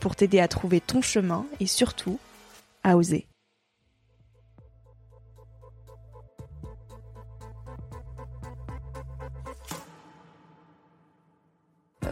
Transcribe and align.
pour 0.00 0.16
t'aider 0.16 0.40
à 0.40 0.48
trouver 0.48 0.80
ton 0.80 1.02
chemin 1.02 1.44
et 1.60 1.66
surtout 1.66 2.18
à 2.82 2.96
oser. 2.96 3.26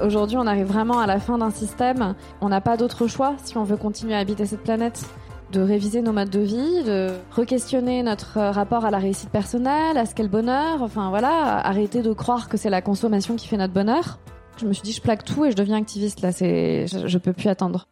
Aujourd'hui, 0.02 0.36
on 0.36 0.46
arrive 0.46 0.66
vraiment 0.66 0.98
à 0.98 1.06
la 1.06 1.20
fin 1.20 1.38
d'un 1.38 1.50
système. 1.50 2.14
On 2.40 2.48
n'a 2.48 2.60
pas 2.60 2.76
d'autre 2.76 3.06
choix 3.06 3.36
si 3.44 3.56
on 3.56 3.64
veut 3.64 3.76
continuer 3.76 4.14
à 4.14 4.18
habiter 4.18 4.46
cette 4.46 4.62
planète. 4.62 5.04
De 5.52 5.60
réviser 5.60 6.00
nos 6.00 6.12
modes 6.12 6.30
de 6.30 6.40
vie, 6.40 6.82
de 6.82 7.10
re-questionner 7.30 8.02
notre 8.02 8.40
rapport 8.40 8.86
à 8.86 8.90
la 8.90 8.98
réussite 8.98 9.28
personnelle, 9.28 9.98
à 9.98 10.06
ce 10.06 10.14
qu'est 10.14 10.22
le 10.22 10.30
bonheur. 10.30 10.82
Enfin 10.82 11.10
voilà, 11.10 11.58
arrêter 11.58 12.00
de 12.00 12.12
croire 12.14 12.48
que 12.48 12.56
c'est 12.56 12.70
la 12.70 12.80
consommation 12.80 13.36
qui 13.36 13.46
fait 13.46 13.58
notre 13.58 13.74
bonheur. 13.74 14.18
Je 14.58 14.66
me 14.66 14.72
suis 14.72 14.82
dit, 14.82 14.92
je 14.92 15.00
plaque 15.00 15.24
tout 15.24 15.44
et 15.44 15.50
je 15.50 15.56
deviens 15.56 15.76
activiste. 15.76 16.20
Là, 16.20 16.32
c'est, 16.32 16.86
je, 16.86 17.18
peux 17.18 17.32
plus 17.32 17.48
attendre. 17.48 17.88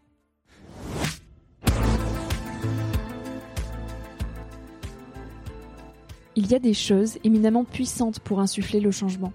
Il 6.36 6.50
y 6.50 6.54
a 6.54 6.58
des 6.58 6.74
choses 6.74 7.18
éminemment 7.24 7.64
puissantes 7.64 8.20
pour 8.20 8.40
insuffler 8.40 8.80
le 8.80 8.90
changement. 8.90 9.32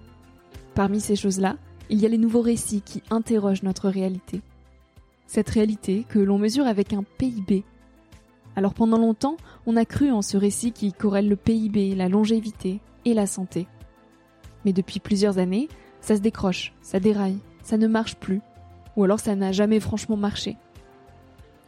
Parmi 0.74 1.00
ces 1.00 1.16
choses-là, 1.16 1.56
il 1.88 2.00
y 2.00 2.06
a 2.06 2.08
les 2.08 2.18
nouveaux 2.18 2.40
récits 2.40 2.82
qui 2.82 3.02
interrogent 3.10 3.62
notre 3.62 3.88
réalité. 3.88 4.40
Cette 5.26 5.50
réalité 5.50 6.04
que 6.08 6.18
l'on 6.18 6.38
mesure 6.38 6.66
avec 6.66 6.92
un 6.92 7.04
PIB. 7.18 7.64
Alors 8.56 8.74
pendant 8.74 8.98
longtemps, 8.98 9.36
on 9.66 9.76
a 9.76 9.84
cru 9.84 10.10
en 10.10 10.22
ce 10.22 10.36
récit 10.36 10.72
qui 10.72 10.92
corrèle 10.92 11.28
le 11.28 11.36
PIB, 11.36 11.94
la 11.94 12.08
longévité 12.08 12.80
et 13.04 13.14
la 13.14 13.26
santé. 13.26 13.66
Mais 14.64 14.72
depuis 14.72 14.98
plusieurs 14.98 15.38
années, 15.38 15.68
ça 16.06 16.14
se 16.14 16.20
décroche, 16.20 16.72
ça 16.82 17.00
déraille, 17.00 17.38
ça 17.64 17.76
ne 17.76 17.88
marche 17.88 18.14
plus, 18.14 18.40
ou 18.96 19.02
alors 19.02 19.18
ça 19.18 19.34
n'a 19.34 19.50
jamais 19.50 19.80
franchement 19.80 20.16
marché. 20.16 20.56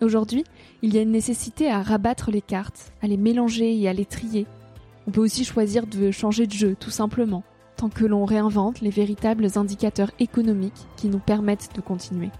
Aujourd'hui, 0.01 0.45
il 0.81 0.95
y 0.95 0.99
a 0.99 1.03
une 1.03 1.11
nécessité 1.11 1.69
à 1.69 1.83
rabattre 1.83 2.31
les 2.31 2.41
cartes, 2.41 2.93
à 3.03 3.09
les 3.09 3.17
mélanger 3.17 3.77
et 3.77 3.89
à 3.89 3.93
les 3.93 4.05
trier. 4.05 4.47
On 5.09 5.11
peut 5.11 5.23
aussi 5.23 5.45
choisir 5.45 5.89
de 5.89 6.13
changer 6.13 6.47
de 6.47 6.53
jeu, 6.53 6.77
tout 6.79 6.93
simplement, 6.93 7.43
tant 7.77 7.89
que 7.89 8.05
l'on 8.05 8.25
réinvente 8.25 8.81
les 8.81 8.91
véritables 8.91 9.49
indicateurs 9.57 10.13
économiques 10.21 10.87
qui 10.97 11.09
nous 11.09 11.19
permettent 11.19 11.75
de 11.75 11.81
continuer. 11.81 12.31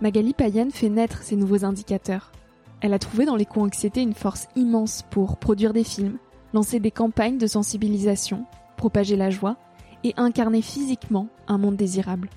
Magali 0.00 0.32
Payen 0.32 0.70
fait 0.70 0.88
naître 0.88 1.22
ces 1.22 1.36
nouveaux 1.36 1.64
indicateurs. 1.64 2.32
Elle 2.80 2.94
a 2.94 2.98
trouvé 2.98 3.26
dans 3.26 3.36
l'éco-anxiété 3.36 4.02
une 4.02 4.14
force 4.14 4.48
immense 4.56 5.04
pour 5.08 5.36
produire 5.36 5.72
des 5.72 5.84
films, 5.84 6.18
lancer 6.52 6.80
des 6.80 6.90
campagnes 6.90 7.38
de 7.38 7.46
sensibilisation, 7.46 8.44
propager 8.76 9.14
la 9.14 9.30
joie 9.30 9.56
et 10.04 10.14
incarner 10.16 10.62
physiquement 10.62 11.28
un 11.48 11.58
monde 11.58 11.76
désirable. 11.76 12.28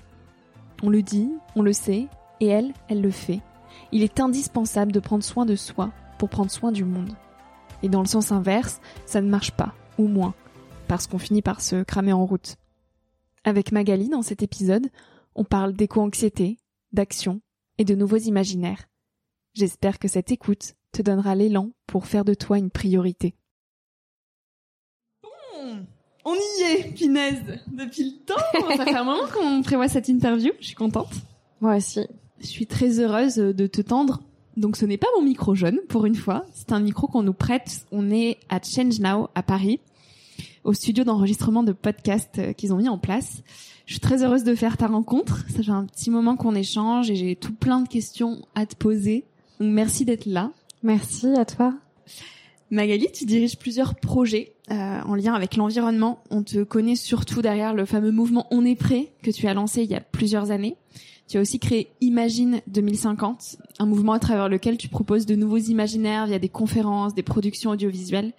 On 0.82 0.90
le 0.90 1.02
dit, 1.02 1.30
on 1.54 1.62
le 1.62 1.72
sait, 1.72 2.08
et 2.40 2.46
elle, 2.46 2.72
elle 2.88 3.00
le 3.00 3.10
fait. 3.10 3.40
Il 3.92 4.02
est 4.02 4.20
indispensable 4.20 4.92
de 4.92 5.00
prendre 5.00 5.24
soin 5.24 5.46
de 5.46 5.56
soi 5.56 5.92
pour 6.18 6.28
prendre 6.28 6.50
soin 6.50 6.72
du 6.72 6.84
monde. 6.84 7.12
Et 7.82 7.88
dans 7.88 8.00
le 8.00 8.06
sens 8.06 8.32
inverse, 8.32 8.80
ça 9.04 9.20
ne 9.20 9.28
marche 9.28 9.52
pas, 9.52 9.74
ou 9.98 10.06
moins, 10.06 10.34
parce 10.88 11.06
qu'on 11.06 11.18
finit 11.18 11.42
par 11.42 11.60
se 11.60 11.82
cramer 11.82 12.12
en 12.12 12.24
route. 12.24 12.56
Avec 13.44 13.72
Magali, 13.72 14.08
dans 14.08 14.22
cet 14.22 14.42
épisode, 14.42 14.88
on 15.34 15.44
parle 15.44 15.72
d'éco-anxiété, 15.72 16.58
d'action 16.92 17.40
et 17.78 17.84
de 17.84 17.94
nouveaux 17.94 18.16
imaginaires. 18.16 18.88
J'espère 19.54 19.98
que 19.98 20.08
cette 20.08 20.30
écoute 20.30 20.74
te 20.92 21.02
donnera 21.02 21.34
l'élan 21.34 21.70
pour 21.86 22.06
faire 22.06 22.24
de 22.24 22.34
toi 22.34 22.58
une 22.58 22.70
priorité. 22.70 23.34
On 26.28 26.34
y 26.34 26.62
est, 26.72 26.92
Pinaise, 26.92 27.60
depuis 27.72 28.02
le 28.02 28.16
temps. 28.26 28.74
Ça 28.76 28.84
fait 28.84 28.96
un 28.96 29.04
moment 29.04 29.28
qu'on 29.32 29.62
prévoit 29.62 29.86
cette 29.86 30.08
interview, 30.08 30.50
je 30.58 30.66
suis 30.66 30.74
contente. 30.74 31.12
Moi 31.60 31.76
aussi. 31.76 32.00
Je 32.40 32.46
suis 32.46 32.66
très 32.66 32.98
heureuse 32.98 33.36
de 33.36 33.66
te 33.68 33.80
tendre. 33.80 34.20
Donc 34.56 34.76
ce 34.76 34.84
n'est 34.86 34.96
pas 34.96 35.06
mon 35.16 35.22
micro 35.22 35.54
jaune, 35.54 35.78
pour 35.88 36.04
une 36.04 36.16
fois. 36.16 36.44
C'est 36.52 36.72
un 36.72 36.80
micro 36.80 37.06
qu'on 37.06 37.22
nous 37.22 37.32
prête. 37.32 37.86
On 37.92 38.10
est 38.10 38.38
à 38.48 38.58
Change 38.60 38.98
Now, 38.98 39.28
à 39.36 39.44
Paris, 39.44 39.78
au 40.64 40.72
studio 40.72 41.04
d'enregistrement 41.04 41.62
de 41.62 41.70
podcast 41.70 42.34
euh, 42.38 42.52
qu'ils 42.52 42.74
ont 42.74 42.78
mis 42.78 42.88
en 42.88 42.98
place. 42.98 43.44
Je 43.86 43.92
suis 43.92 44.00
très 44.00 44.24
heureuse 44.24 44.42
de 44.42 44.56
faire 44.56 44.76
ta 44.76 44.88
rencontre. 44.88 45.44
Ça 45.48 45.62
fait 45.62 45.70
un 45.70 45.84
petit 45.84 46.10
moment 46.10 46.34
qu'on 46.34 46.56
échange 46.56 47.08
et 47.08 47.14
j'ai 47.14 47.36
tout 47.36 47.54
plein 47.54 47.82
de 47.82 47.88
questions 47.88 48.44
à 48.56 48.66
te 48.66 48.74
poser. 48.74 49.26
Donc 49.60 49.70
merci 49.70 50.04
d'être 50.04 50.26
là. 50.26 50.50
Merci 50.82 51.28
à 51.36 51.44
toi. 51.44 51.72
Magali, 52.70 53.08
tu 53.12 53.24
diriges 53.26 53.56
plusieurs 53.58 53.94
projets 53.94 54.52
euh, 54.70 55.00
en 55.02 55.14
lien 55.14 55.34
avec 55.34 55.56
l'environnement. 55.56 56.22
On 56.30 56.42
te 56.42 56.64
connaît 56.64 56.96
surtout 56.96 57.40
derrière 57.42 57.74
le 57.74 57.84
fameux 57.84 58.10
mouvement 58.10 58.46
On 58.50 58.64
est 58.64 58.74
prêt 58.74 59.12
que 59.22 59.30
tu 59.30 59.46
as 59.46 59.54
lancé 59.54 59.82
il 59.84 59.90
y 59.90 59.94
a 59.94 60.00
plusieurs 60.00 60.50
années. 60.50 60.76
Tu 61.28 61.38
as 61.38 61.40
aussi 61.40 61.58
créé 61.58 61.88
Imagine 62.00 62.60
2050, 62.68 63.56
un 63.78 63.86
mouvement 63.86 64.12
à 64.12 64.18
travers 64.18 64.48
lequel 64.48 64.78
tu 64.78 64.88
proposes 64.88 65.26
de 65.26 65.34
nouveaux 65.36 65.58
imaginaires 65.58 66.26
via 66.26 66.38
des 66.38 66.48
conférences, 66.48 67.14
des 67.14 67.22
productions 67.22 67.70
audiovisuelles. 67.70 68.32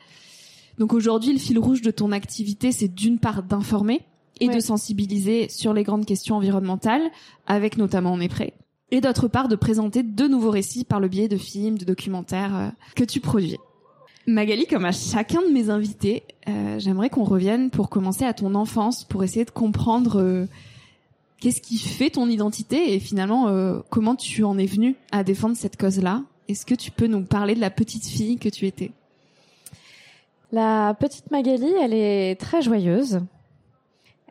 Donc 0.78 0.94
aujourd'hui, 0.94 1.34
le 1.34 1.40
fil 1.40 1.58
rouge 1.60 1.82
de 1.82 1.92
ton 1.92 2.12
activité, 2.12 2.72
c'est 2.72 2.88
d'une 2.94 3.20
part 3.20 3.44
d'informer 3.44 4.02
et 4.40 4.48
Ouais. 4.48 4.56
de 4.56 4.60
sensibiliser 4.60 5.50
sur 5.50 5.74
les 5.74 5.84
grandes 5.84 6.06
questions 6.06 6.36
environnementales, 6.36 7.02
avec 7.48 7.78
notamment 7.78 8.14
On 8.14 8.20
est 8.20 8.30
prêt, 8.30 8.54
et 8.92 9.02
d'autre 9.02 9.28
part 9.28 9.48
de 9.48 9.56
présenter 9.56 10.04
de 10.04 10.28
nouveaux 10.28 10.52
récits 10.52 10.84
par 10.86 11.00
le 11.00 11.08
biais 11.08 11.28
de 11.28 11.38
films, 11.38 11.78
de 11.78 11.86
documentaires 11.86 12.56
euh, 12.56 12.70
que 12.96 13.04
tu 13.04 13.20
produis. 13.20 13.58
Magali, 14.28 14.68
comme 14.68 14.84
à 14.84 14.92
chacun 14.92 15.42
de 15.42 15.48
mes 15.48 15.70
invités, 15.70 16.24
euh, 16.50 16.80
j'aimerais 16.80 17.10
qu'on 17.10 17.24
revienne 17.24 17.70
pour 17.70 17.90
commencer 17.90 18.26
à 18.26 18.34
ton 18.34 18.56
enfance, 18.56 19.06
pour 19.06 19.24
essayer 19.24 19.46
de 19.46 19.52
comprendre 19.52 20.20
euh, 20.22 20.46
qu'est-ce 21.40 21.62
qui 21.62 21.78
fait 21.78 22.10
ton 22.10 22.28
identité 22.28 22.94
et 22.94 23.00
finalement 23.00 23.48
euh, 23.48 23.80
comment 23.90 24.16
tu 24.16 24.44
en 24.44 24.58
es 24.58 24.66
venue 24.66 24.98
à 25.14 25.24
défendre 25.24 25.56
cette 25.56 25.78
cause-là. 25.78 26.24
Est-ce 26.50 26.66
que 26.66 26.76
tu 26.76 26.92
peux 26.92 27.08
nous 27.08 27.24
parler 27.24 27.56
de 27.56 27.62
la 27.62 27.70
petite 27.70 28.06
fille 28.06 28.38
que 28.38 28.50
tu 28.50 28.66
étais? 28.66 28.92
La 30.52 30.94
petite 31.00 31.32
Magali, 31.32 31.72
elle 31.82 31.94
est 31.94 32.38
très 32.38 32.62
joyeuse. 32.62 33.22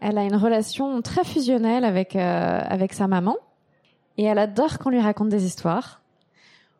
Elle 0.02 0.18
a 0.18 0.24
une 0.24 0.36
relation 0.36 1.00
très 1.00 1.24
fusionnelle 1.24 1.84
avec 1.84 2.16
avec 2.16 2.92
sa 2.92 3.06
maman 3.06 3.36
et 4.18 4.24
elle 4.24 4.38
adore 4.38 4.78
qu'on 4.78 4.90
lui 4.90 5.00
raconte 5.00 5.30
des 5.30 5.46
histoires. 5.46 6.02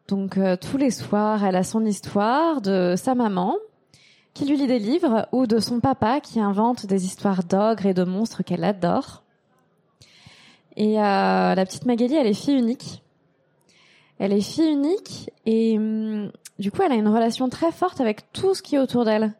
Donc 0.08 0.38
euh, 0.38 0.56
tous 0.56 0.76
les 0.76 0.90
soirs, 0.90 1.44
elle 1.44 1.56
a 1.56 1.64
son 1.64 1.84
histoire 1.84 2.60
de 2.60 2.94
sa 2.96 3.14
maman 3.14 3.56
qui 4.34 4.44
lui 4.44 4.56
lit 4.56 4.66
des 4.66 4.78
livres 4.78 5.26
ou 5.32 5.46
de 5.46 5.58
son 5.58 5.80
papa 5.80 6.20
qui 6.20 6.40
invente 6.40 6.86
des 6.86 7.06
histoires 7.06 7.42
d'ogres 7.42 7.86
et 7.86 7.94
de 7.94 8.04
monstres 8.04 8.42
qu'elle 8.42 8.64
adore. 8.64 9.22
Et 10.76 11.00
euh, 11.00 11.54
la 11.54 11.64
petite 11.64 11.86
Magali, 11.86 12.14
elle 12.14 12.26
est 12.26 12.34
fille 12.34 12.58
unique. 12.58 13.02
Elle 14.18 14.32
est 14.32 14.42
fille 14.42 14.70
unique 14.70 15.30
et 15.46 15.78
hum, 15.78 16.30
du 16.58 16.70
coup, 16.70 16.82
elle 16.82 16.92
a 16.92 16.96
une 16.96 17.08
relation 17.08 17.48
très 17.48 17.72
forte 17.72 18.00
avec 18.00 18.32
tout 18.32 18.54
ce 18.54 18.62
qui 18.62 18.76
est 18.76 18.78
autour 18.78 19.04
d'elle. 19.04 19.34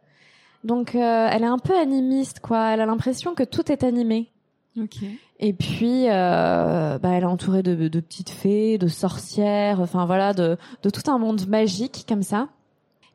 Donc, 0.63 0.95
euh, 0.95 1.29
elle 1.31 1.43
est 1.43 1.47
un 1.47 1.59
peu 1.59 1.77
animiste, 1.77 2.39
quoi. 2.39 2.73
Elle 2.73 2.81
a 2.81 2.85
l'impression 2.85 3.35
que 3.35 3.43
tout 3.43 3.71
est 3.71 3.83
animé. 3.83 4.31
Ok. 4.79 4.97
Et 5.39 5.53
puis, 5.53 6.07
euh, 6.07 6.97
bah, 6.99 7.09
elle 7.09 7.23
est 7.23 7.25
entourée 7.25 7.63
de, 7.63 7.87
de 7.87 7.99
petites 7.99 8.29
fées, 8.29 8.77
de 8.77 8.87
sorcières, 8.87 9.79
enfin 9.79 10.05
voilà, 10.05 10.33
de, 10.33 10.57
de 10.83 10.89
tout 10.89 11.09
un 11.09 11.17
monde 11.17 11.47
magique 11.47 12.05
comme 12.07 12.23
ça. 12.23 12.49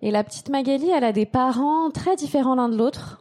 Et 0.03 0.11
la 0.11 0.25
petite 0.25 0.49
Magali, 0.49 0.89
elle 0.91 1.05
a 1.05 1.13
des 1.13 1.27
parents 1.27 1.91
très 1.91 2.17
différents 2.17 2.57
l'un 2.57 2.69
de 2.69 2.77
l'autre. 2.77 3.21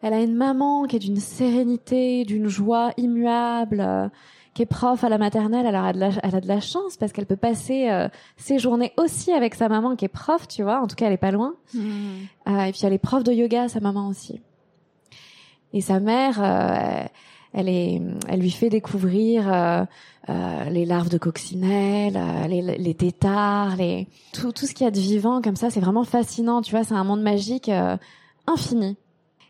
Elle 0.00 0.14
a 0.14 0.22
une 0.22 0.34
maman 0.34 0.84
qui 0.84 0.96
est 0.96 1.00
d'une 1.00 1.20
sérénité, 1.20 2.24
d'une 2.24 2.48
joie 2.48 2.92
immuable, 2.96 3.80
euh, 3.80 4.08
qui 4.54 4.62
est 4.62 4.66
prof 4.66 5.02
à 5.02 5.08
la 5.08 5.18
maternelle. 5.18 5.66
Alors 5.66 5.84
elle 5.86 6.02
a 6.02 6.08
de 6.08 6.14
la, 6.14 6.20
elle 6.22 6.34
a 6.36 6.40
de 6.40 6.48
la 6.48 6.60
chance 6.60 6.96
parce 6.96 7.12
qu'elle 7.12 7.26
peut 7.26 7.36
passer 7.36 7.90
euh, 7.90 8.08
ses 8.36 8.58
journées 8.58 8.92
aussi 8.96 9.32
avec 9.32 9.54
sa 9.54 9.68
maman 9.68 9.96
qui 9.96 10.04
est 10.04 10.08
prof, 10.08 10.46
tu 10.48 10.62
vois. 10.62 10.80
En 10.80 10.86
tout 10.86 10.96
cas, 10.96 11.06
elle 11.06 11.12
est 11.12 11.18
pas 11.18 11.30
loin. 11.30 11.54
Euh, 11.76 12.60
et 12.64 12.72
puis 12.72 12.80
elle 12.84 12.92
est 12.92 12.98
prof 12.98 13.24
de 13.24 13.32
yoga, 13.32 13.68
sa 13.68 13.80
maman 13.80 14.08
aussi. 14.08 14.40
Et 15.72 15.80
sa 15.80 16.00
mère, 16.00 16.40
euh, 16.40 17.04
elle 17.54 17.68
est, 17.68 18.02
elle 18.28 18.40
lui 18.40 18.50
fait 18.50 18.68
découvrir 18.68 19.50
euh, 19.52 19.84
euh, 20.28 20.64
les 20.70 20.84
larves 20.84 21.08
de 21.08 21.18
coccinelle, 21.18 22.16
euh, 22.16 22.46
les, 22.48 22.60
les 22.62 22.94
têtards, 22.94 23.76
les 23.76 24.08
tout, 24.32 24.50
tout 24.50 24.66
ce 24.66 24.74
qu'il 24.74 24.84
y 24.84 24.88
a 24.88 24.90
de 24.90 24.98
vivant 24.98 25.40
comme 25.40 25.54
ça. 25.54 25.70
C'est 25.70 25.80
vraiment 25.80 26.02
fascinant, 26.02 26.62
tu 26.62 26.72
vois. 26.72 26.82
C'est 26.82 26.94
un 26.94 27.04
monde 27.04 27.22
magique 27.22 27.68
euh, 27.68 27.96
infini. 28.48 28.96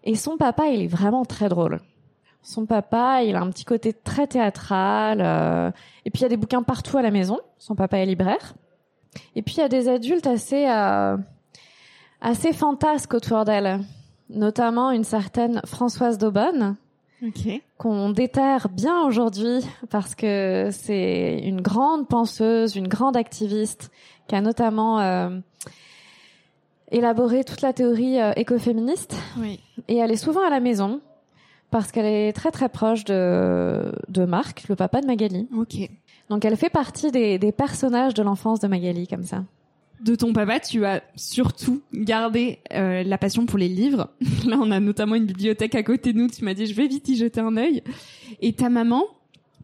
Et 0.04 0.16
son 0.16 0.36
papa, 0.36 0.66
il 0.66 0.82
est 0.82 0.86
vraiment 0.86 1.24
très 1.24 1.48
drôle. 1.48 1.80
Son 2.42 2.66
papa, 2.66 3.22
il 3.22 3.36
a 3.36 3.40
un 3.40 3.48
petit 3.48 3.64
côté 3.64 3.94
très 3.94 4.26
théâtral. 4.26 5.22
euh, 5.22 5.70
et 6.04 6.10
puis 6.10 6.20
il 6.20 6.22
y 6.24 6.26
a 6.26 6.28
des 6.28 6.36
bouquins 6.36 6.62
partout 6.62 6.98
à 6.98 7.02
la 7.02 7.10
maison. 7.10 7.40
Son 7.58 7.74
papa 7.74 7.96
est 7.96 8.06
libraire. 8.06 8.54
Et 9.34 9.40
puis 9.40 9.54
il 9.54 9.60
y 9.60 9.62
a 9.62 9.68
des 9.68 9.88
adultes 9.88 10.26
assez 10.26 10.68
euh, 10.68 11.16
assez 12.20 12.52
fantasques 12.52 13.14
autour 13.14 13.46
d'elle, 13.46 13.80
notamment 14.28 14.90
une 14.90 15.04
certaine 15.04 15.62
Françoise 15.64 16.18
Daubonne 16.18 16.76
Qu'on 17.78 18.10
déterre 18.10 18.68
bien 18.68 19.02
aujourd'hui 19.04 19.60
parce 19.90 20.14
que 20.14 20.68
c'est 20.72 21.40
une 21.44 21.60
grande 21.60 22.08
penseuse, 22.08 22.76
une 22.76 22.88
grande 22.88 23.16
activiste 23.16 23.90
qui 24.28 24.34
a 24.34 24.40
notamment 24.40 25.00
euh, 25.00 25.38
élaboré 26.90 27.44
toute 27.44 27.60
la 27.62 27.72
théorie 27.72 28.20
euh, 28.20 28.32
écoféministe 28.36 29.16
Oui. 29.38 29.60
et 29.88 29.96
elle 29.96 30.10
est 30.10 30.16
souvent 30.16 30.46
à 30.46 30.50
la 30.50 30.60
maison 30.60 31.00
parce 31.70 31.90
qu'elle 31.90 32.06
est 32.06 32.32
très 32.32 32.50
très 32.50 32.68
proche 32.68 33.04
de, 33.04 33.92
de 34.08 34.24
Marc, 34.24 34.68
le 34.68 34.76
papa 34.76 35.00
de 35.00 35.06
Magali. 35.06 35.48
Ok. 35.56 35.90
Donc 36.30 36.44
elle 36.44 36.56
fait 36.56 36.70
partie 36.70 37.10
des, 37.10 37.38
des 37.38 37.52
personnages 37.52 38.14
de 38.14 38.22
l'enfance 38.22 38.60
de 38.60 38.68
Magali 38.68 39.08
comme 39.08 39.24
ça. 39.24 39.42
De 40.02 40.14
ton 40.16 40.32
papa, 40.32 40.60
tu 40.60 40.84
as 40.84 41.02
surtout 41.16 41.80
gardé 41.94 42.58
euh, 42.72 43.02
la 43.04 43.16
passion 43.16 43.46
pour 43.46 43.58
les 43.58 43.68
livres. 43.68 44.10
Là, 44.46 44.58
on 44.60 44.70
a 44.70 44.80
notamment 44.80 45.14
une 45.14 45.24
bibliothèque 45.26 45.74
à 45.74 45.82
côté 45.82 46.12
de 46.12 46.18
nous. 46.18 46.28
Tu 46.28 46.44
m'as 46.44 46.52
dit, 46.54 46.66
je 46.66 46.74
vais 46.74 46.86
vite 46.88 47.08
y 47.08 47.16
jeter 47.16 47.40
un 47.40 47.56
œil. 47.56 47.82
Et 48.40 48.52
ta 48.52 48.68
maman, 48.68 49.02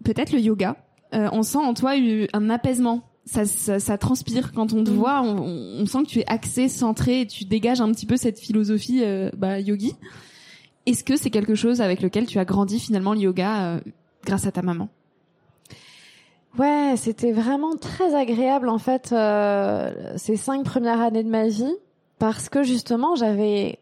peut-être 0.04 0.32
le 0.32 0.40
yoga. 0.40 0.76
Euh, 1.12 1.28
on 1.32 1.42
sent 1.42 1.58
en 1.58 1.74
toi 1.74 1.98
eu- 1.98 2.26
un 2.32 2.48
apaisement. 2.48 3.02
Ça, 3.26 3.44
ça, 3.44 3.78
ça 3.80 3.98
transpire 3.98 4.52
quand 4.52 4.72
on 4.72 4.82
te 4.82 4.90
Mhm. 4.90 4.96
voit. 4.96 5.20
On, 5.22 5.36
on- 5.42 5.82
on 5.82 5.86
sent 5.86 6.04
que 6.04 6.08
tu 6.08 6.18
es 6.20 6.26
axé, 6.26 6.68
centré, 6.68 7.22
et 7.22 7.26
tu 7.26 7.44
dégages 7.44 7.80
un 7.80 7.92
petit 7.92 8.06
peu 8.06 8.16
cette 8.16 8.38
philosophie 8.40 9.00
euh, 9.02 9.30
bah, 9.36 9.60
yogi. 9.60 9.92
Est-ce 10.86 11.04
que 11.04 11.16
c'est 11.16 11.30
quelque 11.30 11.54
chose 11.54 11.80
avec 11.82 12.00
lequel 12.00 12.26
tu 12.26 12.38
as 12.38 12.44
grandi 12.46 12.80
finalement 12.80 13.12
le 13.12 13.20
yoga 13.20 13.62
euh, 13.74 13.80
grâce 14.24 14.46
à 14.46 14.52
ta 14.52 14.62
maman? 14.62 14.88
Ouais, 16.58 16.94
c'était 16.96 17.32
vraiment 17.32 17.76
très 17.76 18.14
agréable 18.14 18.68
en 18.68 18.78
fait 18.78 19.12
euh, 19.12 19.92
ces 20.16 20.36
cinq 20.36 20.64
premières 20.64 21.00
années 21.00 21.22
de 21.22 21.28
ma 21.28 21.46
vie 21.46 21.74
parce 22.18 22.48
que 22.48 22.64
justement 22.64 23.14
j'avais 23.14 23.78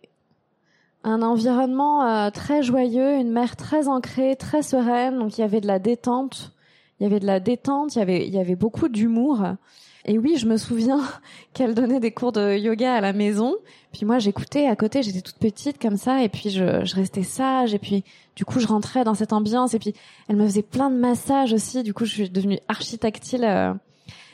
un 1.02 1.22
environnement 1.22 2.04
euh, 2.04 2.30
très 2.30 2.62
joyeux, 2.62 3.14
une 3.14 3.30
mère 3.30 3.56
très 3.56 3.88
ancrée, 3.88 4.36
très 4.36 4.62
sereine, 4.62 5.18
donc 5.18 5.38
il 5.38 5.40
y 5.40 5.44
avait 5.44 5.62
de 5.62 5.66
la 5.66 5.78
détente, 5.78 6.52
il 7.00 7.04
y 7.04 7.06
avait 7.06 7.20
de 7.20 7.26
la 7.26 7.40
détente, 7.40 7.96
il 7.96 8.00
y 8.00 8.02
avait 8.02 8.26
il 8.26 8.34
y 8.34 8.38
avait 8.38 8.56
beaucoup 8.56 8.88
d'humour. 8.88 9.42
Et 10.04 10.18
oui, 10.18 10.36
je 10.36 10.46
me 10.46 10.56
souviens 10.56 11.00
qu'elle 11.54 11.74
donnait 11.74 12.00
des 12.00 12.12
cours 12.12 12.32
de 12.32 12.56
yoga 12.56 12.94
à 12.94 13.00
la 13.00 13.12
maison. 13.12 13.56
Puis 13.92 14.04
moi, 14.06 14.18
j'écoutais 14.18 14.66
à 14.66 14.76
côté, 14.76 15.02
j'étais 15.02 15.20
toute 15.22 15.38
petite 15.38 15.80
comme 15.80 15.96
ça, 15.96 16.22
et 16.22 16.28
puis 16.28 16.50
je, 16.50 16.84
je 16.84 16.94
restais 16.94 17.22
sage, 17.22 17.74
et 17.74 17.78
puis 17.78 18.04
du 18.36 18.44
coup, 18.44 18.60
je 18.60 18.66
rentrais 18.66 19.04
dans 19.04 19.14
cette 19.14 19.32
ambiance, 19.32 19.74
et 19.74 19.78
puis 19.78 19.94
elle 20.28 20.36
me 20.36 20.44
faisait 20.46 20.62
plein 20.62 20.90
de 20.90 20.96
massages 20.96 21.52
aussi. 21.52 21.82
Du 21.82 21.94
coup, 21.94 22.04
je 22.04 22.12
suis 22.12 22.30
devenue 22.30 22.58
architactile. 22.68 23.44
euh, 23.44 23.74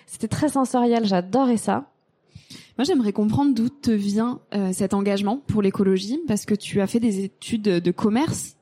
C'était 0.06 0.28
très 0.28 0.48
sensoriel, 0.48 1.06
j'adorais 1.06 1.56
ça. 1.56 1.90
Moi, 2.76 2.84
j'aimerais 2.84 3.12
comprendre 3.12 3.54
d'où 3.54 3.68
te 3.68 3.92
vient 3.92 4.40
euh, 4.54 4.72
cet 4.72 4.94
engagement 4.94 5.40
pour 5.46 5.62
l'écologie, 5.62 6.20
parce 6.26 6.44
que 6.44 6.54
tu 6.54 6.80
as 6.80 6.86
fait 6.88 7.00
des 7.00 7.24
études 7.24 7.62
de 7.62 7.90
commerce, 7.92 8.56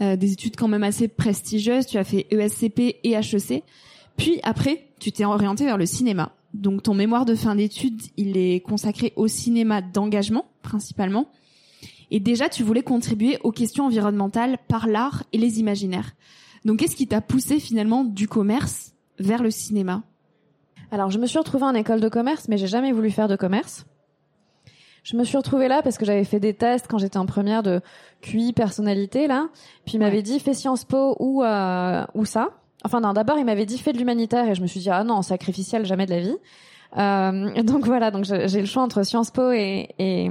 euh, 0.00 0.16
des 0.16 0.32
études 0.32 0.56
quand 0.56 0.68
même 0.68 0.82
assez 0.82 1.08
prestigieuses. 1.08 1.84
Tu 1.86 1.98
as 1.98 2.04
fait 2.04 2.26
ESCP 2.30 2.96
et 3.04 3.12
HEC. 3.12 3.62
Puis 4.16 4.40
après, 4.42 4.86
tu 4.98 5.12
t'es 5.12 5.26
orienté 5.26 5.66
vers 5.66 5.76
le 5.76 5.84
cinéma. 5.84 6.32
Donc, 6.54 6.82
ton 6.82 6.94
mémoire 6.94 7.24
de 7.24 7.34
fin 7.34 7.54
d'études, 7.54 8.02
il 8.16 8.36
est 8.36 8.60
consacré 8.60 9.12
au 9.16 9.28
cinéma 9.28 9.82
d'engagement, 9.82 10.46
principalement. 10.62 11.28
Et 12.10 12.18
déjà, 12.18 12.48
tu 12.48 12.62
voulais 12.64 12.82
contribuer 12.82 13.38
aux 13.44 13.52
questions 13.52 13.86
environnementales 13.86 14.58
par 14.68 14.88
l'art 14.88 15.22
et 15.32 15.38
les 15.38 15.60
imaginaires. 15.60 16.12
Donc, 16.64 16.80
qu'est-ce 16.80 16.96
qui 16.96 17.06
t'a 17.06 17.20
poussé 17.20 17.60
finalement 17.60 18.02
du 18.04 18.26
commerce 18.26 18.92
vers 19.18 19.42
le 19.42 19.50
cinéma? 19.50 20.02
Alors, 20.90 21.10
je 21.10 21.18
me 21.20 21.26
suis 21.26 21.38
retrouvée 21.38 21.64
en 21.64 21.74
école 21.74 22.00
de 22.00 22.08
commerce, 22.08 22.48
mais 22.48 22.58
j'ai 22.58 22.66
jamais 22.66 22.90
voulu 22.90 23.10
faire 23.12 23.28
de 23.28 23.36
commerce. 23.36 23.86
Je 25.04 25.16
me 25.16 25.24
suis 25.24 25.36
retrouvée 25.36 25.68
là 25.68 25.80
parce 25.82 25.96
que 25.96 26.04
j'avais 26.04 26.24
fait 26.24 26.40
des 26.40 26.52
tests 26.52 26.86
quand 26.88 26.98
j'étais 26.98 27.16
en 27.16 27.24
première 27.26 27.62
de 27.62 27.80
QI 28.20 28.52
personnalité 28.52 29.28
là. 29.28 29.48
Puis 29.86 29.94
il 29.94 30.00
m'avait 30.00 30.16
Ouais. 30.16 30.22
dit 30.22 30.38
fais 30.40 30.52
Sciences 30.52 30.84
Po 30.84 31.16
ou 31.18 31.42
euh, 31.42 32.04
ou 32.14 32.26
ça. 32.26 32.59
Enfin 32.84 33.00
non, 33.00 33.12
d'abord 33.12 33.38
il 33.38 33.44
m'avait 33.44 33.66
dit 33.66 33.78
fais 33.78 33.92
de 33.92 33.98
l'humanitaire 33.98 34.48
et 34.48 34.54
je 34.54 34.62
me 34.62 34.66
suis 34.66 34.80
dit 34.80 34.90
ah 34.90 35.04
non 35.04 35.22
sacrificiel 35.22 35.84
jamais 35.84 36.06
de 36.06 36.10
la 36.10 36.20
vie. 36.20 36.36
Euh, 36.96 37.62
donc 37.62 37.84
voilà, 37.86 38.10
donc 38.10 38.24
j'ai 38.24 38.60
le 38.60 38.66
choix 38.66 38.82
entre 38.82 39.02
Sciences 39.02 39.30
Po 39.30 39.50
et 39.52 39.88
et, 39.98 40.30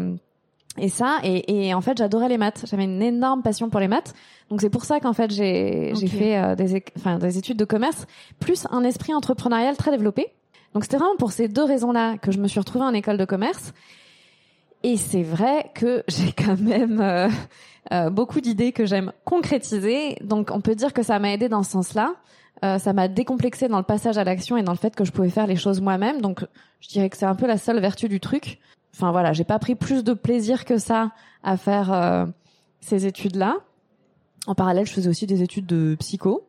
et 0.78 0.90
ça 0.90 1.20
et, 1.24 1.68
et 1.68 1.74
en 1.74 1.82
fait 1.82 1.98
j'adorais 1.98 2.28
les 2.30 2.38
maths. 2.38 2.66
J'avais 2.70 2.86
une 2.86 3.02
énorme 3.02 3.44
passion 3.44 3.70
pour 3.70 3.80
les 3.80 3.88
maths. 3.88 4.14
Donc 4.50 4.62
c'est 4.62 4.70
pour 4.70 4.84
ça 4.86 5.00
qu'en 5.00 5.14
fait 5.14 5.32
j'ai 5.32 5.94
j'ai 5.96 6.08
Ok. 6.08 6.12
fait 6.12 6.38
euh, 6.38 6.56
des 6.56 6.84
enfin 6.98 7.20
des 7.20 7.38
études 7.38 7.58
de 7.58 7.66
commerce 7.66 8.08
plus 8.40 8.66
un 8.72 8.84
esprit 8.84 9.14
entrepreneurial 9.14 9.78
très 9.78 9.92
développé. 9.92 10.28
Donc 10.74 10.84
c'était 10.84 10.98
vraiment 10.98 11.16
pour 11.18 11.32
ces 11.32 11.48
deux 11.48 11.64
raisons-là 11.64 12.18
que 12.18 12.32
je 12.32 12.40
me 12.40 12.48
suis 12.48 12.60
retrouvée 12.60 12.86
en 12.86 12.94
école 12.94 13.18
de 13.18 13.26
commerce. 13.26 13.74
Et 14.84 14.98
c'est 14.98 15.24
vrai 15.24 15.72
que 15.76 16.04
j'ai 16.08 16.32
quand 16.32 16.60
même 16.60 17.00
euh, 17.02 17.28
euh, 17.92 18.10
beaucoup 18.10 18.42
d'idées 18.42 18.72
que 18.72 18.86
j'aime 18.86 19.12
concrétiser. 19.26 20.18
Donc 20.22 20.50
on 20.52 20.62
peut 20.62 20.76
dire 20.76 20.94
que 20.94 21.04
ça 21.04 21.20
m'a 21.20 21.32
aidé 21.34 21.48
dans 21.50 21.64
ce 21.64 21.72
sens-là. 21.72 22.14
Euh, 22.64 22.78
ça 22.78 22.94
m'a 22.94 23.08
décomplexé 23.08 23.68
dans 23.68 23.78
le 23.78 23.84
passage 23.84 24.18
à 24.18 24.24
l'action 24.24 24.58
et 24.58 24.64
dans 24.64 24.74
le 24.74 24.78
fait 24.78 24.96
que 24.96 25.06
je 25.06 25.12
pouvais 25.12 25.30
faire 25.30 25.48
les 25.48 25.56
choses 25.56 25.80
moi-même. 25.80 26.22
Donc 26.22 26.46
je 26.82 26.90
dirais 26.90 27.10
que 27.10 27.18
c'est 27.18 27.26
un 27.26 27.36
peu 27.36 27.48
la 27.48 27.58
seule 27.58 27.80
vertu 27.80 28.10
du 28.10 28.20
truc. 28.20 28.60
Enfin 28.94 29.12
voilà, 29.12 29.34
j'ai 29.34 29.44
pas 29.44 29.60
pris 29.60 29.76
plus 29.76 30.04
de 30.04 30.14
plaisir 30.14 30.66
que 30.66 30.78
ça 30.78 31.12
à 31.44 31.56
faire 31.56 31.94
euh, 31.94 32.26
ces 32.82 33.06
études-là. 33.06 33.58
En 34.48 34.56
parallèle, 34.56 34.86
je 34.86 34.94
faisais 34.94 35.10
aussi 35.10 35.26
des 35.26 35.42
études 35.42 35.66
de 35.66 35.96
psycho. 36.00 36.46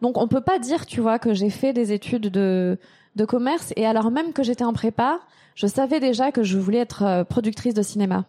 Donc 0.00 0.18
on 0.18 0.28
peut 0.28 0.42
pas 0.42 0.58
dire, 0.58 0.86
tu 0.86 1.00
vois, 1.00 1.18
que 1.18 1.34
j'ai 1.34 1.50
fait 1.50 1.72
des 1.72 1.92
études 1.92 2.28
de 2.28 2.78
de 3.16 3.24
commerce 3.24 3.72
et 3.76 3.86
alors 3.86 4.10
même 4.10 4.34
que 4.34 4.42
j'étais 4.42 4.64
en 4.64 4.74
prépa, 4.74 5.20
je 5.54 5.66
savais 5.66 6.00
déjà 6.00 6.32
que 6.32 6.42
je 6.42 6.58
voulais 6.58 6.78
être 6.78 7.02
euh, 7.02 7.24
productrice 7.24 7.72
de 7.72 7.82
cinéma. 7.82 8.26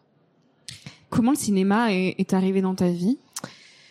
Comment 1.09 1.31
le 1.31 1.37
cinéma 1.37 1.93
est, 1.93 2.15
est 2.17 2.33
arrivé 2.33 2.61
dans 2.61 2.73
ta 2.73 2.87
vie? 2.87 3.17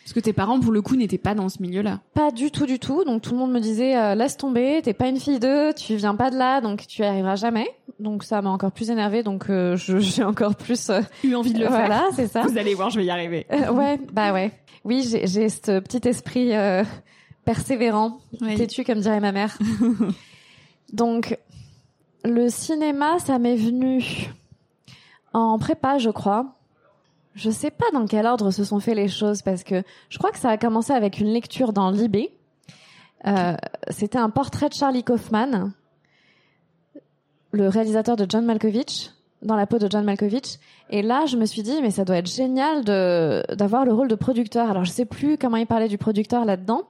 Parce 0.07 0.13
que 0.13 0.19
tes 0.21 0.31
parents, 0.31 0.57
pour 0.61 0.71
le 0.71 0.81
coup, 0.81 0.95
n'étaient 0.95 1.17
pas 1.17 1.35
dans 1.35 1.49
ce 1.49 1.61
milieu-là. 1.61 1.99
Pas 2.13 2.31
du 2.31 2.49
tout, 2.49 2.65
du 2.65 2.79
tout. 2.79 3.03
Donc 3.03 3.21
tout 3.21 3.31
le 3.33 3.37
monde 3.39 3.51
me 3.51 3.59
disait 3.59 3.97
euh, 3.97 4.15
laisse 4.15 4.37
tomber, 4.37 4.79
t'es 4.81 4.93
pas 4.93 5.09
une 5.09 5.19
fille 5.19 5.37
d'eux, 5.39 5.73
tu 5.73 5.97
viens 5.97 6.15
pas 6.15 6.29
de 6.29 6.37
là, 6.37 6.61
donc 6.61 6.87
tu 6.87 7.01
y 7.01 7.05
arriveras 7.05 7.35
jamais. 7.35 7.67
Donc 7.99 8.23
ça 8.23 8.41
m'a 8.41 8.49
encore 8.49 8.71
plus 8.71 8.89
énervée, 8.89 9.21
donc 9.21 9.49
euh, 9.49 9.75
je- 9.75 9.97
j'ai 9.99 10.23
encore 10.23 10.55
plus. 10.55 10.89
euh, 10.89 11.01
Eu 11.25 11.35
envie 11.35 11.51
de 11.51 11.59
le 11.59 11.65
faire. 11.65 11.71
voilà, 11.75 12.05
c'est 12.13 12.27
ça. 12.27 12.43
Vous 12.43 12.57
allez 12.57 12.73
voir, 12.73 12.89
je 12.89 12.99
vais 12.99 13.05
y 13.05 13.09
arriver. 13.09 13.45
Euh, 13.51 13.69
ouais, 13.73 13.99
bah 14.13 14.31
ouais. 14.31 14.51
Oui, 14.85 15.05
j'ai 15.05 15.27
j'ai 15.27 15.49
ce 15.49 15.79
petit 15.81 16.07
esprit 16.07 16.55
euh, 16.55 16.85
persévérant, 17.43 18.19
Oui. 18.39 18.55
têtu 18.55 18.85
comme 18.85 18.99
dirait 19.01 19.19
ma 19.19 19.33
mère. 19.33 19.57
Donc 20.93 21.37
le 22.23 22.47
cinéma, 22.49 23.19
ça 23.19 23.39
m'est 23.39 23.57
venu 23.57 24.01
en 25.33 25.57
prépa, 25.59 25.97
je 25.97 26.09
crois. 26.09 26.53
Je 27.37 27.51
sais 27.51 27.69
pas 27.69 27.85
dans 27.93 28.05
quel 28.07 28.25
ordre 28.25 28.49
se 28.49 28.63
sont 28.63 28.79
fait 28.79 28.95
les 28.95 29.07
choses 29.07 29.43
parce 29.43 29.63
que 29.63 29.83
je 30.09 30.17
crois 30.17 30.31
que 30.31 30.39
ça 30.39 30.49
a 30.49 30.57
commencé 30.57 30.91
avec 30.91 31.19
une 31.19 31.27
lecture 31.27 31.71
dans 31.71 31.91
Libé. 31.91 32.31
Euh, 33.27 33.55
C'était 33.89 34.17
un 34.17 34.31
portrait 34.31 34.69
de 34.69 34.73
Charlie 34.73 35.03
Kaufman, 35.03 35.71
le 37.51 37.67
réalisateur 37.69 38.15
de 38.15 38.25
John 38.27 38.43
Malkovich, 38.43 39.11
dans 39.43 39.55
la 39.55 39.67
peau 39.67 39.77
de 39.77 39.87
John 39.89 40.03
Malkovich. 40.03 40.57
Et 40.89 41.03
là, 41.03 41.27
je 41.27 41.37
me 41.37 41.45
suis 41.45 41.61
dit, 41.61 41.79
mais 41.81 41.91
ça 41.91 42.05
doit 42.05 42.17
être 42.17 42.29
génial 42.29 42.83
d'avoir 42.83 43.85
le 43.85 43.93
rôle 43.93 44.07
de 44.07 44.15
producteur. 44.15 44.69
Alors, 44.69 44.83
je 44.83 44.91
sais 44.91 45.05
plus 45.05 45.37
comment 45.37 45.57
il 45.57 45.67
parlait 45.67 45.89
du 45.89 45.99
producteur 45.99 46.43
là-dedans. 46.43 46.83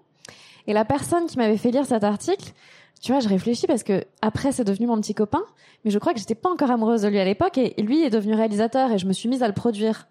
Et 0.66 0.74
la 0.74 0.86
personne 0.86 1.28
qui 1.28 1.38
m'avait 1.38 1.58
fait 1.58 1.72
lire 1.72 1.86
cet 1.86 2.06
article, 2.06 2.54
tu 3.02 3.12
vois, 3.12 3.20
je 3.20 3.28
réfléchis 3.28 3.68
parce 3.68 3.84
que 3.84 4.06
après, 4.22 4.54
c'est 4.54 4.64
devenu 4.64 4.88
mon 4.88 5.00
petit 5.00 5.14
copain. 5.14 5.44
Mais 5.84 5.92
je 5.92 6.00
crois 6.00 6.14
que 6.14 6.20
j'étais 6.20 6.36
pas 6.36 6.50
encore 6.50 6.72
amoureuse 6.72 7.02
de 7.02 7.10
lui 7.10 7.20
à 7.20 7.26
l'époque. 7.26 7.58
Et 7.58 7.74
lui 7.82 8.04
est 8.04 8.10
devenu 8.10 8.34
réalisateur 8.34 8.92
et 8.92 8.98
je 8.98 9.06
me 9.08 9.14
suis 9.14 9.28
mise 9.28 9.44
à 9.44 9.48
le 9.48 9.54
produire. 9.54 10.08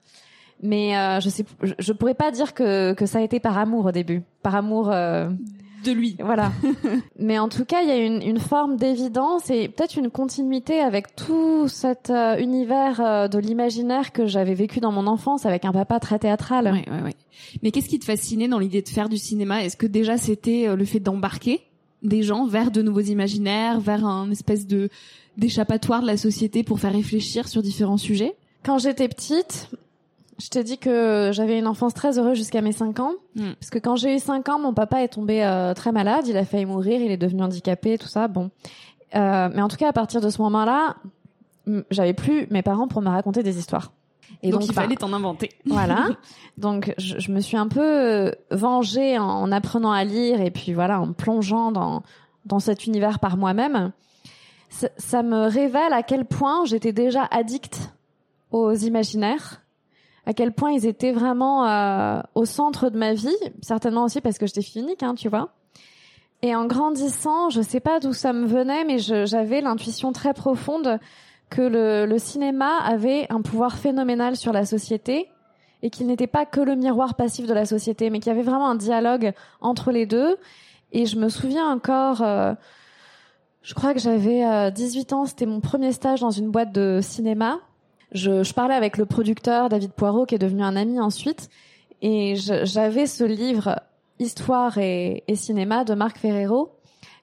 Mais 0.62 0.96
euh, 0.96 1.20
je 1.20 1.28
sais, 1.28 1.44
je, 1.78 1.92
pourrais 1.92 2.14
pas 2.14 2.30
dire 2.30 2.54
que, 2.54 2.94
que 2.94 3.06
ça 3.06 3.18
a 3.18 3.22
été 3.22 3.40
par 3.40 3.58
amour 3.58 3.86
au 3.86 3.92
début. 3.92 4.22
Par 4.42 4.54
amour. 4.54 4.90
Euh, 4.90 5.28
de 5.86 5.92
lui. 5.92 6.16
Voilà. 6.20 6.52
Mais 7.18 7.38
en 7.38 7.48
tout 7.48 7.64
cas, 7.64 7.82
il 7.82 7.88
y 7.88 7.92
a 7.92 7.96
une, 7.96 8.22
une 8.22 8.38
forme 8.38 8.76
d'évidence 8.76 9.50
et 9.50 9.68
peut-être 9.68 9.96
une 9.96 10.10
continuité 10.10 10.80
avec 10.80 11.14
tout 11.14 11.68
cet 11.68 12.10
euh, 12.10 12.36
univers 12.38 13.00
euh, 13.00 13.28
de 13.28 13.38
l'imaginaire 13.38 14.12
que 14.12 14.26
j'avais 14.26 14.54
vécu 14.54 14.80
dans 14.80 14.92
mon 14.92 15.06
enfance 15.06 15.46
avec 15.46 15.64
un 15.64 15.72
papa 15.72 16.00
très 16.00 16.18
théâtral. 16.18 16.70
Oui, 16.72 16.84
oui, 16.90 16.98
oui. 17.04 17.12
Mais 17.62 17.70
qu'est-ce 17.70 17.88
qui 17.88 17.98
te 17.98 18.04
fascinait 18.04 18.48
dans 18.48 18.58
l'idée 18.58 18.82
de 18.82 18.88
faire 18.88 19.08
du 19.08 19.18
cinéma? 19.18 19.64
Est-ce 19.64 19.76
que 19.76 19.86
déjà 19.86 20.16
c'était 20.18 20.68
euh, 20.68 20.76
le 20.76 20.84
fait 20.84 21.00
d'embarquer 21.00 21.62
des 22.02 22.22
gens 22.22 22.46
vers 22.46 22.70
de 22.70 22.82
nouveaux 22.82 23.00
imaginaires, 23.00 23.80
vers 23.80 24.04
un 24.04 24.30
espèce 24.30 24.66
de 24.66 24.88
d'échappatoire 25.36 26.00
de 26.00 26.06
la 26.06 26.16
société 26.16 26.62
pour 26.62 26.80
faire 26.80 26.92
réfléchir 26.92 27.46
sur 27.48 27.62
différents 27.62 27.98
sujets? 27.98 28.34
Quand 28.64 28.78
j'étais 28.78 29.08
petite, 29.08 29.70
je 30.38 30.48
t'ai 30.48 30.64
dit 30.64 30.78
que 30.78 31.30
j'avais 31.32 31.58
une 31.58 31.66
enfance 31.66 31.94
très 31.94 32.18
heureuse 32.18 32.36
jusqu'à 32.36 32.60
mes 32.60 32.72
5 32.72 33.00
ans. 33.00 33.12
Hmm. 33.34 33.52
Parce 33.58 33.70
que 33.70 33.78
quand 33.78 33.96
j'ai 33.96 34.14
eu 34.14 34.18
5 34.18 34.48
ans, 34.48 34.58
mon 34.58 34.74
papa 34.74 35.02
est 35.02 35.08
tombé 35.08 35.42
euh, 35.42 35.72
très 35.74 35.92
malade, 35.92 36.26
il 36.26 36.36
a 36.36 36.44
failli 36.44 36.66
mourir, 36.66 37.00
il 37.00 37.10
est 37.10 37.16
devenu 37.16 37.42
handicapé, 37.42 37.96
tout 37.98 38.08
ça. 38.08 38.28
Bon. 38.28 38.50
Euh, 39.14 39.48
mais 39.54 39.62
en 39.62 39.68
tout 39.68 39.76
cas, 39.76 39.88
à 39.88 39.92
partir 39.92 40.20
de 40.20 40.28
ce 40.28 40.42
moment-là, 40.42 40.96
j'avais 41.90 42.12
plus 42.12 42.46
mes 42.50 42.62
parents 42.62 42.88
pour 42.88 43.02
me 43.02 43.08
raconter 43.08 43.42
des 43.42 43.58
histoires. 43.58 43.92
Et 44.42 44.50
donc, 44.50 44.64
il 44.64 44.74
bah, 44.74 44.82
fallait 44.82 44.96
t'en 44.96 45.12
inventer. 45.12 45.50
Voilà. 45.64 46.08
Donc 46.58 46.94
je, 46.98 47.18
je, 47.18 47.32
me 47.32 47.40
suis 47.40 47.56
un 47.56 47.68
peu 47.68 47.80
euh, 47.80 48.30
vengée 48.50 49.18
en, 49.18 49.50
apprenant 49.52 49.92
à 49.92 50.04
lire 50.04 50.40
et 50.40 50.50
puis 50.50 50.74
voilà, 50.74 51.00
en 51.00 51.12
plongeant 51.12 51.72
dans, 51.72 52.02
dans 52.44 52.58
cet 52.58 52.86
univers 52.86 53.18
par 53.18 53.36
moi-même. 53.36 53.92
Ça, 54.68 54.88
ça 54.98 55.22
me 55.22 55.46
révèle 55.46 55.92
à 55.92 56.02
quel 56.02 56.26
point 56.26 56.64
j'étais 56.64 56.92
déjà 56.92 57.24
addict 57.30 57.92
aux 58.50 58.74
imaginaires 58.74 59.62
à 60.26 60.34
quel 60.34 60.52
point 60.52 60.72
ils 60.72 60.86
étaient 60.86 61.12
vraiment 61.12 61.66
euh, 61.66 62.20
au 62.34 62.44
centre 62.44 62.90
de 62.90 62.98
ma 62.98 63.14
vie, 63.14 63.36
certainement 63.62 64.04
aussi 64.04 64.20
parce 64.20 64.38
que 64.38 64.46
j'étais 64.46 64.62
fille 64.62 64.84
hein, 65.00 65.14
tu 65.14 65.28
vois. 65.28 65.50
Et 66.42 66.54
en 66.54 66.66
grandissant, 66.66 67.48
je 67.48 67.62
sais 67.62 67.80
pas 67.80 68.00
d'où 68.00 68.12
ça 68.12 68.32
me 68.32 68.46
venait, 68.46 68.84
mais 68.84 68.98
j'avais 68.98 69.60
l'intuition 69.62 70.12
très 70.12 70.34
profonde 70.34 70.98
que 71.48 71.62
le, 71.62 72.06
le, 72.06 72.18
cinéma 72.18 72.78
avait 72.84 73.26
un 73.30 73.40
pouvoir 73.40 73.78
phénoménal 73.78 74.36
sur 74.36 74.52
la 74.52 74.66
société 74.66 75.28
et 75.82 75.90
qu'il 75.90 76.08
n'était 76.08 76.26
pas 76.26 76.44
que 76.44 76.60
le 76.60 76.74
miroir 76.74 77.14
passif 77.14 77.46
de 77.46 77.54
la 77.54 77.64
société, 77.64 78.10
mais 78.10 78.18
qu'il 78.18 78.28
y 78.28 78.34
avait 78.34 78.42
vraiment 78.42 78.68
un 78.68 78.74
dialogue 78.74 79.32
entre 79.60 79.92
les 79.92 80.06
deux. 80.06 80.36
Et 80.92 81.06
je 81.06 81.16
me 81.16 81.28
souviens 81.28 81.70
encore, 81.70 82.22
euh, 82.22 82.52
je 83.62 83.74
crois 83.74 83.94
que 83.94 84.00
j'avais 84.00 84.70
18 84.72 85.12
euh, 85.12 85.16
ans, 85.16 85.26
c'était 85.26 85.46
mon 85.46 85.60
premier 85.60 85.92
stage 85.92 86.20
dans 86.20 86.30
une 86.30 86.50
boîte 86.50 86.72
de 86.72 86.98
cinéma 87.02 87.60
je, 88.12 88.42
je, 88.42 88.54
parlais 88.54 88.74
avec 88.74 88.96
le 88.96 89.06
producteur 89.06 89.68
David 89.68 89.92
Poirot, 89.92 90.26
qui 90.26 90.34
est 90.34 90.38
devenu 90.38 90.62
un 90.62 90.76
ami 90.76 91.00
ensuite, 91.00 91.48
et 92.02 92.34
j'avais 92.36 93.06
ce 93.06 93.24
livre 93.24 93.80
Histoire 94.18 94.78
et, 94.78 95.24
et, 95.28 95.36
cinéma 95.36 95.84
de 95.84 95.92
Marc 95.94 96.16
Ferrero, 96.16 96.72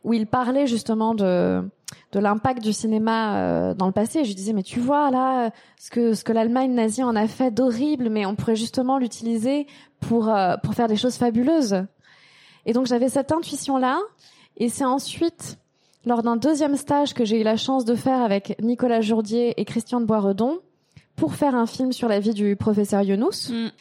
où 0.04 0.14
il 0.14 0.28
parlait 0.28 0.68
justement 0.68 1.16
de 1.16 1.64
de 2.12 2.20
l'impact 2.20 2.64
du 2.64 2.74
cinéma 2.74 3.38
euh, 3.38 3.74
dans 3.74 3.88
le 3.88 3.92
passé. 3.92 4.20
Et 4.20 4.24
je 4.24 4.30
lui 4.30 4.36
disais, 4.36 4.54
mais 4.54 4.64
tu 4.64 4.80
vois 4.80 5.12
là, 5.12 5.52
ce 5.80 5.90
que 5.90 6.14
ce 6.14 6.24
que 6.24 6.32
l'Allemagne 6.32 6.72
nazie 6.72 7.04
en 7.04 7.16
a 7.16 7.28
fait 7.28 7.52
d'horrible, 7.52 8.10
mais 8.10 8.26
on 8.26 8.36
pourrait 8.36 8.56
justement 8.56 8.98
l'utiliser 8.98 9.68
pour 10.00 10.30
euh, 10.30 10.56
pour 10.64 10.76
faire 10.76 10.88
des 10.88 10.96
choses 10.96 11.16
fabuleuses. 11.16 11.84
Et 12.66 12.74
donc 12.74 12.86
j'avais 12.86 13.10
cette 13.10 13.32
intuition 13.32 13.78
là, 13.78 14.00
et 14.58 14.70
c'est 14.70 14.86
ensuite 14.86 15.58
lors 16.06 16.22
d'un 16.22 16.36
deuxième 16.36 16.76
stage 16.76 17.14
que 17.14 17.26
j'ai 17.26 17.42
eu 17.42 17.44
la 17.44 17.58
chance 17.58 17.86
de 17.86 17.96
faire 17.96 18.22
avec 18.22 18.56
Nicolas 18.62 19.02
Jourdier 19.02 19.60
et 19.60 19.66
Christian 19.66 20.02
de 20.02 20.06
Boisredon, 20.06 20.60
pour 21.16 21.36
faire 21.36 21.56
un 21.56 21.66
film 21.66 21.92
sur 21.92 22.08
la 22.08 22.20
vie 22.20 22.34
du 22.34 22.56
professeur 22.56 23.02
Younous, 23.02 23.50
mm. 23.50 23.72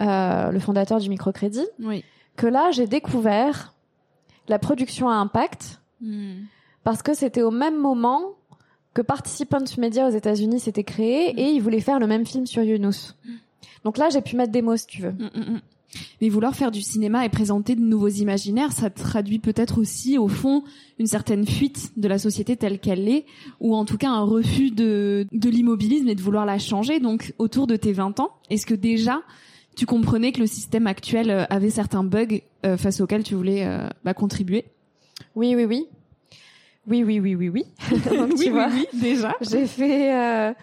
euh, 0.00 0.50
le 0.50 0.60
fondateur 0.60 1.00
du 1.00 1.08
microcrédit, 1.08 1.66
oui. 1.80 2.04
que 2.36 2.46
là 2.46 2.70
j'ai 2.70 2.86
découvert 2.86 3.74
la 4.48 4.58
production 4.58 5.08
à 5.08 5.14
impact 5.14 5.80
mm. 6.00 6.42
parce 6.84 7.02
que 7.02 7.14
c'était 7.14 7.42
au 7.42 7.50
même 7.50 7.78
moment 7.78 8.22
que 8.94 9.02
Participant 9.02 9.58
Media 9.76 10.08
aux 10.08 10.12
États-Unis 10.12 10.60
s'était 10.60 10.84
créé 10.84 11.32
mm. 11.34 11.38
et 11.38 11.50
ils 11.50 11.60
voulaient 11.60 11.80
faire 11.80 11.98
le 11.98 12.06
même 12.06 12.26
film 12.26 12.46
sur 12.46 12.62
Younous. 12.62 13.14
Donc 13.84 13.98
là 13.98 14.08
j'ai 14.10 14.22
pu 14.22 14.36
mettre 14.36 14.52
des 14.52 14.62
mots 14.62 14.76
si 14.76 14.86
tu 14.86 15.02
veux. 15.02 15.14
Mais 16.20 16.28
vouloir 16.28 16.54
faire 16.54 16.70
du 16.70 16.82
cinéma 16.82 17.24
et 17.24 17.28
présenter 17.28 17.74
de 17.74 17.80
nouveaux 17.80 18.08
imaginaires, 18.08 18.72
ça 18.72 18.90
traduit 18.90 19.38
peut-être 19.38 19.78
aussi, 19.78 20.18
au 20.18 20.28
fond, 20.28 20.64
une 20.98 21.06
certaine 21.06 21.46
fuite 21.46 21.92
de 21.96 22.08
la 22.08 22.18
société 22.18 22.56
telle 22.56 22.78
qu'elle 22.78 23.08
est, 23.08 23.24
ou 23.60 23.74
en 23.74 23.84
tout 23.84 23.96
cas 23.96 24.10
un 24.10 24.22
refus 24.22 24.70
de, 24.70 25.26
de 25.32 25.48
l'immobilisme 25.48 26.08
et 26.08 26.14
de 26.14 26.22
vouloir 26.22 26.44
la 26.44 26.58
changer. 26.58 27.00
Donc, 27.00 27.32
autour 27.38 27.66
de 27.66 27.76
tes 27.76 27.92
20 27.92 28.20
ans, 28.20 28.30
est-ce 28.50 28.66
que 28.66 28.74
déjà 28.74 29.22
tu 29.76 29.86
comprenais 29.86 30.32
que 30.32 30.40
le 30.40 30.46
système 30.46 30.88
actuel 30.88 31.30
euh, 31.30 31.44
avait 31.50 31.70
certains 31.70 32.02
bugs 32.02 32.40
euh, 32.66 32.76
face 32.76 33.00
auxquels 33.00 33.22
tu 33.22 33.36
voulais 33.36 33.64
euh, 33.64 33.88
bah, 34.04 34.12
contribuer? 34.12 34.64
Oui, 35.36 35.54
oui, 35.54 35.64
oui. 35.64 35.86
Oui, 36.88 37.04
oui, 37.04 37.20
oui, 37.20 37.36
oui, 37.36 37.48
oui. 37.48 37.64
Donc, 37.90 38.32
oui, 38.36 38.50
oui, 38.52 38.62
oui, 38.72 38.86
déjà. 38.92 39.36
J'ai 39.40 39.66
fait 39.66 40.54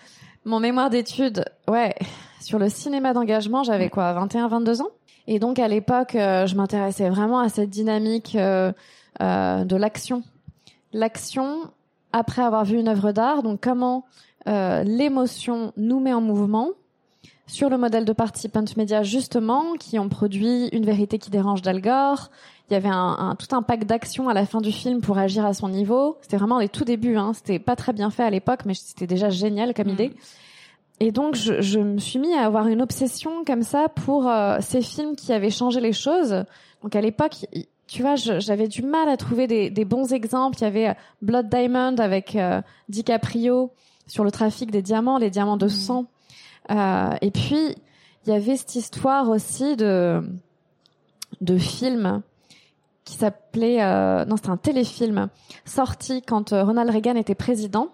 mon 0.44 0.60
mémoire 0.60 0.90
d'études, 0.90 1.46
ouais, 1.70 1.96
sur 2.42 2.60
le 2.60 2.70
cinéma 2.70 3.14
d'engagement, 3.14 3.64
j'avais 3.64 3.90
quoi, 3.90 4.14
21, 4.14 4.50
22 4.50 4.82
ans? 4.82 4.90
Et 5.28 5.40
donc 5.40 5.60
à 5.60 5.68
l'époque, 5.68 6.16
euh, 6.16 6.46
je 6.46 6.56
m'intéressais 6.56 7.10
vraiment 7.10 7.40
à 7.40 7.50
cette 7.50 7.70
dynamique 7.70 8.36
euh, 8.36 8.72
euh, 9.22 9.64
de 9.64 9.76
l'action. 9.76 10.24
L'action 10.94 11.72
après 12.12 12.42
avoir 12.42 12.64
vu 12.66 12.80
une 12.80 12.88
œuvre 12.88 13.12
d'art, 13.12 13.44
donc 13.44 13.62
comment 13.62 14.06
l'émotion 14.48 15.74
nous 15.76 16.00
met 16.00 16.14
en 16.14 16.22
mouvement 16.22 16.70
sur 17.48 17.68
le 17.68 17.80
modèle 17.80 18.06
de 18.06 18.14
Participant 18.14 18.64
Media 18.78 19.02
justement, 19.02 19.74
qui 19.80 19.98
ont 19.98 20.08
produit 20.08 20.68
Une 20.72 20.86
vérité 20.86 21.18
qui 21.18 21.32
dérange 21.32 21.64
d'Al 21.64 21.82
Gore. 21.82 22.30
Il 22.70 22.74
y 22.74 22.76
avait 22.76 22.90
un, 22.90 23.16
un 23.18 23.36
tout 23.36 23.56
un 23.56 23.64
pack 23.64 23.86
d'actions 23.86 24.30
à 24.30 24.36
la 24.36 24.46
fin 24.46 24.62
du 24.62 24.72
film 24.72 25.02
pour 25.02 25.18
agir 25.18 25.46
à 25.46 25.54
son 25.54 25.68
niveau. 25.68 26.18
C'était 26.22 26.38
vraiment 26.38 26.60
les 26.60 26.70
tout 26.70 26.86
débuts. 26.86 27.18
Hein. 27.18 27.34
C'était 27.34 27.58
pas 27.58 27.76
très 27.76 27.92
bien 27.92 28.12
fait 28.12 28.24
à 28.24 28.30
l'époque, 28.30 28.62
mais 28.66 28.76
c'était 28.76 29.08
déjà 29.08 29.32
génial 29.32 29.74
comme 29.74 29.88
mm. 29.88 29.94
idée. 29.94 30.14
Et 31.00 31.12
donc, 31.12 31.36
je, 31.36 31.62
je, 31.62 31.80
me 31.80 31.98
suis 31.98 32.20
mis 32.20 32.34
à 32.34 32.46
avoir 32.46 32.68
une 32.68 32.82
obsession 32.82 33.44
comme 33.44 33.64
ça 33.64 33.90
pour 33.90 34.30
euh, 34.30 34.58
ces 34.62 34.82
films 34.82 35.16
qui 35.16 35.34
avaient 35.34 35.50
changé 35.50 35.82
les 35.82 35.92
choses. 35.92 36.46
Donc, 36.82 36.96
à 36.96 37.02
l'époque, 37.02 37.46
tu 37.88 38.02
vois, 38.02 38.16
j'avais 38.16 38.68
du 38.68 38.82
mal 38.82 39.10
à 39.10 39.18
trouver 39.18 39.48
des, 39.48 39.70
des, 39.70 39.86
bons 39.86 40.12
exemples. 40.14 40.58
Il 40.60 40.62
y 40.62 40.66
avait 40.66 40.88
euh, 40.90 40.94
Blood 41.22 41.50
Diamond 41.50 41.96
avec 41.98 42.36
euh, 42.36 42.62
DiCaprio 42.90 43.72
sur 44.08 44.24
le 44.24 44.32
trafic 44.32 44.72
des 44.72 44.82
diamants, 44.82 45.18
les 45.18 45.30
diamants 45.30 45.58
de 45.58 45.68
mmh. 45.68 45.70
sang. 45.70 46.06
Euh, 46.72 47.16
et 47.22 47.32
puis, 47.32 47.76
il 48.26 48.30
y 48.30 48.32
avait 48.32 48.58
cette 48.58 48.76
histoire 48.76 49.30
aussi 49.30 49.76
de 49.76 50.22
de 51.42 51.58
film 51.58 52.22
qui 53.04 53.16
s'appelait 53.16 53.78
non, 54.26 54.38
c'était 54.38 54.50
un 54.50 54.58
téléfilm 54.58 55.28
sorti 55.66 56.22
quand 56.22 56.52
Ronald 56.52 56.90
Reagan 56.90 57.16
était 57.16 57.36
président 57.36 57.90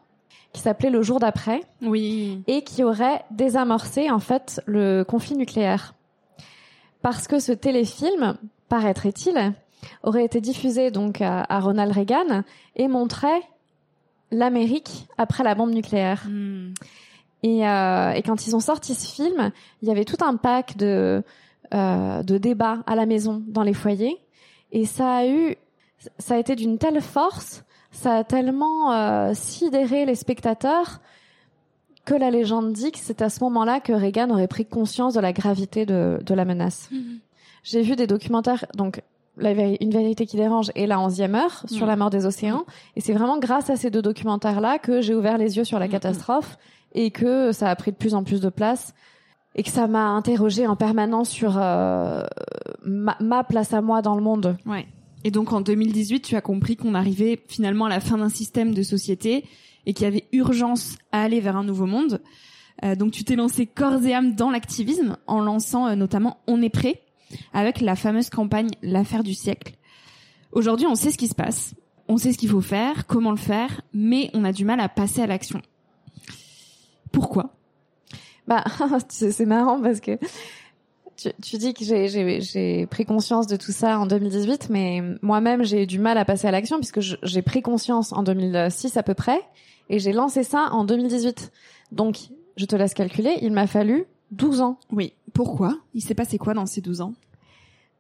qui 0.54 0.62
s'appelait 0.62 0.90
Le 0.90 1.02
jour 1.02 1.20
d'après. 1.20 1.62
Oui. 1.82 2.44
Et 2.48 2.64
qui 2.64 2.84
aurait 2.84 3.24
désamorcé, 3.32 4.10
en 4.10 4.20
fait, 4.20 4.62
le 4.66 5.04
conflit 5.04 5.36
nucléaire. 5.36 5.94
Parce 7.02 7.28
que 7.28 7.40
ce 7.40 7.52
téléfilm, 7.52 8.38
paraîtrait-il, 8.70 9.54
aurait 10.04 10.26
été 10.26 10.42
diffusé 10.42 10.92
donc 10.92 11.22
à, 11.22 11.60
Ronald 11.60 11.92
Reagan 11.92 12.44
et 12.76 12.88
montrait 12.88 13.42
l'Amérique 14.32 15.08
après 15.18 15.44
la 15.44 15.56
bombe 15.56 15.72
nucléaire. 15.72 16.26
Hmm. 16.30 16.74
Et, 17.44 17.68
euh, 17.68 18.12
et, 18.12 18.22
quand 18.22 18.46
ils 18.46 18.56
ont 18.56 18.60
sorti 18.60 18.94
ce 18.94 19.12
film, 19.12 19.52
il 19.82 19.88
y 19.88 19.92
avait 19.92 20.06
tout 20.06 20.24
un 20.24 20.36
pack 20.36 20.78
de, 20.78 21.24
euh, 21.74 22.22
de 22.22 22.38
débats 22.38 22.84
à 22.86 22.96
la 22.96 23.06
maison, 23.06 23.42
dans 23.48 23.64
les 23.64 23.74
foyers. 23.74 24.18
Et 24.72 24.86
ça 24.86 25.16
a 25.16 25.28
eu, 25.28 25.56
ça 26.20 26.36
a 26.36 26.38
été 26.38 26.56
d'une 26.56 26.78
telle 26.78 27.02
force 27.02 27.64
ça 27.92 28.16
a 28.16 28.24
tellement 28.24 28.92
euh, 28.92 29.32
sidéré 29.34 30.06
les 30.06 30.16
spectateurs 30.16 31.02
que 32.06 32.16
la 32.16 32.32
légende 32.32 32.74
dit 32.74 32.92
que 32.92 32.98
c'est 33.00 33.22
à 33.22 33.30
ce 33.30 33.44
moment-là 33.44 33.80
que 33.80 33.94
Reagan 33.94 34.30
aurait 34.32 34.48
pris 34.48 34.66
conscience 34.66 35.14
de 35.14 35.20
la 35.20 35.34
gravité 35.34 35.86
de, 35.86 36.20
de 36.26 36.34
la 36.34 36.46
menace. 36.46 36.90
Mhm. 36.92 37.20
J'ai 37.64 37.82
vu 37.84 37.96
des 37.96 38.08
documentaires, 38.08 38.66
donc 38.76 39.04
la 39.38 39.52
Une 39.52 39.92
vérité 39.92 40.26
qui 40.26 40.36
dérange 40.36 40.72
et 40.76 40.88
La 40.88 41.00
onzième 41.00 41.36
heure 41.36 41.64
sur 41.68 41.86
la 41.86 41.96
mort 41.96 42.10
des 42.10 42.26
océans. 42.26 42.66
Et 42.96 43.02
c'est 43.02 43.14
vraiment 43.14 43.40
grâce 43.40 43.70
à 43.70 43.76
ces 43.76 43.90
deux 43.90 44.02
documentaires-là 44.02 44.78
que 44.78 45.02
j'ai 45.02 45.16
ouvert 45.16 45.38
les 45.38 45.58
yeux 45.58 45.64
sur 45.64 45.80
la 45.80 45.88
catastrophe 45.88 46.58
et 46.94 47.12
que 47.12 47.52
ça 47.52 47.70
a 47.70 47.76
pris 47.76 47.92
de 47.92 47.98
plus 47.98 48.14
en 48.14 48.24
plus 48.24 48.42
de 48.42 48.50
place. 48.50 48.94
et 49.56 49.64
que 49.64 49.70
ça 49.70 49.88
m'a 49.88 50.10
interrogé 50.10 50.66
en 50.66 50.76
permanence 50.76 51.30
sur 51.30 51.58
euh, 51.58 52.24
ma, 52.84 53.18
ma, 53.20 53.44
place 53.44 53.74
à 53.74 53.82
moi 53.82 54.02
dans 54.02 54.16
le 54.16 54.22
monde. 54.22 54.58
Ouais. 54.66 54.86
Et 55.24 55.32
donc 55.32 55.54
en 55.54 55.62
2018, 55.62 56.22
tu 56.22 56.36
as 56.36 56.42
compris 56.42 56.76
qu'on 56.76 56.96
arrivait 56.96 57.42
finalement 57.48 57.86
à 57.86 57.90
la 57.90 58.00
fin 58.00 58.18
d'un 58.18 58.30
système 58.30 58.74
de 58.74 58.84
société 58.84 59.46
et 59.86 59.94
qu'il 59.94 60.04
y 60.04 60.08
avait 60.08 60.26
urgence 60.32 60.98
à 61.12 61.22
aller 61.22 61.40
vers 61.40 61.56
un 61.56 61.64
nouveau 61.64 61.86
monde. 61.86 62.22
Euh, 62.84 62.96
donc 62.96 63.12
tu 63.12 63.24
t'es 63.24 63.36
lancé 63.36 63.66
corps 63.66 64.04
et 64.06 64.14
âme 64.14 64.34
dans 64.34 64.50
l'activisme 64.50 65.18
en 65.28 65.40
lançant 65.40 65.88
euh, 65.88 65.96
notamment 65.96 66.38
On 66.48 66.62
est 66.62 66.70
prêt 66.70 67.02
avec 67.54 67.82
la 67.82 67.96
fameuse 67.96 68.30
campagne 68.30 68.70
L'affaire 68.82 69.24
du 69.24 69.34
siècle. 69.34 69.76
Aujourd'hui, 70.52 70.88
on 70.88 70.96
sait 70.96 71.12
ce 71.12 71.18
qui 71.18 71.28
se 71.28 71.36
passe, 71.36 71.76
on 72.08 72.18
sait 72.18 72.34
ce 72.34 72.38
qu'il 72.38 72.50
faut 72.50 72.62
faire, 72.62 73.08
comment 73.08 73.32
le 73.32 73.38
faire, 73.38 73.82
mais 73.94 74.30
on 74.34 74.44
a 74.44 74.52
du 74.52 74.66
mal 74.66 74.82
à 74.82 74.90
passer 74.90 75.22
à 75.22 75.28
l'action. 75.28 75.62
Pourquoi? 77.12 77.54
Bah, 78.48 78.64
c'est 79.10 79.46
marrant 79.46 79.80
parce 79.80 80.02
que 80.02 80.18
tu, 81.22 81.30
tu 81.42 81.58
dis 81.58 81.74
que 81.74 81.84
j'ai 81.84 82.86
pris 82.88 83.06
conscience 83.06 83.48
de 83.48 83.56
tout 83.56 83.72
ça 83.72 84.00
en 84.00 84.06
2018, 84.06 84.68
mais 84.70 85.02
moi-même 85.22 85.64
j'ai 85.64 85.84
eu 85.84 85.88
du 85.88 86.00
mal 86.00 86.18
à 86.18 86.26
passer 86.26 86.48
à 86.48 86.52
l'action 86.52 86.78
puisque 86.78 87.00
j'ai 87.00 87.42
pris 87.42 87.62
conscience 87.62 88.14
en 88.14 88.24
2006 88.24 88.98
à 88.98 89.04
peu 89.04 89.14
près 89.14 89.40
et 89.90 90.00
j'ai 90.00 90.14
lancé 90.14 90.44
ça 90.44 90.70
en 90.72 90.84
2018. 90.84 91.52
Donc, 91.92 92.18
je 92.56 92.66
te 92.66 92.76
laisse 92.76 92.94
calculer, 92.94 93.38
il 93.42 93.52
m'a 93.52 93.68
fallu 93.68 94.06
12 94.32 94.62
ans. 94.62 94.80
Oui. 94.92 95.14
Pourquoi? 95.34 95.78
Il 95.94 96.02
s'est 96.02 96.16
passé 96.16 96.38
quoi 96.38 96.54
dans 96.54 96.66
ces 96.66 96.82
12 96.82 97.02
ans? 97.02 97.14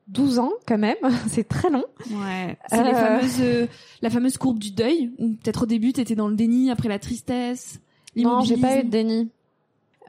12 0.07 0.39
ans 0.39 0.51
quand 0.67 0.77
même, 0.77 0.97
c'est 1.27 1.47
très 1.47 1.69
long. 1.69 1.85
Ouais. 2.09 2.57
C'est 2.69 2.79
euh... 2.79 2.93
fameuses, 2.93 3.41
euh, 3.41 3.67
la 4.01 4.09
fameuse 4.09 4.37
courbe 4.37 4.59
du 4.59 4.71
deuil, 4.71 5.11
où 5.19 5.29
peut-être 5.29 5.63
au 5.63 5.65
début 5.65 5.93
t'étais 5.93 6.15
dans 6.15 6.27
le 6.27 6.35
déni, 6.35 6.71
après 6.71 6.89
la 6.89 6.99
tristesse. 6.99 7.79
Non, 8.15 8.41
j'ai 8.41 8.57
pas 8.57 8.79
eu 8.79 8.83
de 8.83 8.89
déni. 8.89 9.29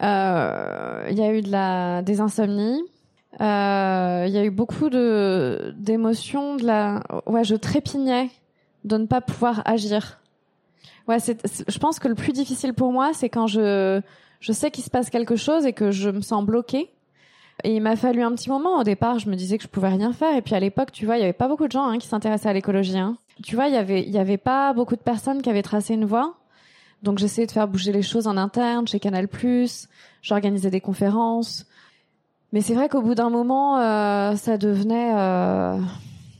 Euh, 0.00 1.06
il 1.10 1.16
y 1.16 1.22
a 1.22 1.32
eu 1.32 1.42
de 1.42 1.50
la 1.50 2.02
des 2.02 2.20
insomnies. 2.20 2.82
Euh, 3.40 4.24
il 4.26 4.32
y 4.32 4.38
a 4.38 4.44
eu 4.44 4.50
beaucoup 4.50 4.90
de 4.90 5.74
d'émotions, 5.76 6.56
de 6.56 6.64
la. 6.64 7.02
Ouais, 7.26 7.44
je 7.44 7.54
trépignais 7.54 8.30
de 8.84 8.96
ne 8.96 9.06
pas 9.06 9.20
pouvoir 9.20 9.62
agir. 9.64 10.20
Ouais, 11.08 11.18
c'est. 11.18 11.40
Je 11.68 11.78
pense 11.78 11.98
que 11.98 12.08
le 12.08 12.14
plus 12.14 12.32
difficile 12.32 12.74
pour 12.74 12.92
moi, 12.92 13.12
c'est 13.14 13.28
quand 13.28 13.46
je 13.46 14.00
je 14.40 14.52
sais 14.52 14.70
qu'il 14.70 14.84
se 14.84 14.90
passe 14.90 15.08
quelque 15.08 15.36
chose 15.36 15.66
et 15.66 15.72
que 15.72 15.90
je 15.90 16.10
me 16.10 16.20
sens 16.20 16.44
bloquée 16.44 16.90
et 17.64 17.76
il 17.76 17.82
m'a 17.82 17.96
fallu 17.96 18.22
un 18.22 18.32
petit 18.32 18.50
moment. 18.50 18.78
Au 18.80 18.84
départ, 18.84 19.18
je 19.18 19.28
me 19.28 19.36
disais 19.36 19.56
que 19.56 19.64
je 19.64 19.68
pouvais 19.68 19.88
rien 19.88 20.12
faire. 20.12 20.36
Et 20.36 20.42
puis 20.42 20.54
à 20.54 20.60
l'époque, 20.60 20.92
tu 20.92 21.06
vois, 21.06 21.16
il 21.16 21.20
y 21.20 21.24
avait 21.24 21.32
pas 21.32 21.48
beaucoup 21.48 21.66
de 21.66 21.72
gens 21.72 21.86
hein, 21.86 21.98
qui 21.98 22.08
s'intéressaient 22.08 22.48
à 22.48 22.52
l'écologie. 22.52 22.98
Hein. 22.98 23.16
Tu 23.42 23.54
vois, 23.54 23.68
il 23.68 23.74
y 23.74 23.76
avait, 23.76 24.02
il 24.02 24.10
y 24.10 24.18
avait 24.18 24.38
pas 24.38 24.72
beaucoup 24.72 24.96
de 24.96 25.00
personnes 25.00 25.42
qui 25.42 25.50
avaient 25.50 25.62
tracé 25.62 25.94
une 25.94 26.04
voie. 26.04 26.34
Donc 27.02 27.18
j'essayais 27.18 27.46
de 27.46 27.52
faire 27.52 27.68
bouger 27.68 27.92
les 27.92 28.02
choses 28.02 28.26
en 28.26 28.36
interne 28.36 28.86
chez 28.86 29.00
Canal+. 29.00 29.28
J'organisais 30.22 30.70
des 30.70 30.80
conférences. 30.80 31.66
Mais 32.52 32.60
c'est 32.60 32.74
vrai 32.74 32.88
qu'au 32.88 33.00
bout 33.00 33.14
d'un 33.14 33.30
moment, 33.30 33.78
euh, 33.78 34.36
ça 34.36 34.58
devenait 34.58 35.12
euh, 35.14 35.78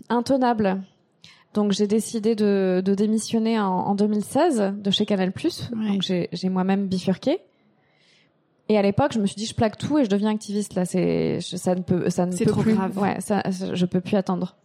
intenable. 0.09 0.83
Donc 1.55 1.73
j'ai 1.73 1.87
décidé 1.87 2.35
de, 2.35 2.83
de 2.85 2.95
démissionner 2.95 3.59
en, 3.59 3.67
en, 3.67 3.95
2016 3.95 4.75
de 4.77 4.91
chez 4.91 5.07
Canal+. 5.07 5.33
Ouais. 5.37 5.89
Donc 5.89 6.03
j'ai 6.03 6.49
moi-même 6.49 6.87
bifurqué. 6.87 7.41
Et 8.69 8.79
à 8.79 8.83
l'époque, 8.83 9.13
je 9.13 9.19
me 9.19 9.27
suis 9.27 9.37
dit, 9.37 9.47
je 9.47 9.55
plaque 9.55 9.77
tout 9.77 9.99
et 9.99 10.05
je 10.05 10.09
deviens 10.09 10.31
activiste. 10.31 10.75
Là, 10.75 10.85
c'est, 10.85 11.41
ça 11.41 11.75
ne 11.75 11.83
peut, 11.83 12.09
ça 12.11 12.27
ne 12.27 12.35
peut 12.37 12.45
trop 12.47 12.63
plus. 12.63 12.75
Grave. 12.75 12.97
Ouais, 12.99 13.21
ça, 13.21 13.43
je 13.51 13.87
peux 13.87 14.01
plus 14.01 14.17
attendre. 14.17 14.57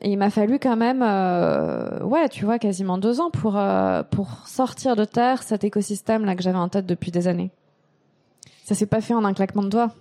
Et 0.00 0.10
il 0.10 0.16
m'a 0.16 0.30
fallu 0.30 0.58
quand 0.58 0.76
même, 0.76 1.02
euh, 1.02 2.02
ouais, 2.02 2.28
tu 2.28 2.44
vois, 2.44 2.58
quasiment 2.58 2.98
deux 2.98 3.20
ans 3.20 3.30
pour 3.30 3.56
euh, 3.56 4.02
pour 4.02 4.48
sortir 4.48 4.96
de 4.96 5.04
terre 5.04 5.44
cet 5.44 5.62
écosystème 5.62 6.24
là 6.24 6.34
que 6.34 6.42
j'avais 6.42 6.58
en 6.58 6.68
tête 6.68 6.86
depuis 6.86 7.12
des 7.12 7.28
années. 7.28 7.50
Ça 8.64 8.74
s'est 8.74 8.86
pas 8.86 9.00
fait 9.00 9.14
en 9.14 9.24
un 9.24 9.32
claquement 9.32 9.62
de 9.62 9.68
doigts. 9.68 9.92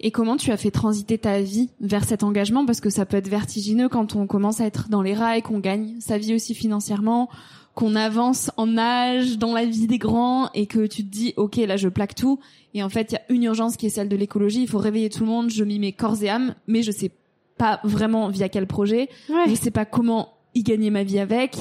Et 0.00 0.10
comment 0.10 0.36
tu 0.36 0.50
as 0.50 0.56
fait 0.56 0.70
transiter 0.70 1.18
ta 1.18 1.40
vie 1.40 1.70
vers 1.80 2.04
cet 2.04 2.22
engagement? 2.22 2.64
Parce 2.64 2.80
que 2.80 2.90
ça 2.90 3.06
peut 3.06 3.16
être 3.16 3.28
vertigineux 3.28 3.88
quand 3.88 4.16
on 4.16 4.26
commence 4.26 4.60
à 4.60 4.66
être 4.66 4.88
dans 4.88 5.02
les 5.02 5.14
rails, 5.14 5.42
qu'on 5.42 5.58
gagne 5.58 5.96
sa 6.00 6.18
vie 6.18 6.34
aussi 6.34 6.54
financièrement, 6.54 7.28
qu'on 7.74 7.94
avance 7.96 8.50
en 8.56 8.76
âge 8.78 9.38
dans 9.38 9.54
la 9.54 9.64
vie 9.64 9.86
des 9.86 9.98
grands 9.98 10.50
et 10.54 10.66
que 10.66 10.86
tu 10.86 11.04
te 11.04 11.10
dis 11.10 11.34
ok 11.36 11.56
là 11.56 11.76
je 11.76 11.88
plaque 11.88 12.14
tout. 12.14 12.40
Et 12.74 12.82
en 12.82 12.88
fait 12.88 13.12
il 13.12 13.14
y 13.14 13.18
a 13.18 13.22
une 13.28 13.44
urgence 13.44 13.76
qui 13.76 13.86
est 13.86 13.90
celle 13.90 14.08
de 14.08 14.16
l'écologie. 14.16 14.62
Il 14.62 14.68
faut 14.68 14.78
réveiller 14.78 15.10
tout 15.10 15.24
le 15.24 15.30
monde. 15.30 15.50
Je 15.50 15.64
m'y 15.64 15.78
mets 15.78 15.92
corps 15.92 16.22
et 16.22 16.28
âme 16.28 16.54
mais 16.66 16.82
je 16.82 16.90
sais 16.90 17.10
pas 17.58 17.80
vraiment 17.84 18.28
via 18.28 18.48
quel 18.48 18.66
projet. 18.66 19.08
Ouais. 19.28 19.44
je 19.48 19.54
sais 19.54 19.70
pas 19.70 19.84
comment 19.84 20.34
y 20.54 20.62
gagner 20.62 20.90
ma 20.90 21.04
vie 21.04 21.18
avec. 21.18 21.58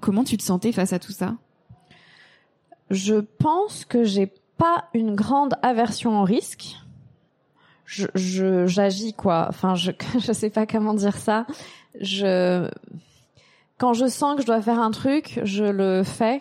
Comment 0.00 0.24
tu 0.24 0.36
te 0.36 0.42
sentais 0.42 0.72
face 0.72 0.92
à 0.92 0.98
tout 0.98 1.12
ça? 1.12 1.36
Je 2.90 3.14
pense 3.38 3.84
que 3.84 4.04
j'ai 4.04 4.30
pas 4.58 4.84
une 4.94 5.14
grande 5.14 5.54
aversion 5.62 6.20
au 6.20 6.24
risque 6.24 6.76
je 8.14 8.66
j'agis 8.66 9.12
quoi 9.12 9.46
enfin 9.48 9.74
je 9.74 9.92
je 10.18 10.32
sais 10.32 10.50
pas 10.50 10.66
comment 10.66 10.94
dire 10.94 11.16
ça 11.16 11.46
je 12.00 12.68
quand 13.82 13.94
je 13.94 14.06
sens 14.06 14.36
que 14.36 14.42
je 14.42 14.46
dois 14.46 14.62
faire 14.62 14.78
un 14.78 14.92
truc, 14.92 15.40
je 15.42 15.64
le 15.64 16.04
fais. 16.04 16.40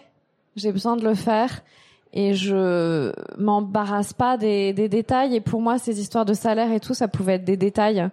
J'ai 0.56 0.72
besoin 0.72 0.96
de 0.96 1.04
le 1.04 1.16
faire 1.16 1.62
et 2.14 2.36
je 2.36 3.12
m'embarrasse 3.40 4.14
pas 4.14 4.38
des, 4.38 4.74
des, 4.74 4.88
détails. 4.88 5.36
Et 5.36 5.42
pour 5.42 5.60
moi, 5.60 5.80
ces 5.80 6.00
histoires 6.00 6.26
de 6.26 6.36
salaire 6.36 6.72
et 6.72 6.80
tout, 6.80 6.94
ça 6.94 7.08
pouvait 7.08 7.34
être 7.34 7.44
des 7.44 7.58
détails. 7.58 8.08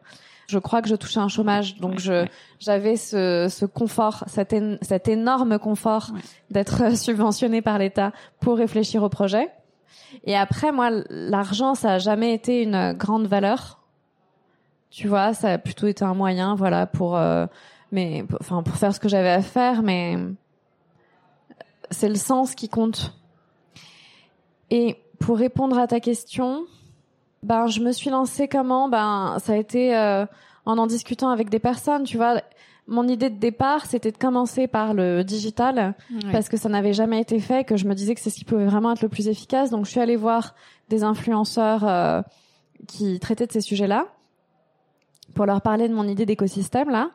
Je 0.46 0.58
crois 0.58 0.80
que 0.80 0.88
je 0.88 0.94
touchais 0.94 1.20
un 1.20 1.28
chômage, 1.28 1.76
donc 1.76 1.92
ouais, 1.92 1.98
je 1.98 2.12
ouais. 2.12 2.30
j'avais 2.58 2.96
ce, 2.96 3.48
ce 3.50 3.66
confort, 3.66 4.24
cet, 4.28 4.56
cet 4.80 5.08
énorme 5.08 5.58
confort 5.58 6.10
ouais. 6.14 6.20
d'être 6.50 6.96
subventionné 6.96 7.60
par 7.60 7.78
l'État 7.78 8.12
pour 8.40 8.56
réfléchir 8.56 9.02
au 9.02 9.10
projet. 9.10 9.50
Et 10.24 10.36
après, 10.36 10.72
moi, 10.72 10.90
l'argent, 11.08 11.74
ça 11.74 11.94
a 11.94 11.98
jamais 11.98 12.34
été 12.34 12.62
une 12.62 12.92
grande 12.92 13.26
valeur. 13.26 13.80
Tu 14.90 15.08
vois, 15.08 15.34
ça 15.34 15.52
a 15.52 15.58
plutôt 15.58 15.86
été 15.86 16.04
un 16.04 16.14
moyen, 16.14 16.54
voilà, 16.54 16.86
pour 16.86 17.16
euh, 17.16 17.46
mais 17.92 18.24
enfin 18.40 18.62
pour 18.62 18.76
faire 18.76 18.94
ce 18.94 19.00
que 19.00 19.08
j'avais 19.08 19.30
à 19.30 19.42
faire 19.42 19.82
mais 19.82 20.16
c'est 21.90 22.08
le 22.08 22.16
sens 22.16 22.54
qui 22.54 22.68
compte. 22.68 23.14
Et 24.70 24.96
pour 25.20 25.38
répondre 25.38 25.78
à 25.78 25.86
ta 25.86 26.00
question 26.00 26.64
ben 27.42 27.66
je 27.68 27.80
me 27.80 27.92
suis 27.92 28.10
lancée 28.10 28.48
comment? 28.48 28.88
Ben 28.88 29.38
ça 29.40 29.52
a 29.52 29.56
été 29.56 29.96
euh, 29.96 30.26
en 30.66 30.76
en 30.76 30.86
discutant 30.86 31.30
avec 31.30 31.48
des 31.50 31.58
personnes 31.60 32.04
tu 32.04 32.16
vois 32.16 32.42
mon 32.88 33.06
idée 33.06 33.30
de 33.30 33.38
départ 33.38 33.86
c'était 33.86 34.10
de 34.10 34.16
commencer 34.16 34.66
par 34.66 34.94
le 34.94 35.22
digital 35.22 35.94
parce 36.32 36.48
que 36.48 36.56
ça 36.56 36.68
n'avait 36.68 36.94
jamais 36.94 37.20
été 37.20 37.38
fait 37.38 37.64
que 37.64 37.76
je 37.76 37.86
me 37.86 37.94
disais 37.94 38.14
que 38.14 38.20
c'est 38.20 38.30
ce 38.30 38.36
qui 38.36 38.44
pouvait 38.44 38.66
vraiment 38.66 38.92
être 38.92 39.02
le 39.02 39.08
plus 39.08 39.28
efficace 39.28 39.70
donc 39.70 39.84
je 39.84 39.90
suis 39.90 40.00
allée 40.00 40.16
voir 40.16 40.54
des 40.88 41.04
influenceurs 41.04 41.86
euh, 41.86 42.22
qui 42.86 43.20
traitaient 43.20 43.46
de 43.46 43.52
ces 43.52 43.60
sujets 43.60 43.86
là 43.86 44.06
pour 45.34 45.46
leur 45.46 45.60
parler 45.60 45.88
de 45.88 45.94
mon 45.94 46.08
idée 46.08 46.26
d'écosystème 46.26 46.90
là 46.90 47.10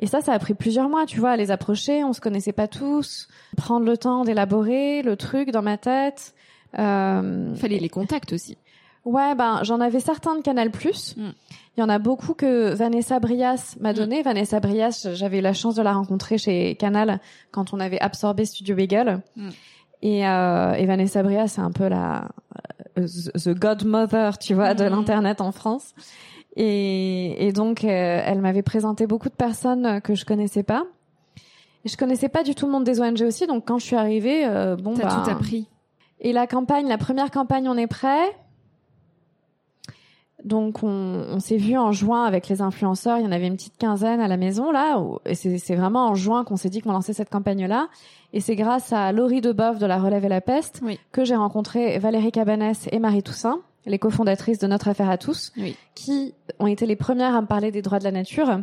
et 0.00 0.06
ça, 0.06 0.20
ça 0.20 0.32
a 0.32 0.38
pris 0.38 0.54
plusieurs 0.54 0.88
mois, 0.88 1.06
tu 1.06 1.18
vois, 1.18 1.30
à 1.30 1.36
les 1.36 1.50
approcher. 1.50 2.04
On 2.04 2.12
se 2.12 2.20
connaissait 2.20 2.52
pas 2.52 2.68
tous. 2.68 3.28
Prendre 3.56 3.84
le 3.84 3.96
temps 3.96 4.24
d'élaborer 4.24 5.02
le 5.02 5.16
truc 5.16 5.50
dans 5.50 5.62
ma 5.62 5.76
tête. 5.76 6.34
Euh... 6.78 7.54
Fallait 7.56 7.78
les 7.78 7.88
contacts 7.88 8.32
aussi. 8.32 8.56
Ouais, 9.04 9.34
ben 9.34 9.60
j'en 9.62 9.80
avais 9.80 10.00
certains 10.00 10.36
de 10.36 10.42
Canal+. 10.42 10.68
Mm. 10.68 11.30
Il 11.78 11.80
y 11.80 11.84
en 11.84 11.88
a 11.90 12.00
beaucoup 12.00 12.34
que 12.34 12.74
Vanessa 12.74 13.20
Brias 13.20 13.76
m'a 13.78 13.92
donné. 13.92 14.18
Mm. 14.18 14.24
Vanessa 14.24 14.58
Brias, 14.58 15.06
j'avais 15.14 15.38
eu 15.38 15.40
la 15.40 15.52
chance 15.52 15.76
de 15.76 15.82
la 15.82 15.92
rencontrer 15.92 16.36
chez 16.36 16.74
Canal 16.74 17.20
quand 17.52 17.72
on 17.72 17.78
avait 17.78 18.00
absorbé 18.00 18.46
Studio 18.46 18.74
Bagel. 18.74 19.22
Mm. 19.36 19.48
Et, 20.02 20.26
euh, 20.26 20.72
et 20.72 20.86
Vanessa 20.86 21.22
Brias, 21.22 21.46
c'est 21.46 21.60
un 21.60 21.70
peu 21.70 21.86
la 21.86 22.30
the 22.96 23.50
godmother, 23.50 24.38
tu 24.38 24.54
vois, 24.54 24.74
de 24.74 24.82
l'internet 24.86 25.40
en 25.40 25.52
France. 25.52 25.94
Et, 26.56 27.46
et 27.46 27.52
donc, 27.52 27.84
euh, 27.84 28.22
elle 28.26 28.40
m'avait 28.40 28.62
présenté 28.62 29.06
beaucoup 29.06 29.28
de 29.28 29.34
personnes 29.34 30.00
que 30.00 30.16
je 30.16 30.24
connaissais 30.24 30.64
pas. 30.64 30.82
Et 31.84 31.88
je 31.88 31.96
connaissais 31.96 32.28
pas 32.28 32.42
du 32.42 32.56
tout 32.56 32.66
le 32.66 32.72
monde 32.72 32.82
des 32.82 33.00
ONG 33.00 33.22
aussi, 33.22 33.46
donc 33.46 33.68
quand 33.68 33.78
je 33.78 33.84
suis 33.84 33.94
arrivée, 33.94 34.44
euh, 34.46 34.74
bon 34.74 34.94
T'as 34.94 35.04
bah. 35.04 35.22
tout 35.24 35.30
appris. 35.30 35.68
Et 36.18 36.32
la 36.32 36.48
campagne, 36.48 36.88
la 36.88 36.98
première 36.98 37.30
campagne, 37.30 37.68
on 37.68 37.76
est 37.76 37.86
prêt. 37.86 38.36
Donc 40.44 40.82
on, 40.82 41.26
on 41.30 41.40
s'est 41.40 41.56
vu 41.56 41.76
en 41.76 41.90
juin 41.92 42.24
avec 42.24 42.48
les 42.48 42.62
influenceurs. 42.62 43.18
Il 43.18 43.24
y 43.24 43.26
en 43.26 43.32
avait 43.32 43.46
une 43.46 43.56
petite 43.56 43.76
quinzaine 43.76 44.20
à 44.20 44.28
la 44.28 44.36
maison 44.36 44.70
là. 44.70 45.00
Où, 45.00 45.18
et 45.24 45.34
c'est 45.34 45.74
vraiment 45.74 46.06
en 46.06 46.14
juin 46.14 46.44
qu'on 46.44 46.56
s'est 46.56 46.70
dit 46.70 46.80
qu'on 46.80 46.92
lançait 46.92 47.12
cette 47.12 47.30
campagne-là. 47.30 47.88
Et 48.32 48.40
c'est 48.40 48.56
grâce 48.56 48.92
à 48.92 49.10
Laurie 49.12 49.40
Deboeuf 49.40 49.78
de 49.78 49.86
La 49.86 49.98
Relève 49.98 50.24
et 50.24 50.28
la 50.28 50.40
Peste 50.40 50.80
oui. 50.84 50.98
que 51.12 51.24
j'ai 51.24 51.36
rencontré 51.36 51.98
Valérie 51.98 52.30
Cabanès 52.30 52.88
et 52.92 52.98
Marie 52.98 53.22
Toussaint 53.22 53.60
les 53.88 53.98
cofondatrices 53.98 54.58
de 54.58 54.66
Notre 54.66 54.88
Affaire 54.88 55.10
à 55.10 55.18
tous, 55.18 55.52
oui. 55.56 55.76
qui 55.94 56.34
ont 56.58 56.66
été 56.66 56.86
les 56.86 56.96
premières 56.96 57.34
à 57.34 57.40
me 57.40 57.46
parler 57.46 57.70
des 57.70 57.82
droits 57.82 57.98
de 57.98 58.04
la 58.04 58.12
nature. 58.12 58.60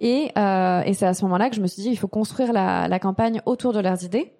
Et, 0.00 0.30
euh, 0.38 0.82
et 0.82 0.94
c'est 0.94 1.06
à 1.06 1.14
ce 1.14 1.24
moment-là 1.24 1.50
que 1.50 1.56
je 1.56 1.60
me 1.60 1.66
suis 1.66 1.82
dit, 1.82 1.90
il 1.90 1.96
faut 1.96 2.08
construire 2.08 2.52
la, 2.52 2.88
la, 2.88 2.98
campagne 2.98 3.42
autour 3.44 3.72
de 3.72 3.80
leurs 3.80 4.04
idées. 4.04 4.32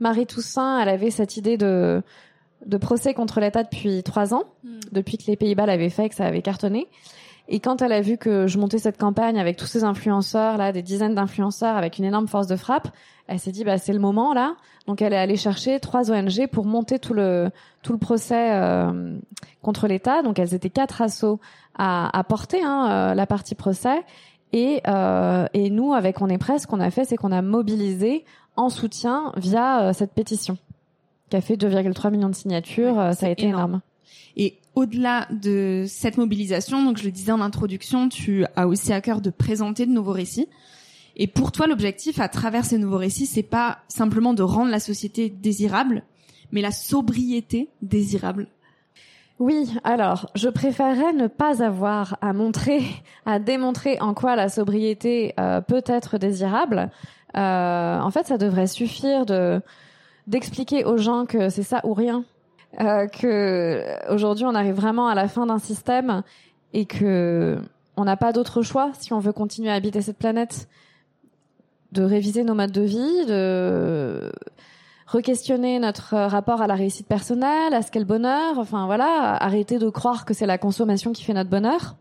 Marie 0.00 0.26
Toussaint, 0.26 0.80
elle 0.80 0.88
avait 0.88 1.10
cette 1.10 1.36
idée 1.36 1.56
de, 1.56 2.02
de 2.66 2.76
procès 2.76 3.14
contre 3.14 3.40
l'État 3.40 3.62
depuis 3.62 4.02
trois 4.02 4.34
ans, 4.34 4.44
mm. 4.62 4.80
depuis 4.92 5.18
que 5.18 5.24
les 5.26 5.36
Pays-Bas 5.36 5.66
l'avaient 5.66 5.90
fait 5.90 6.06
et 6.06 6.08
que 6.08 6.14
ça 6.14 6.26
avait 6.26 6.42
cartonné. 6.42 6.88
Et 7.48 7.60
quand 7.60 7.82
elle 7.82 7.92
a 7.92 8.00
vu 8.00 8.16
que 8.16 8.46
je 8.46 8.58
montais 8.58 8.78
cette 8.78 8.98
campagne 8.98 9.38
avec 9.38 9.56
tous 9.56 9.66
ces 9.66 9.84
influenceurs 9.84 10.56
là, 10.56 10.72
des 10.72 10.82
dizaines 10.82 11.14
d'influenceurs 11.14 11.76
avec 11.76 11.98
une 11.98 12.04
énorme 12.04 12.26
force 12.26 12.46
de 12.46 12.56
frappe, 12.56 12.88
elle 13.26 13.38
s'est 13.38 13.52
dit 13.52 13.64
bah 13.64 13.76
c'est 13.76 13.92
le 13.92 13.98
moment 13.98 14.32
là. 14.32 14.56
Donc 14.86 15.02
elle 15.02 15.12
est 15.12 15.18
allée 15.18 15.36
chercher 15.36 15.78
trois 15.78 16.10
ONG 16.10 16.46
pour 16.50 16.64
monter 16.64 16.98
tout 16.98 17.12
le 17.12 17.50
tout 17.82 17.92
le 17.92 17.98
procès 17.98 18.52
euh, 18.52 19.18
contre 19.60 19.88
l'État. 19.88 20.22
Donc 20.22 20.38
elles 20.38 20.54
étaient 20.54 20.70
quatre 20.70 21.02
assos 21.02 21.38
à, 21.76 22.16
à 22.18 22.24
porter 22.24 22.62
hein, 22.62 22.88
euh, 22.90 23.14
la 23.14 23.26
partie 23.26 23.54
procès. 23.54 24.04
Et, 24.52 24.82
euh, 24.86 25.46
et 25.52 25.68
nous, 25.68 25.94
avec 25.94 26.20
On 26.20 26.28
est 26.28 26.38
presse, 26.38 26.62
ce 26.62 26.66
qu'on 26.68 26.78
a 26.78 26.92
fait, 26.92 27.04
c'est 27.04 27.16
qu'on 27.16 27.32
a 27.32 27.42
mobilisé 27.42 28.24
en 28.54 28.68
soutien 28.68 29.32
via 29.36 29.92
cette 29.92 30.12
pétition 30.12 30.58
qui 31.30 31.36
a 31.36 31.40
fait 31.40 31.56
2,3 31.56 32.10
millions 32.10 32.28
de 32.28 32.34
signatures. 32.34 33.12
ça 33.14 33.26
a 33.26 33.30
été 33.30 33.46
énorme. 33.46 33.80
Et 34.36 34.58
au-delà 34.74 35.28
de 35.30 35.84
cette 35.86 36.16
mobilisation, 36.18 36.84
donc 36.84 36.98
je 36.98 37.04
le 37.04 37.10
disais 37.10 37.32
en 37.32 37.40
introduction, 37.40 38.08
tu 38.08 38.44
as 38.56 38.66
aussi 38.66 38.92
à 38.92 39.00
cœur 39.00 39.20
de 39.20 39.30
présenter 39.30 39.86
de 39.86 39.92
nouveaux 39.92 40.12
récits. 40.12 40.48
Et 41.16 41.26
pour 41.28 41.52
toi, 41.52 41.66
l'objectif 41.66 42.20
à 42.20 42.28
travers 42.28 42.64
ces 42.64 42.78
nouveaux 42.78 42.98
récits, 42.98 43.26
c'est 43.26 43.44
pas 43.44 43.78
simplement 43.88 44.34
de 44.34 44.42
rendre 44.42 44.70
la 44.70 44.80
société 44.80 45.30
désirable, 45.30 46.02
mais 46.50 46.60
la 46.60 46.72
sobriété 46.72 47.68
désirable. 47.82 48.48
Oui, 49.38 49.68
alors 49.82 50.30
je 50.34 50.48
préférerais 50.48 51.12
ne 51.12 51.26
pas 51.26 51.62
avoir 51.62 52.18
à 52.20 52.32
montrer, 52.32 52.82
à 53.26 53.38
démontrer 53.38 54.00
en 54.00 54.14
quoi 54.14 54.36
la 54.36 54.48
sobriété 54.48 55.34
euh, 55.38 55.60
peut 55.60 55.82
être 55.86 56.18
désirable. 56.18 56.90
Euh, 57.36 58.00
en 58.00 58.10
fait, 58.10 58.26
ça 58.26 58.38
devrait 58.38 58.68
suffire 58.68 59.26
de 59.26 59.60
d'expliquer 60.26 60.84
aux 60.84 60.96
gens 60.96 61.26
que 61.26 61.48
c'est 61.48 61.62
ça 61.62 61.80
ou 61.84 61.94
rien 61.94 62.24
euh, 62.80 63.06
que 63.06 63.84
aujourd'hui 64.12 64.44
on 64.44 64.54
arrive 64.54 64.74
vraiment 64.74 65.06
à 65.06 65.14
la 65.14 65.28
fin 65.28 65.46
d'un 65.46 65.58
système 65.58 66.22
et 66.72 66.86
que 66.86 67.58
on 67.96 68.04
n'a 68.04 68.16
pas 68.16 68.32
d'autre 68.32 68.62
choix 68.62 68.90
si 68.98 69.12
on 69.12 69.20
veut 69.20 69.32
continuer 69.32 69.70
à 69.70 69.74
habiter 69.74 70.02
cette 70.02 70.18
planète 70.18 70.68
de 71.92 72.02
réviser 72.02 72.42
nos 72.42 72.54
modes 72.54 72.72
de 72.72 72.82
vie, 72.82 73.26
de 73.26 74.32
re-questionner 75.06 75.78
notre 75.78 76.16
rapport 76.16 76.60
à 76.60 76.66
la 76.66 76.74
réussite 76.74 77.06
personnelle, 77.06 77.72
à 77.72 77.82
ce 77.82 77.92
qu'est 77.92 78.00
le 78.00 78.04
bonheur, 78.04 78.58
enfin 78.58 78.86
voilà, 78.86 79.36
arrêter 79.36 79.78
de 79.78 79.88
croire 79.88 80.24
que 80.24 80.34
c'est 80.34 80.46
la 80.46 80.58
consommation 80.58 81.12
qui 81.12 81.22
fait 81.22 81.34
notre 81.34 81.50
bonheur. 81.50 81.94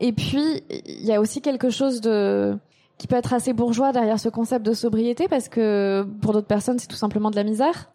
Et 0.00 0.12
puis, 0.12 0.62
il 0.86 1.04
y 1.04 1.12
a 1.12 1.20
aussi 1.20 1.40
quelque 1.40 1.70
chose 1.70 2.00
de 2.00 2.56
qui 2.98 3.06
peut 3.06 3.16
être 3.16 3.32
assez 3.32 3.52
bourgeois 3.52 3.92
derrière 3.92 4.18
ce 4.18 4.28
concept 4.28 4.66
de 4.66 4.72
sobriété 4.72 5.28
parce 5.28 5.48
que 5.48 6.06
pour 6.20 6.32
d'autres 6.32 6.48
personnes, 6.48 6.78
c'est 6.78 6.88
tout 6.88 6.96
simplement 6.96 7.30
de 7.30 7.36
la 7.36 7.44
misère. 7.44 7.90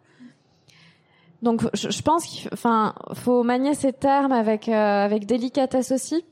Donc, 1.42 1.62
je, 1.74 2.00
pense 2.00 2.24
qu'il 2.24 2.48
enfin, 2.54 2.94
faut 3.12 3.42
manier 3.42 3.74
ces 3.74 3.92
termes 3.92 4.32
avec, 4.32 4.66
euh, 4.66 5.04
avec 5.04 5.26
délicatesse 5.26 5.92
aussi 5.92 6.24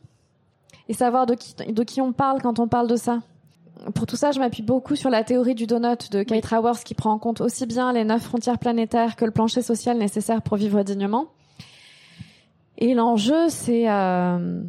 et 0.88 0.94
savoir 0.94 1.26
de 1.26 1.34
qui, 1.34 1.54
de 1.54 1.82
qui 1.82 2.00
on 2.00 2.12
parle 2.12 2.40
quand 2.40 2.58
on 2.58 2.66
parle 2.66 2.88
de 2.88 2.96
ça. 2.96 3.20
Pour 3.94 4.06
tout 4.06 4.16
ça, 4.16 4.30
je 4.30 4.38
m'appuie 4.38 4.62
beaucoup 4.62 4.96
sur 4.96 5.10
la 5.10 5.22
théorie 5.22 5.54
du 5.54 5.66
donut 5.66 6.10
de 6.10 6.22
Kate 6.22 6.46
Raworth 6.46 6.82
qui 6.82 6.94
prend 6.94 7.12
en 7.12 7.18
compte 7.18 7.42
aussi 7.42 7.66
bien 7.66 7.92
les 7.92 8.04
neuf 8.04 8.22
frontières 8.22 8.58
planétaires 8.58 9.16
que 9.16 9.26
le 9.26 9.32
plancher 9.32 9.60
social 9.60 9.98
nécessaire 9.98 10.40
pour 10.40 10.56
vivre 10.56 10.82
dignement. 10.82 11.26
Et 12.78 12.94
l'enjeu, 12.94 13.48
c'est 13.48 13.90
euh, 13.90 14.62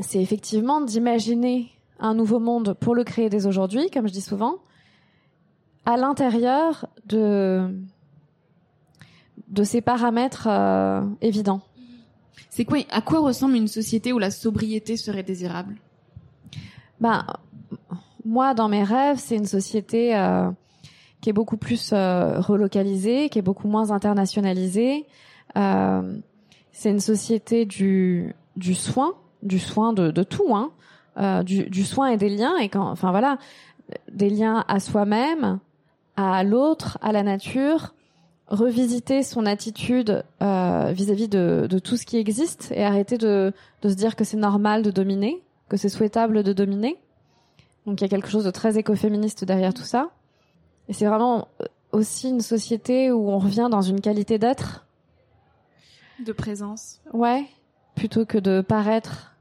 c'est 0.00 0.20
effectivement 0.20 0.80
d'imaginer 0.80 1.70
un 1.98 2.14
nouveau 2.14 2.38
monde 2.38 2.74
pour 2.78 2.94
le 2.94 3.04
créer 3.04 3.28
dès 3.28 3.46
aujourd'hui, 3.46 3.90
comme 3.90 4.06
je 4.06 4.12
dis 4.12 4.20
souvent, 4.20 4.56
à 5.84 5.96
l'intérieur 5.96 6.86
de 7.06 7.74
de 9.48 9.64
ces 9.64 9.80
paramètres 9.80 10.46
euh, 10.50 11.02
évidents. 11.22 11.62
C'est 12.50 12.64
quoi 12.64 12.78
À 12.90 13.00
quoi 13.00 13.20
ressemble 13.20 13.56
une 13.56 13.68
société 13.68 14.12
où 14.12 14.18
la 14.18 14.30
sobriété 14.30 14.96
serait 14.96 15.22
désirable? 15.22 15.76
Ben, 17.00 17.24
moi, 18.24 18.52
dans 18.54 18.68
mes 18.68 18.82
rêves, 18.82 19.18
c'est 19.18 19.36
une 19.36 19.46
société 19.46 20.16
euh, 20.16 20.50
qui 21.20 21.30
est 21.30 21.32
beaucoup 21.32 21.56
plus 21.56 21.92
euh, 21.92 22.40
relocalisée, 22.40 23.28
qui 23.28 23.38
est 23.38 23.42
beaucoup 23.42 23.68
moins 23.68 23.90
internationalisée. 23.90 25.06
c'est 25.54 26.90
une 26.90 27.00
société 27.00 27.64
du 27.64 28.34
du 28.56 28.74
soin, 28.74 29.14
du 29.42 29.58
soin 29.60 29.92
de, 29.92 30.10
de 30.10 30.22
tout, 30.24 30.54
hein, 30.54 30.72
du, 31.42 31.68
du 31.68 31.84
soin 31.84 32.08
et 32.08 32.16
des 32.16 32.28
liens 32.28 32.56
et 32.58 32.68
quand, 32.68 32.88
enfin 32.88 33.10
voilà, 33.10 33.38
des 34.12 34.30
liens 34.30 34.64
à 34.68 34.80
soi-même, 34.80 35.58
à 36.16 36.44
l'autre, 36.44 36.98
à 37.00 37.12
la 37.12 37.22
nature, 37.22 37.94
revisiter 38.48 39.22
son 39.22 39.46
attitude 39.46 40.24
euh, 40.42 40.90
vis-à-vis 40.92 41.28
de, 41.28 41.66
de, 41.68 41.78
tout 41.78 41.96
ce 41.96 42.06
qui 42.06 42.16
existe 42.16 42.72
et 42.74 42.84
arrêter 42.84 43.18
de, 43.18 43.52
de 43.82 43.88
se 43.88 43.94
dire 43.94 44.16
que 44.16 44.24
c'est 44.24 44.36
normal 44.36 44.82
de 44.82 44.90
dominer, 44.90 45.42
que 45.68 45.76
c'est 45.76 45.88
souhaitable 45.88 46.42
de 46.42 46.52
dominer. 46.52 46.96
Donc 47.86 48.00
il 48.00 48.04
y 48.04 48.06
a 48.06 48.08
quelque 48.08 48.28
chose 48.28 48.44
de 48.44 48.50
très 48.50 48.78
écoféministe 48.78 49.44
derrière 49.44 49.74
tout 49.74 49.82
ça. 49.82 50.10
Et 50.88 50.92
c'est 50.92 51.06
vraiment 51.06 51.48
aussi 51.92 52.30
une 52.30 52.40
société 52.40 53.12
où 53.12 53.30
on 53.30 53.38
revient 53.38 53.68
dans 53.70 53.82
une 53.82 54.00
qualité 54.00 54.38
d'être. 54.38 54.86
De 56.24 56.32
présence. 56.32 57.00
Ouais, 57.12 57.44
plutôt 57.94 58.24
que 58.24 58.38
de 58.38 58.60
paraître, 58.60 59.36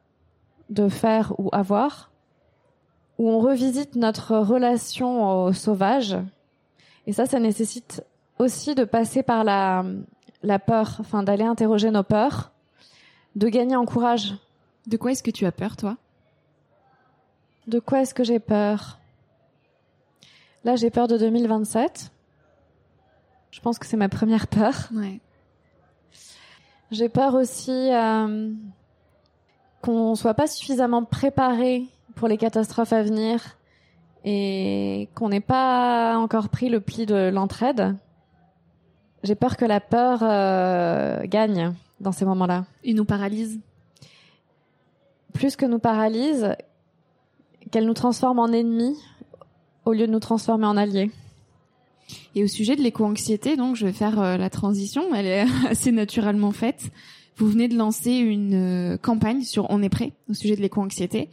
de 0.69 0.89
faire 0.89 1.33
ou 1.39 1.49
avoir. 1.51 2.11
Où 3.17 3.29
on 3.29 3.39
revisite 3.39 3.95
notre 3.95 4.37
relation 4.37 5.45
au 5.45 5.53
sauvage. 5.53 6.17
Et 7.07 7.13
ça, 7.13 7.25
ça 7.25 7.39
nécessite 7.39 8.03
aussi 8.37 8.75
de 8.75 8.83
passer 8.83 9.23
par 9.23 9.43
la, 9.43 9.83
la 10.43 10.59
peur, 10.59 10.97
enfin 10.99 11.23
d'aller 11.23 11.43
interroger 11.43 11.89
nos 11.89 12.03
peurs, 12.03 12.51
de 13.35 13.47
gagner 13.49 13.75
en 13.75 13.85
courage. 13.85 14.35
De 14.85 14.97
quoi 14.97 15.11
est-ce 15.11 15.23
que 15.23 15.31
tu 15.31 15.45
as 15.45 15.51
peur, 15.51 15.75
toi? 15.75 15.97
De 17.67 17.79
quoi 17.79 18.01
est-ce 18.01 18.13
que 18.13 18.23
j'ai 18.23 18.39
peur? 18.39 18.99
Là, 20.63 20.75
j'ai 20.75 20.89
peur 20.89 21.07
de 21.07 21.17
2027. 21.17 22.11
Je 23.51 23.59
pense 23.61 23.79
que 23.79 23.85
c'est 23.85 23.97
ma 23.97 24.09
première 24.09 24.47
peur. 24.47 24.89
Ouais. 24.93 25.19
J'ai 26.91 27.09
peur 27.09 27.33
aussi 27.35 27.71
euh, 27.71 28.51
qu'on 29.81 30.15
soit 30.15 30.33
pas 30.33 30.47
suffisamment 30.47 31.03
préparé 31.03 31.85
pour 32.15 32.27
les 32.27 32.37
catastrophes 32.37 32.93
à 32.93 33.03
venir 33.03 33.57
et 34.25 35.07
qu'on 35.15 35.29
n'ait 35.29 35.39
pas 35.39 36.17
encore 36.17 36.49
pris 36.49 36.69
le 36.69 36.81
pli 36.81 37.05
de 37.05 37.29
l'entraide. 37.29 37.95
J'ai 39.23 39.35
peur 39.35 39.57
que 39.57 39.65
la 39.65 39.79
peur 39.79 40.19
euh, 40.21 41.21
gagne 41.25 41.73
dans 41.99 42.11
ces 42.11 42.25
moments-là. 42.25 42.65
Et 42.83 42.93
nous 42.93 43.05
paralyse 43.05 43.59
Plus 45.33 45.55
que 45.55 45.65
nous 45.65 45.79
paralyse, 45.79 46.55
qu'elle 47.71 47.85
nous 47.85 47.93
transforme 47.93 48.39
en 48.39 48.47
ennemis 48.47 48.97
au 49.85 49.93
lieu 49.93 50.07
de 50.07 50.11
nous 50.11 50.19
transformer 50.19 50.65
en 50.65 50.77
alliés. 50.77 51.11
Et 52.35 52.43
au 52.43 52.47
sujet 52.47 52.75
de 52.75 52.81
l'éco-anxiété, 52.81 53.55
donc 53.55 53.75
je 53.75 53.85
vais 53.85 53.93
faire 53.93 54.19
euh, 54.19 54.37
la 54.37 54.49
transition, 54.49 55.13
elle 55.13 55.25
est 55.25 55.45
assez 55.69 55.91
naturellement 55.91 56.51
faite. 56.51 56.91
Vous 57.37 57.47
venez 57.47 57.67
de 57.67 57.77
lancer 57.77 58.11
une 58.11 58.93
euh, 58.93 58.97
campagne 58.97 59.43
sur 59.43 59.69
On 59.69 59.83
est 59.83 59.89
prêt 59.89 60.13
au 60.29 60.33
sujet 60.33 60.55
de 60.55 60.61
l'éco-anxiété. 60.61 61.29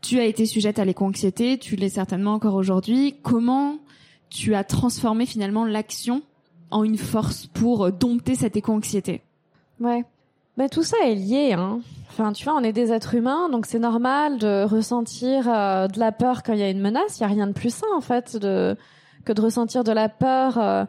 Tu 0.00 0.18
as 0.18 0.24
été 0.24 0.46
sujette 0.46 0.78
à 0.78 0.86
l'éco-anxiété, 0.86 1.58
tu 1.58 1.76
l'es 1.76 1.90
certainement 1.90 2.32
encore 2.32 2.54
aujourd'hui. 2.54 3.16
Comment 3.22 3.76
tu 4.30 4.54
as 4.54 4.64
transformé 4.64 5.26
finalement 5.26 5.66
l'action 5.66 6.22
en 6.70 6.84
une 6.84 6.96
force 6.96 7.46
pour 7.46 7.92
dompter 7.92 8.34
cette 8.34 8.56
éco-anxiété? 8.56 9.22
Ouais. 9.80 10.04
Ben, 10.56 10.68
tout 10.68 10.82
ça 10.82 10.96
est 11.04 11.14
lié, 11.14 11.52
hein. 11.52 11.80
Enfin, 12.08 12.32
tu 12.32 12.44
vois, 12.44 12.54
on 12.54 12.62
est 12.62 12.72
des 12.72 12.92
êtres 12.92 13.14
humains, 13.14 13.48
donc 13.50 13.66
c'est 13.66 13.78
normal 13.78 14.38
de 14.38 14.64
ressentir 14.64 15.48
euh, 15.48 15.86
de 15.88 15.98
la 16.00 16.12
peur 16.12 16.42
quand 16.42 16.54
il 16.54 16.58
y 16.58 16.62
a 16.62 16.70
une 16.70 16.80
menace. 16.80 17.18
Il 17.18 17.20
y 17.20 17.24
a 17.24 17.28
rien 17.28 17.46
de 17.46 17.52
plus 17.52 17.72
sain, 17.72 17.86
en 17.94 18.00
fait, 18.00 18.36
de 18.36 18.76
que 19.24 19.32
de 19.32 19.40
ressentir 19.42 19.84
de 19.84 19.92
la 19.92 20.08
peur 20.08 20.58
euh, 20.58 20.84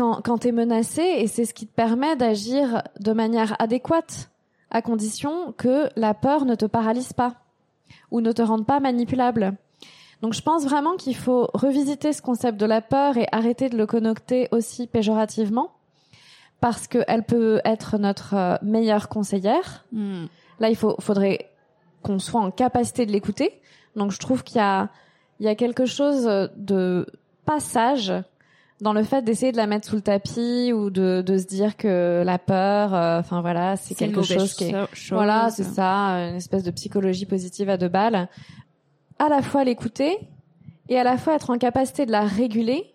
quand 0.00 0.22
quand 0.22 0.38
t'es 0.38 0.52
menacé, 0.52 1.02
et 1.02 1.26
c'est 1.26 1.44
ce 1.44 1.52
qui 1.52 1.66
te 1.66 1.74
permet 1.74 2.16
d'agir 2.16 2.82
de 3.00 3.12
manière 3.12 3.54
adéquate, 3.58 4.30
à 4.70 4.80
condition 4.80 5.52
que 5.58 5.90
la 5.94 6.14
peur 6.14 6.46
ne 6.46 6.54
te 6.54 6.64
paralyse 6.64 7.12
pas 7.12 7.34
ou 8.10 8.22
ne 8.22 8.32
te 8.32 8.40
rende 8.40 8.64
pas 8.64 8.80
manipulable. 8.80 9.56
Donc 10.22 10.32
je 10.32 10.40
pense 10.40 10.64
vraiment 10.64 10.96
qu'il 10.96 11.16
faut 11.16 11.48
revisiter 11.52 12.14
ce 12.14 12.22
concept 12.22 12.58
de 12.58 12.64
la 12.64 12.80
peur 12.80 13.18
et 13.18 13.26
arrêter 13.30 13.68
de 13.68 13.76
le 13.76 13.86
connoter 13.86 14.48
aussi 14.52 14.86
péjorativement 14.86 15.70
parce 16.60 16.86
qu'elle 16.86 17.24
peut 17.24 17.60
être 17.64 17.98
notre 17.98 18.34
euh, 18.34 18.56
meilleure 18.62 19.08
conseillère. 19.08 19.84
Hmm. 19.92 20.26
Là, 20.60 20.70
il 20.70 20.76
faut, 20.76 20.94
faudrait 21.00 21.50
qu'on 22.02 22.18
soit 22.18 22.40
en 22.40 22.50
capacité 22.50 23.04
de 23.04 23.12
l'écouter. 23.12 23.60
Donc 23.96 24.12
je 24.12 24.18
trouve 24.18 24.44
qu'il 24.44 24.56
y 24.56 24.64
a, 24.64 24.88
il 25.40 25.46
y 25.46 25.48
a 25.48 25.54
quelque 25.54 25.84
chose 25.84 26.24
de 26.56 27.06
passage 27.44 28.12
dans 28.80 28.92
le 28.92 29.02
fait 29.02 29.22
d'essayer 29.22 29.52
de 29.52 29.56
la 29.56 29.66
mettre 29.66 29.88
sous 29.88 29.96
le 29.96 30.02
tapis 30.02 30.72
ou 30.72 30.90
de, 30.90 31.22
de 31.22 31.38
se 31.38 31.46
dire 31.46 31.76
que 31.76 32.22
la 32.24 32.38
peur, 32.38 32.94
euh, 32.94 33.20
enfin 33.20 33.40
voilà, 33.40 33.76
c'est 33.76 33.94
quelque 33.94 34.22
chose 34.22 34.54
qui 34.54 34.64
est, 34.64 34.74
voilà, 35.10 35.50
c'est 35.50 35.64
ça, 35.64 36.12
une 36.28 36.36
espèce 36.36 36.62
de 36.62 36.70
psychologie 36.70 37.26
positive 37.26 37.68
à 37.68 37.76
deux 37.76 37.88
balles 37.88 38.28
à 39.20 39.28
la 39.28 39.42
fois 39.42 39.62
l'écouter 39.62 40.18
et 40.88 40.98
à 40.98 41.04
la 41.04 41.16
fois 41.18 41.34
être 41.34 41.50
en 41.50 41.58
capacité 41.58 42.06
de 42.06 42.10
la 42.10 42.22
réguler 42.22 42.92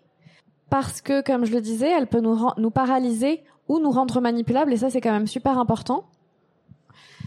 parce 0.68 1.00
que, 1.00 1.22
comme 1.22 1.46
je 1.46 1.52
le 1.52 1.60
disais, 1.60 1.88
elle 1.88 2.08
peut 2.08 2.20
nous, 2.20 2.36
nous 2.58 2.70
paralyser 2.70 3.42
ou 3.68 3.78
nous 3.78 3.90
rendre 3.90 4.20
manipulables 4.20 4.72
et 4.72 4.76
ça 4.76 4.90
c'est 4.90 5.00
quand 5.00 5.12
même 5.12 5.28
super 5.28 5.58
important. 5.58 6.04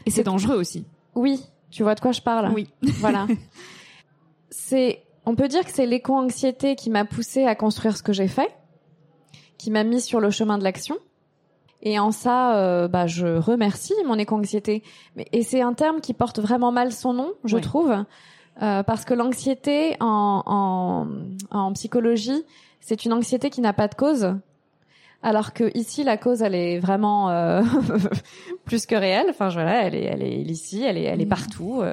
Et 0.06 0.12
c'est 0.12 0.24
dangereux 0.24 0.58
aussi. 0.58 0.86
Oui, 1.15 1.41
tu 1.72 1.84
vois 1.84 1.95
de 1.95 2.02
quoi 2.02 2.12
je 2.12 2.22
parle. 2.22 2.52
Oui. 2.54 2.69
Voilà. 3.00 3.26
c'est, 4.50 5.02
on 5.29 5.35
peut 5.35 5.47
dire 5.47 5.63
que 5.63 5.69
c'est 5.71 5.85
l'éco-anxiété 5.85 6.75
qui 6.75 6.89
m'a 6.89 7.05
poussé 7.05 7.45
à 7.45 7.53
construire 7.53 7.95
ce 7.95 8.01
que 8.01 8.13
j'ai 8.13 8.27
fait, 8.27 8.49
qui 9.59 9.69
m'a 9.69 9.83
mis 9.83 10.01
sur 10.01 10.19
le 10.19 10.31
chemin 10.31 10.57
de 10.57 10.63
l'action. 10.63 10.97
Et 11.83 11.99
en 11.99 12.11
ça, 12.11 12.57
euh, 12.57 12.87
bah, 12.87 13.05
je 13.05 13.37
remercie 13.37 13.93
mon 14.07 14.15
éco-anxiété. 14.15 14.81
Et 15.31 15.43
c'est 15.43 15.61
un 15.61 15.73
terme 15.73 16.01
qui 16.01 16.15
porte 16.15 16.39
vraiment 16.39 16.71
mal 16.71 16.91
son 16.91 17.13
nom, 17.13 17.33
je 17.43 17.57
trouve, 17.57 17.91
euh, 18.63 18.81
parce 18.81 19.05
que 19.05 19.13
l'anxiété 19.13 19.97
en, 19.99 20.41
en, 20.47 21.07
en 21.55 21.73
psychologie, 21.73 22.43
c'est 22.79 23.05
une 23.05 23.13
anxiété 23.13 23.51
qui 23.51 23.61
n'a 23.61 23.73
pas 23.73 23.87
de 23.87 23.93
cause. 23.93 24.33
Alors 25.21 25.53
que 25.53 25.69
ici, 25.77 26.03
la 26.03 26.17
cause, 26.17 26.41
elle 26.41 26.55
est 26.55 26.79
vraiment 26.79 27.29
euh, 27.29 27.61
plus 28.65 28.87
que 28.87 28.95
réelle. 28.95 29.27
Enfin, 29.29 29.49
voilà, 29.49 29.83
elle 29.83 29.93
est, 29.93 30.05
elle 30.05 30.23
est 30.23 30.41
ici, 30.41 30.83
elle 30.83 30.97
est, 30.97 31.03
elle 31.03 31.21
est 31.21 31.25
mm. 31.25 31.29
partout. 31.29 31.83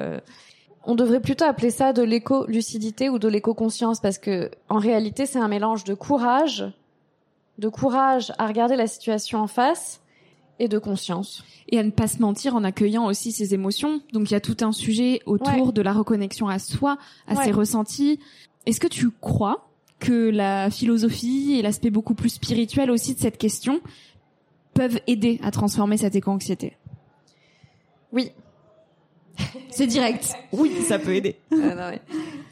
On 0.87 0.95
devrait 0.95 1.19
plutôt 1.19 1.43
appeler 1.43 1.69
ça 1.69 1.91
de 1.91 2.01
l'éco-lucidité 2.01 3.09
ou 3.09 3.19
de 3.19 3.27
l'éco-conscience 3.27 3.99
parce 3.99 4.17
que, 4.17 4.49
en 4.69 4.79
réalité, 4.79 5.25
c'est 5.25 5.37
un 5.37 5.49
mélange 5.49 5.83
de 5.83 5.93
courage, 5.93 6.65
de 7.57 7.67
courage 7.67 8.31
à 8.37 8.47
regarder 8.47 8.77
la 8.77 8.87
situation 8.87 9.39
en 9.39 9.47
face 9.47 9.99
et 10.59 10.69
de 10.69 10.79
conscience. 10.79 11.43
Et 11.67 11.77
à 11.77 11.83
ne 11.83 11.91
pas 11.91 12.07
se 12.07 12.19
mentir 12.19 12.55
en 12.55 12.63
accueillant 12.63 13.05
aussi 13.05 13.33
ses 13.33 13.53
émotions. 13.53 14.01
Donc 14.13 14.31
il 14.31 14.33
y 14.33 14.37
a 14.37 14.39
tout 14.39 14.55
un 14.61 14.71
sujet 14.71 15.19
autour 15.25 15.73
de 15.73 15.81
la 15.81 15.91
reconnexion 15.91 16.47
à 16.47 16.57
soi, 16.57 16.97
à 17.27 17.35
ses 17.35 17.51
ressentis. 17.51 18.21
Est-ce 18.65 18.79
que 18.79 18.87
tu 18.87 19.11
crois 19.11 19.67
que 19.99 20.29
la 20.29 20.69
philosophie 20.69 21.55
et 21.59 21.61
l'aspect 21.61 21.89
beaucoup 21.89 22.13
plus 22.13 22.29
spirituel 22.29 22.91
aussi 22.91 23.13
de 23.13 23.19
cette 23.19 23.37
question 23.37 23.81
peuvent 24.73 25.01
aider 25.05 25.39
à 25.43 25.51
transformer 25.51 25.97
cette 25.97 26.15
éco-anxiété? 26.15 26.77
Oui. 28.13 28.31
C'est 29.69 29.87
direct. 29.87 30.33
Oui, 30.51 30.71
ça 30.81 30.99
peut 30.99 31.13
aider. 31.13 31.37
Ah, 31.51 31.91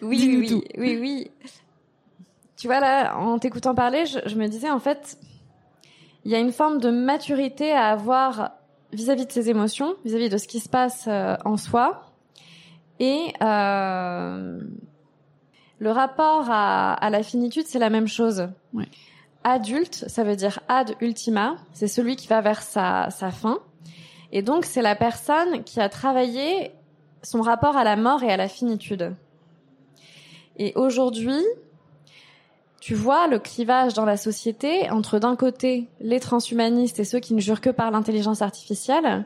oui, 0.02 0.18
oui, 0.42 0.64
oui, 0.78 0.98
oui, 1.00 1.32
Tu 2.58 2.68
vois 2.68 2.80
là, 2.80 3.18
en 3.18 3.40
t'écoutant 3.40 3.74
parler, 3.74 4.06
je, 4.06 4.36
me 4.36 4.48
disais 4.48 4.70
en 4.70 4.80
fait, 4.80 5.18
il 6.24 6.32
y 6.32 6.36
a 6.36 6.40
une 6.40 6.52
forme 6.52 6.80
de 6.80 6.90
maturité 6.90 7.72
à 7.72 7.90
avoir 7.90 8.52
vis-à-vis 8.94 9.26
de 9.26 9.32
ses 9.32 9.50
émotions, 9.50 9.96
vis-à-vis 10.06 10.30
de 10.30 10.38
ce 10.38 10.48
qui 10.48 10.60
se 10.60 10.70
passe 10.70 11.06
euh, 11.08 11.36
en 11.44 11.58
soi, 11.58 12.06
et 13.00 13.34
euh, 13.42 14.60
le 15.80 15.92
rapport 15.92 16.46
à, 16.50 17.10
la 17.10 17.24
finitude, 17.24 17.66
c'est 17.68 17.80
la 17.80 17.90
même 17.90 18.08
chose. 18.08 18.50
Adulte, 19.44 20.06
ça 20.08 20.24
veut 20.24 20.36
dire 20.36 20.60
ad 20.68 20.96
ultima, 21.02 21.58
c'est 21.74 21.88
celui 21.88 22.16
qui 22.16 22.28
va 22.28 22.42
vers 22.42 22.62
sa, 22.62 23.10
sa 23.10 23.32
fin. 23.32 23.60
Et 24.36 24.42
donc, 24.42 24.66
c'est 24.66 24.82
la 24.82 24.98
personne 24.98 25.64
qui 25.64 25.80
a 25.80 25.88
travaillé 25.88 26.74
son 27.24 27.40
rapport 27.40 27.78
à 27.78 27.86
la 27.86 27.96
mort 27.96 28.22
et 28.22 28.30
à 28.30 28.36
la 28.36 28.50
finitude. 28.50 29.16
Et 30.58 30.74
aujourd'hui, 30.76 31.42
tu 32.82 32.96
vois 32.96 33.28
le 33.28 33.40
clivage 33.40 33.94
dans 33.94 34.04
la 34.04 34.18
société 34.18 34.90
entre 34.90 35.20
d'un 35.20 35.38
côté 35.38 35.88
les 36.02 36.20
transhumanistes 36.20 37.00
et 37.00 37.06
ceux 37.06 37.22
qui 37.22 37.34
ne 37.34 37.40
jurent 37.40 37.62
que 37.62 37.70
par 37.70 37.92
l'intelligence 37.92 38.42
artificielle 38.42 39.26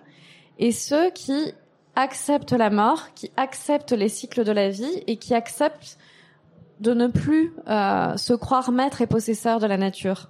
et 0.59 0.71
ceux 0.71 1.09
qui 1.09 1.55
acceptent 1.95 2.53
la 2.53 2.69
mort, 2.69 3.15
qui 3.15 3.31
acceptent 3.35 3.93
les 3.93 4.09
cycles 4.09 4.43
de 4.43 4.51
la 4.51 4.69
vie 4.69 5.03
et 5.07 5.17
qui 5.17 5.33
acceptent 5.33 5.97
de 6.81 6.93
ne 6.93 7.07
plus 7.07 7.55
euh, 7.67 8.15
se 8.15 8.33
croire 8.33 8.71
maître 8.71 9.01
et 9.01 9.07
possesseur 9.07 9.59
de 9.59 9.65
la 9.65 9.77
nature. 9.77 10.29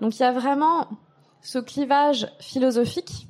Donc 0.00 0.20
il 0.20 0.22
y 0.22 0.24
a 0.24 0.30
vraiment 0.30 0.86
ce 1.40 1.58
clivage 1.58 2.28
philosophique 2.38 3.26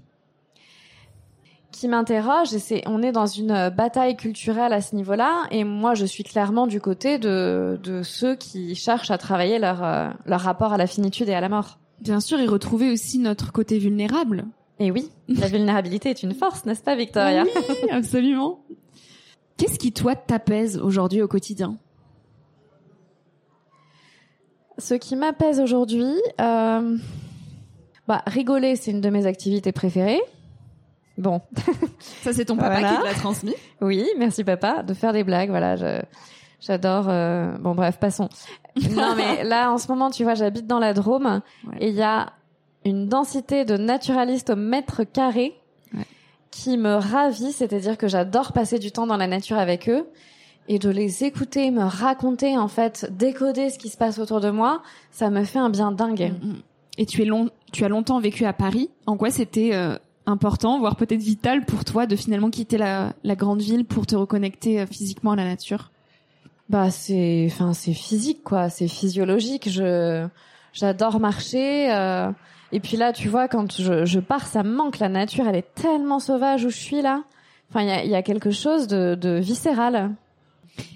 qui 1.82 1.88
m'interroge 1.88 2.54
et 2.54 2.60
c'est 2.60 2.84
on 2.86 3.02
est 3.02 3.10
dans 3.10 3.26
une 3.26 3.68
bataille 3.70 4.16
culturelle 4.16 4.72
à 4.72 4.80
ce 4.80 4.94
niveau-là 4.94 5.48
et 5.50 5.64
moi 5.64 5.94
je 5.94 6.04
suis 6.04 6.22
clairement 6.22 6.68
du 6.68 6.80
côté 6.80 7.18
de, 7.18 7.76
de 7.82 8.04
ceux 8.04 8.36
qui 8.36 8.76
cherchent 8.76 9.10
à 9.10 9.18
travailler 9.18 9.58
leur 9.58 9.82
euh, 9.82 10.10
leur 10.24 10.42
rapport 10.42 10.72
à 10.72 10.76
la 10.76 10.86
finitude 10.86 11.28
et 11.28 11.34
à 11.34 11.40
la 11.40 11.48
mort. 11.48 11.80
Bien 12.00 12.20
sûr 12.20 12.38
et 12.38 12.46
retrouver 12.46 12.92
aussi 12.92 13.18
notre 13.18 13.50
côté 13.50 13.80
vulnérable. 13.80 14.44
Et 14.78 14.92
oui, 14.92 15.10
la 15.26 15.48
vulnérabilité 15.48 16.10
est 16.10 16.22
une 16.22 16.34
force, 16.34 16.64
n'est-ce 16.66 16.84
pas 16.84 16.94
Victoria 16.94 17.42
Oui, 17.42 17.90
absolument. 17.90 18.60
Qu'est-ce 19.56 19.80
qui 19.80 19.90
toi 19.90 20.14
t'apaise 20.14 20.78
aujourd'hui 20.78 21.20
au 21.20 21.26
quotidien? 21.26 21.78
Ce 24.78 24.94
qui 24.94 25.16
m'apaise 25.16 25.58
aujourd'hui, 25.58 26.14
euh, 26.40 26.96
bah, 28.06 28.22
rigoler, 28.28 28.76
c'est 28.76 28.92
une 28.92 29.00
de 29.00 29.10
mes 29.10 29.26
activités 29.26 29.72
préférées. 29.72 30.22
Bon. 31.18 31.40
Ça, 32.22 32.32
c'est 32.32 32.46
ton 32.46 32.56
papa 32.56 32.76
qui 32.76 33.00
te 33.00 33.04
l'a 33.04 33.14
transmis. 33.14 33.54
Oui, 33.80 34.06
merci 34.18 34.44
papa, 34.44 34.82
de 34.82 34.94
faire 34.94 35.12
des 35.12 35.24
blagues, 35.24 35.50
voilà, 35.50 35.76
j'adore. 36.60 37.06
Euh... 37.08 37.56
Bon, 37.58 37.74
bref, 37.74 37.98
passons. 37.98 38.28
non, 38.90 39.14
mais 39.16 39.44
là, 39.44 39.70
en 39.70 39.78
ce 39.78 39.88
moment, 39.88 40.10
tu 40.10 40.24
vois, 40.24 40.34
j'habite 40.34 40.66
dans 40.66 40.78
la 40.78 40.94
Drôme 40.94 41.42
et 41.80 41.88
il 41.88 41.94
y 41.94 42.02
a 42.02 42.32
une 42.84 43.08
densité 43.08 43.64
de 43.64 43.76
naturalistes 43.76 44.50
au 44.50 44.56
mètre 44.56 45.04
carré 45.04 45.54
qui 46.50 46.76
me 46.76 46.94
ravit, 46.94 47.52
c'est-à-dire 47.52 47.96
que 47.96 48.08
j'adore 48.08 48.52
passer 48.52 48.78
du 48.78 48.92
temps 48.92 49.06
dans 49.06 49.16
la 49.16 49.26
nature 49.26 49.58
avec 49.58 49.88
eux 49.88 50.06
et 50.68 50.78
de 50.78 50.90
les 50.90 51.24
écouter 51.24 51.70
me 51.70 51.82
raconter 51.82 52.56
en 52.56 52.68
fait 52.68 53.10
décoder 53.10 53.70
ce 53.70 53.78
qui 53.78 53.88
se 53.88 53.96
passe 53.96 54.18
autour 54.18 54.40
de 54.40 54.50
moi 54.50 54.82
ça 55.10 55.28
me 55.30 55.44
fait 55.44 55.58
un 55.58 55.70
bien 55.70 55.90
dingue 55.90 56.32
mm, 56.40 56.46
mm. 56.46 56.62
et 56.98 57.06
tu 57.06 57.22
es 57.22 57.24
long 57.24 57.50
tu 57.72 57.84
as 57.84 57.88
longtemps 57.88 58.20
vécu 58.20 58.44
à 58.44 58.52
Paris 58.52 58.90
en 59.06 59.16
quoi 59.16 59.30
c'était 59.30 59.70
euh, 59.72 59.98
important 60.26 60.78
voire 60.78 60.96
peut-être 60.96 61.20
vital 61.20 61.64
pour 61.64 61.84
toi 61.84 62.06
de 62.06 62.16
finalement 62.16 62.50
quitter 62.50 62.78
la, 62.78 63.14
la 63.24 63.34
grande 63.34 63.60
ville 63.60 63.84
pour 63.84 64.06
te 64.06 64.14
reconnecter 64.14 64.80
euh, 64.80 64.86
physiquement 64.86 65.32
à 65.32 65.36
la 65.36 65.44
nature? 65.44 65.90
Bah 66.68 66.90
c'est 66.90 67.48
enfin 67.50 67.72
c'est 67.72 67.92
physique 67.92 68.42
quoi. 68.44 68.70
C'est 68.70 68.88
physiologique. 68.88 69.68
Je 69.68 70.26
j'adore 70.72 71.20
marcher 71.20 71.92
euh, 71.92 72.30
et 72.72 72.80
puis 72.80 72.96
là 72.96 73.12
tu 73.12 73.28
vois 73.28 73.48
quand 73.48 73.80
je, 73.80 74.04
je 74.04 74.20
pars 74.20 74.46
ça 74.46 74.62
me 74.62 74.74
manque. 74.74 74.98
La 74.98 75.08
nature 75.08 75.46
elle 75.48 75.56
est 75.56 75.74
tellement 75.74 76.18
sauvage 76.18 76.64
où 76.64 76.70
je 76.70 76.76
suis 76.76 77.02
là. 77.02 77.24
Enfin 77.70 77.82
il 77.82 77.88
y 77.88 77.92
a, 77.92 78.04
y 78.04 78.14
a 78.14 78.22
quelque 78.22 78.50
chose 78.50 78.86
de, 78.86 79.14
de 79.14 79.38
viscéral. 79.38 80.14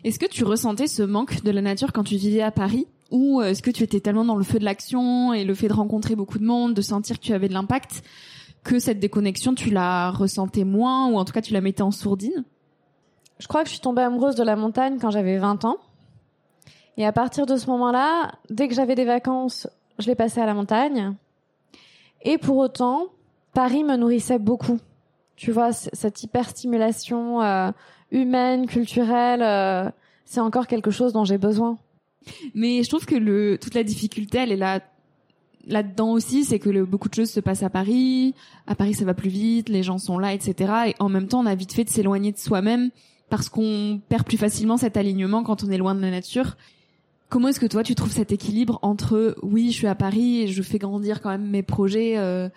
Est-ce 0.04 0.18
que 0.18 0.26
tu 0.26 0.44
ressentais 0.44 0.86
ce 0.86 1.02
manque 1.02 1.42
de 1.42 1.50
la 1.50 1.60
nature 1.60 1.92
quand 1.92 2.04
tu 2.04 2.16
vivais 2.16 2.42
à 2.42 2.50
Paris? 2.50 2.86
Ou 3.10 3.40
est-ce 3.42 3.62
que 3.62 3.70
tu 3.70 3.84
étais 3.84 4.00
tellement 4.00 4.24
dans 4.24 4.34
le 4.34 4.42
feu 4.42 4.58
de 4.58 4.64
l'action 4.64 5.32
et 5.32 5.44
le 5.44 5.54
fait 5.54 5.68
de 5.68 5.74
rencontrer 5.74 6.16
beaucoup 6.16 6.38
de 6.38 6.44
monde, 6.44 6.74
de 6.74 6.80
sentir 6.82 7.20
que 7.20 7.24
tu 7.24 7.32
avais 7.34 7.46
de 7.48 7.52
l'impact, 7.52 8.02
que 8.66 8.79
cette 8.79 8.98
déconnexion, 8.98 9.55
tu 9.55 9.70
la 9.70 10.11
ressentais 10.11 10.64
moins 10.64 11.09
ou 11.09 11.16
en 11.16 11.24
tout 11.24 11.33
cas 11.33 11.40
tu 11.40 11.52
la 11.52 11.61
mettais 11.61 11.83
en 11.83 11.92
sourdine 11.92 12.44
Je 13.38 13.46
crois 13.46 13.62
que 13.62 13.68
je 13.68 13.74
suis 13.74 13.81
tombée 13.81 14.02
amoureuse 14.02 14.35
de 14.35 14.42
la 14.42 14.57
montagne 14.57 14.98
quand 15.00 15.11
j'avais 15.11 15.38
20 15.38 15.64
ans. 15.64 15.79
Et 16.96 17.07
à 17.07 17.12
partir 17.12 17.46
de 17.46 17.57
ce 17.57 17.68
moment-là, 17.68 18.33
dès 18.50 18.68
que 18.68 18.74
j'avais 18.74 18.94
des 18.94 19.05
vacances, 19.05 19.68
je 19.98 20.07
les 20.07 20.14
passais 20.14 20.40
à 20.40 20.46
la 20.46 20.55
montagne. 20.55 21.14
Et 22.22 22.38
pour 22.38 22.57
autant, 22.57 23.07
Paris 23.55 23.85
me 23.85 23.96
nourrissait 23.96 24.38
beaucoup. 24.38 24.79
Tu 25.37 25.52
vois, 25.52 25.72
cette 25.72 26.22
hyperstimulation 26.22 27.42
euh, 27.42 27.70
humaine, 28.11 28.66
culturelle, 28.66 29.42
euh, 29.42 29.90
c'est 30.24 30.40
encore 30.40 30.66
quelque 30.66 30.90
chose 30.90 31.12
dont 31.12 31.24
j'ai 31.24 31.38
besoin. 31.38 31.79
Mais 32.55 32.83
je 32.83 32.88
trouve 32.88 33.07
que 33.07 33.14
le 33.14 33.59
toute 33.59 33.74
la 33.74 33.85
difficulté, 33.85 34.38
elle 34.38 34.52
est 34.52 34.57
là 34.57 34.81
là-dedans 35.66 36.12
aussi, 36.12 36.44
c'est 36.44 36.59
que 36.59 36.70
le, 36.70 36.85
beaucoup 36.85 37.09
de 37.09 37.14
choses 37.14 37.31
se 37.31 37.40
passent 37.40 37.62
à 37.62 37.70
Paris. 37.70 38.35
À 38.66 38.74
Paris, 38.74 38.94
ça 38.94 39.05
va 39.05 39.14
plus 39.14 39.31
vite, 39.31 39.68
les 39.68 39.83
gens 39.83 39.98
sont 39.98 40.18
là, 40.18 40.33
etc. 40.33 40.72
Et 40.88 40.94
en 40.98 41.09
même 41.09 41.29
temps, 41.29 41.40
on 41.40 41.46
a 41.46 41.55
vite 41.55 41.72
fait 41.72 41.85
de 41.85 41.90
s'éloigner 41.90 42.33
de 42.33 42.38
soi-même 42.38 42.90
parce 43.29 43.48
qu'on 43.48 44.00
perd 44.09 44.24
plus 44.24 44.37
facilement 44.37 44.76
cet 44.76 44.96
alignement 44.96 45.42
quand 45.42 45.64
on 45.64 45.70
est 45.70 45.79
loin 45.79 45.94
de 45.94 46.00
la 46.00 46.11
nature. 46.11 46.57
Comment 47.29 47.48
est-ce 47.48 47.59
que 47.59 47.66
toi, 47.66 47.83
tu 47.83 47.96
trouves 47.96 48.12
cet 48.12 48.31
équilibre 48.31 48.79
entre 48.83 49.37
oui, 49.42 49.72
je 49.72 49.76
suis 49.76 49.87
à 49.88 49.96
Paris 49.96 50.42
et 50.42 50.46
je 50.46 50.62
fais 50.62 50.79
grandir 50.79 51.20
quand 51.20 51.31
même 51.31 51.48
mes 51.48 51.64
projets 51.64 52.18
euh, 52.18 52.48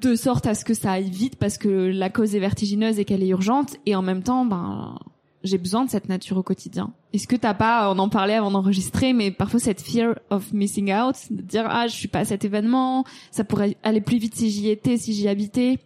de 0.00 0.16
sorte 0.16 0.46
à 0.46 0.54
ce 0.54 0.64
que 0.64 0.74
ça 0.74 0.92
aille 0.92 1.10
vite 1.10 1.36
parce 1.36 1.58
que 1.58 1.68
la 1.68 2.10
cause 2.10 2.34
est 2.34 2.40
vertigineuse 2.40 2.98
et 2.98 3.04
qu'elle 3.04 3.22
est 3.22 3.28
urgente 3.28 3.76
et 3.86 3.94
en 3.94 4.02
même 4.02 4.22
temps 4.22 4.44
ben 4.44 4.98
j'ai 5.46 5.58
besoin 5.58 5.84
de 5.84 5.90
cette 5.90 6.08
nature 6.08 6.36
au 6.36 6.42
quotidien. 6.42 6.92
Est-ce 7.12 7.26
que 7.26 7.36
t'as 7.36 7.54
pas, 7.54 7.90
on 7.90 7.98
en 7.98 8.08
parlait 8.08 8.34
avant 8.34 8.50
d'enregistrer, 8.50 9.12
mais 9.12 9.30
parfois 9.30 9.60
cette 9.60 9.80
fear 9.80 10.16
of 10.30 10.52
missing 10.52 10.92
out, 10.92 11.16
de 11.30 11.42
dire 11.42 11.66
ah 11.68 11.86
je 11.86 11.94
suis 11.94 12.08
pas 12.08 12.20
à 12.20 12.24
cet 12.24 12.44
événement, 12.44 13.04
ça 13.30 13.44
pourrait 13.44 13.76
aller 13.82 14.00
plus 14.00 14.18
vite 14.18 14.34
si 14.34 14.50
j'y 14.50 14.68
étais, 14.68 14.96
si 14.96 15.12
j'y 15.12 15.28
habitais? 15.28 15.78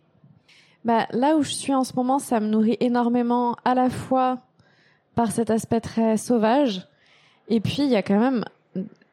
Bah 0.85 1.07
là 1.12 1.37
où 1.37 1.42
je 1.42 1.53
suis 1.53 1.75
en 1.75 1.85
ce 1.85 1.92
moment, 1.94 2.18
ça 2.18 2.40
me 2.40 2.46
nourrit 2.46 2.77
énormément 2.81 3.57
à 3.64 3.75
la 3.75 3.90
fois 3.90 4.38
par 5.14 5.31
cet 5.31 5.51
aspect 5.51 5.81
très 5.81 6.16
sauvage, 6.16 6.88
et 7.49 7.61
puis 7.61 7.83
il 7.83 7.90
y 7.90 7.96
a 7.96 8.03
quand 8.03 8.18
même 8.18 8.44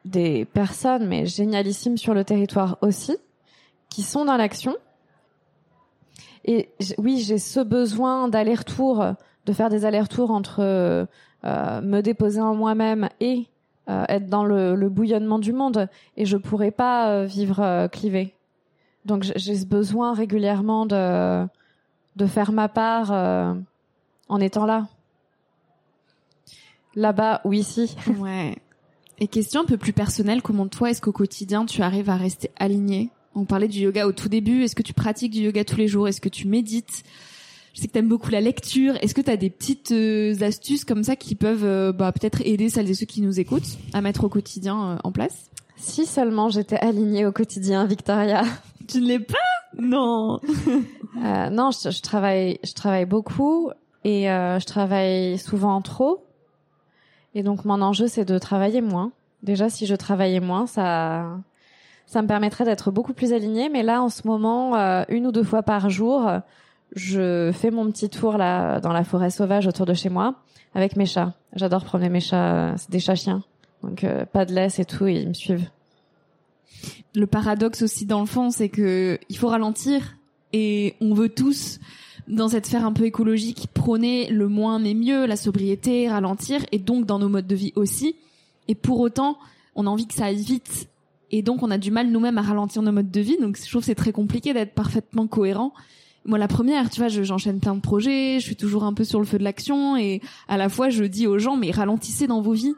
des 0.04 0.44
personnes 0.46 1.06
mais 1.06 1.26
génialissimes 1.26 1.98
sur 1.98 2.14
le 2.14 2.24
territoire 2.24 2.78
aussi 2.80 3.16
qui 3.90 4.02
sont 4.02 4.24
dans 4.24 4.36
l'action 4.36 4.74
et 6.48 6.70
oui, 6.96 7.20
j'ai 7.20 7.36
ce 7.36 7.60
besoin 7.60 8.26
d'aller-retour, 8.28 9.04
de 9.48 9.52
faire 9.54 9.70
des 9.70 9.84
allers-retours 9.84 10.30
entre 10.30 10.60
euh, 10.60 11.06
me 11.80 12.00
déposer 12.00 12.40
en 12.40 12.54
moi-même 12.54 13.08
et 13.20 13.46
euh, 13.88 14.04
être 14.08 14.26
dans 14.26 14.44
le, 14.44 14.88
bouillonnement 14.88 15.38
du 15.38 15.52
monde. 15.52 15.88
Et 16.16 16.26
je 16.26 16.36
pourrais 16.36 16.70
pas 16.70 17.08
euh, 17.08 17.24
vivre 17.24 17.88
clivé. 17.88 18.34
Donc 19.06 19.24
j'ai 19.36 19.56
ce 19.56 19.64
besoin 19.64 20.12
régulièrement 20.12 20.84
de 20.84 21.46
de 22.16 22.26
faire 22.26 22.52
ma 22.52 22.68
part 22.68 23.12
euh, 23.12 23.54
en 24.28 24.40
étant 24.40 24.66
là. 24.66 24.86
Là-bas 26.94 27.40
ou 27.44 27.52
ici. 27.54 27.96
Ouais. 28.18 28.56
Et 29.20 29.26
question 29.26 29.62
un 29.62 29.64
peu 29.64 29.78
plus 29.78 29.92
personnelle, 29.92 30.42
comment 30.42 30.68
toi, 30.68 30.90
est-ce 30.90 31.00
qu'au 31.00 31.12
quotidien, 31.12 31.64
tu 31.64 31.82
arrives 31.82 32.10
à 32.10 32.16
rester 32.16 32.50
aligné? 32.56 33.10
On 33.34 33.44
parlait 33.44 33.66
du 33.66 33.80
yoga 33.80 34.06
au 34.06 34.12
tout 34.12 34.28
début. 34.28 34.62
Est-ce 34.62 34.76
que 34.76 34.82
tu 34.82 34.92
pratiques 34.92 35.32
du 35.32 35.40
yoga 35.40 35.64
tous 35.64 35.76
les 35.76 35.88
jours? 35.88 36.06
Est-ce 36.06 36.20
que 36.20 36.28
tu 36.28 36.46
médites? 36.46 37.02
Je 37.78 37.82
sais 37.82 37.86
que 37.86 37.92
tu 37.92 38.00
aimes 38.00 38.08
beaucoup 38.08 38.30
la 38.30 38.40
lecture. 38.40 38.96
Est-ce 39.02 39.14
que 39.14 39.20
tu 39.20 39.30
as 39.30 39.36
des 39.36 39.50
petites 39.50 39.92
euh, 39.92 40.34
astuces 40.40 40.84
comme 40.84 41.04
ça 41.04 41.14
qui 41.14 41.36
peuvent 41.36 41.64
euh, 41.64 41.92
bah, 41.92 42.10
peut-être 42.10 42.40
aider 42.44 42.70
celles 42.70 42.90
et 42.90 42.94
ceux 42.94 43.06
qui 43.06 43.20
nous 43.20 43.38
écoutent 43.38 43.78
à 43.92 44.00
mettre 44.00 44.24
au 44.24 44.28
quotidien 44.28 44.84
euh, 44.84 44.96
en 45.04 45.12
place? 45.12 45.48
Si 45.76 46.04
seulement 46.04 46.48
j'étais 46.48 46.78
alignée 46.78 47.24
au 47.24 47.30
quotidien, 47.30 47.86
Victoria. 47.86 48.42
Tu 48.88 49.00
ne 49.00 49.06
l'es 49.06 49.20
pas? 49.20 49.36
Non. 49.78 50.40
non, 51.14 51.70
je, 51.70 51.90
je, 51.90 52.02
travaille, 52.02 52.58
je 52.64 52.72
travaille 52.72 53.04
beaucoup 53.04 53.70
et 54.02 54.24
je 54.24 54.64
travaille 54.64 55.38
souvent 55.38 55.80
trop. 55.80 56.24
Et 57.36 57.44
donc 57.44 57.64
mon 57.64 57.80
enjeu 57.80 58.08
c'est 58.08 58.24
de 58.24 58.38
travailler 58.38 58.80
moins. 58.80 59.12
Déjà 59.44 59.68
si 59.68 59.86
je 59.86 59.94
travaillais 59.94 60.40
moins, 60.40 60.66
ça 60.66 61.38
ça 62.06 62.22
me 62.22 62.26
permettrait 62.26 62.64
d'être 62.64 62.90
beaucoup 62.90 63.12
plus 63.12 63.32
alignée. 63.32 63.68
Mais 63.68 63.84
là 63.84 64.02
en 64.02 64.08
ce 64.08 64.26
moment, 64.26 64.74
euh, 64.74 65.04
une 65.08 65.26
ou 65.28 65.32
deux 65.32 65.44
fois 65.44 65.62
par 65.62 65.90
jour, 65.90 66.28
je 66.94 67.52
fais 67.52 67.70
mon 67.70 67.90
petit 67.90 68.08
tour 68.08 68.36
là 68.38 68.80
dans 68.80 68.92
la 68.92 69.04
forêt 69.04 69.30
sauvage 69.30 69.66
autour 69.66 69.86
de 69.86 69.94
chez 69.94 70.08
moi 70.08 70.34
avec 70.74 70.96
mes 70.96 71.06
chats. 71.06 71.34
J'adore 71.54 71.84
promener 71.84 72.08
mes 72.08 72.20
chats, 72.20 72.74
c'est 72.76 72.90
des 72.90 73.00
chats 73.00 73.14
chiens. 73.14 73.42
Donc 73.82 74.04
euh, 74.04 74.24
pas 74.24 74.44
de 74.44 74.54
laisse 74.54 74.78
et 74.78 74.84
tout, 74.84 75.06
ils 75.06 75.28
me 75.28 75.34
suivent. 75.34 75.68
Le 77.14 77.26
paradoxe 77.26 77.82
aussi 77.82 78.06
dans 78.06 78.20
le 78.20 78.26
fond, 78.26 78.50
c'est 78.50 78.68
que 78.68 79.18
il 79.28 79.36
faut 79.36 79.48
ralentir 79.48 80.16
et 80.52 80.94
on 81.00 81.14
veut 81.14 81.28
tous 81.28 81.78
dans 82.26 82.48
cette 82.48 82.66
sphère 82.66 82.84
un 82.84 82.92
peu 82.92 83.04
écologique, 83.04 83.68
prôner 83.72 84.28
le 84.30 84.48
moins 84.48 84.78
mais 84.78 84.94
mieux, 84.94 85.26
la 85.26 85.36
sobriété, 85.36 86.08
ralentir, 86.08 86.60
et 86.72 86.78
donc 86.78 87.06
dans 87.06 87.18
nos 87.18 87.28
modes 87.28 87.46
de 87.46 87.54
vie 87.54 87.72
aussi. 87.74 88.16
Et 88.68 88.74
pour 88.74 89.00
autant, 89.00 89.38
on 89.74 89.86
a 89.86 89.90
envie 89.90 90.06
que 90.06 90.14
ça 90.14 90.26
aille 90.26 90.42
vite, 90.42 90.88
et 91.30 91.42
donc 91.42 91.62
on 91.62 91.70
a 91.70 91.78
du 91.78 91.90
mal 91.90 92.08
nous-mêmes 92.08 92.38
à 92.38 92.42
ralentir 92.42 92.82
nos 92.82 92.92
modes 92.92 93.10
de 93.10 93.20
vie. 93.20 93.38
Donc 93.38 93.56
je 93.56 93.68
trouve 93.68 93.82
c'est 93.82 93.94
très 93.94 94.12
compliqué 94.12 94.52
d'être 94.52 94.74
parfaitement 94.74 95.26
cohérent. 95.26 95.72
Moi, 96.28 96.36
la 96.36 96.46
première, 96.46 96.90
tu 96.90 97.00
vois, 97.00 97.08
j'enchaîne 97.08 97.58
plein 97.58 97.74
de 97.74 97.80
projets, 97.80 98.38
je 98.38 98.44
suis 98.44 98.54
toujours 98.54 98.84
un 98.84 98.92
peu 98.92 99.02
sur 99.02 99.18
le 99.18 99.24
feu 99.24 99.38
de 99.38 99.44
l'action, 99.44 99.96
et 99.96 100.20
à 100.46 100.58
la 100.58 100.68
fois 100.68 100.90
je 100.90 101.04
dis 101.04 101.26
aux 101.26 101.38
gens, 101.38 101.56
mais 101.56 101.70
ralentissez 101.70 102.26
dans 102.26 102.42
vos 102.42 102.52
vies. 102.52 102.74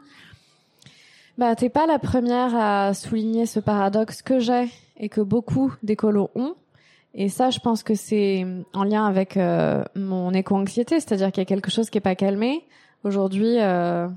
Bah, 1.37 1.53
t'es 1.57 1.67
pas 1.67 1.85
la 1.85 1.99
première 1.99 2.55
à 2.55 2.93
souligner 2.93 3.45
ce 3.45 3.59
paradoxe 3.59 4.21
que 4.21 4.39
j'ai 4.39 4.69
et 4.95 5.09
que 5.09 5.19
beaucoup 5.19 5.73
d'écolos 5.83 6.29
ont. 6.33 6.55
Et 7.13 7.27
ça, 7.27 7.49
je 7.49 7.59
pense 7.59 7.83
que 7.83 7.93
c'est 7.93 8.47
en 8.73 8.85
lien 8.85 9.05
avec 9.05 9.35
euh, 9.35 9.83
mon 9.97 10.31
éco-anxiété, 10.31 11.01
c'est-à-dire 11.01 11.33
qu'il 11.33 11.41
y 11.41 11.45
a 11.45 11.45
quelque 11.45 11.71
chose 11.71 11.89
qui 11.89 11.97
est 11.97 12.01
pas 12.01 12.15
calmé. 12.15 12.65
Aujourd'hui, 13.03 13.59
euh, 13.59 14.07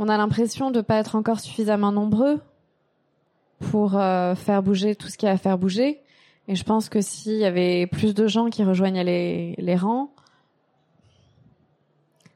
on 0.00 0.08
a 0.08 0.16
l'impression 0.16 0.72
de 0.72 0.80
pas 0.80 0.96
être 0.96 1.14
encore 1.14 1.38
suffisamment 1.38 1.92
nombreux 1.92 2.40
pour 3.70 3.96
euh, 3.96 4.34
faire 4.34 4.60
bouger 4.60 4.96
tout 4.96 5.06
ce 5.06 5.16
qu'il 5.16 5.28
y 5.28 5.30
a 5.30 5.34
à 5.34 5.38
faire 5.38 5.56
bouger. 5.56 6.00
Et 6.48 6.54
je 6.54 6.64
pense 6.64 6.88
que 6.88 7.00
s'il 7.00 7.36
y 7.36 7.44
avait 7.44 7.86
plus 7.86 8.14
de 8.14 8.26
gens 8.26 8.48
qui 8.48 8.64
rejoignaient 8.64 9.04
les, 9.04 9.54
les 9.58 9.76
rangs, 9.76 10.10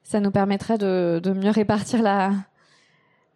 ça 0.05 0.20
nous 0.20 0.31
permettrait 0.31 0.79
de, 0.79 1.20
de 1.22 1.33
mieux 1.33 1.51
répartir 1.51 2.03
la, 2.03 2.33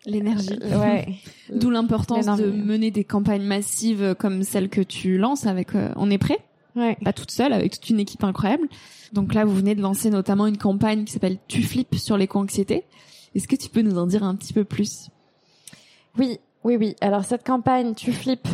L'énergie. 0.06 0.58
Euh, 0.62 0.80
ouais. 0.80 1.16
D'où 1.52 1.68
l'importance 1.68 2.26
de 2.38 2.50
mener 2.50 2.90
des 2.90 3.04
campagnes 3.04 3.42
massives 3.42 4.14
comme 4.18 4.42
celle 4.44 4.68
que 4.68 4.80
tu 4.80 5.18
lances 5.18 5.46
avec 5.46 5.74
euh, 5.74 5.90
On 5.96 6.10
est 6.10 6.18
prêt? 6.18 6.38
Ouais. 6.76 6.96
Pas 7.04 7.12
toute 7.12 7.30
seule, 7.30 7.52
avec 7.52 7.72
toute 7.72 7.90
une 7.90 7.98
équipe 7.98 8.22
incroyable. 8.22 8.68
Donc 9.12 9.34
là, 9.34 9.44
vous 9.44 9.54
venez 9.54 9.74
de 9.74 9.80
lancer 9.80 10.10
notamment 10.10 10.46
une 10.46 10.58
campagne 10.58 11.04
qui 11.04 11.12
s'appelle 11.12 11.38
Tu 11.48 11.62
flippes 11.62 11.96
sur 11.96 12.16
l'éco-anxiété. 12.16 12.84
Est-ce 13.34 13.48
que 13.48 13.56
tu 13.56 13.68
peux 13.68 13.82
nous 13.82 13.98
en 13.98 14.06
dire 14.06 14.22
un 14.22 14.36
petit 14.36 14.52
peu 14.52 14.64
plus? 14.64 15.08
Oui, 16.18 16.38
oui, 16.64 16.76
oui. 16.76 16.94
Alors 17.00 17.24
cette 17.24 17.44
campagne 17.44 17.94
Tu 17.94 18.12
flippes, 18.12 18.48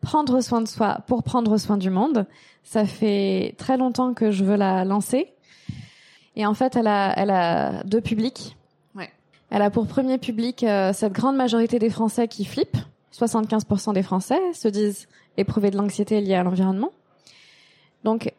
prendre 0.00 0.40
soin 0.40 0.60
de 0.60 0.68
soi 0.68 1.00
pour 1.06 1.22
prendre 1.22 1.56
soin 1.58 1.76
du 1.76 1.90
monde, 1.90 2.26
ça 2.62 2.84
fait 2.84 3.54
très 3.58 3.76
longtemps 3.76 4.14
que 4.14 4.30
je 4.30 4.44
veux 4.44 4.56
la 4.56 4.84
lancer. 4.84 5.32
Et 6.36 6.44
en 6.46 6.54
fait, 6.54 6.76
elle 6.76 6.86
a, 6.86 7.14
elle 7.16 7.30
a 7.30 7.82
deux 7.84 8.00
publics. 8.00 8.56
Elle 9.48 9.62
a 9.62 9.70
pour 9.70 9.86
premier 9.86 10.18
public 10.18 10.64
euh, 10.64 10.92
cette 10.92 11.12
grande 11.12 11.36
majorité 11.36 11.78
des 11.78 11.90
Français 11.90 12.26
qui 12.28 12.44
flippent. 12.44 12.78
75% 13.14 13.94
des 13.94 14.02
Français 14.02 14.40
se 14.52 14.68
disent 14.68 15.06
éprouver 15.36 15.70
de 15.70 15.76
l'anxiété 15.76 16.20
liée 16.20 16.34
à 16.34 16.42
l'environnement. 16.42 16.90
Donc, 18.04 18.32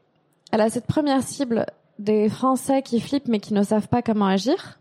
elle 0.51 0.61
a 0.61 0.69
cette 0.69 0.85
première 0.85 1.23
cible 1.23 1.65
des 1.97 2.29
Français 2.29 2.81
qui 2.81 2.99
flippent 2.99 3.27
mais 3.27 3.39
qui 3.39 3.53
ne 3.53 3.63
savent 3.63 3.87
pas 3.87 4.01
comment 4.01 4.27
agir. 4.27 4.79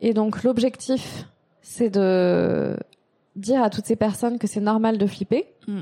Et 0.00 0.14
donc, 0.14 0.42
l'objectif, 0.42 1.26
c'est 1.62 1.90
de 1.90 2.76
dire 3.36 3.62
à 3.62 3.70
toutes 3.70 3.86
ces 3.86 3.96
personnes 3.96 4.38
que 4.38 4.46
c'est 4.46 4.60
normal 4.60 4.98
de 4.98 5.06
flipper, 5.06 5.46
mm. 5.66 5.80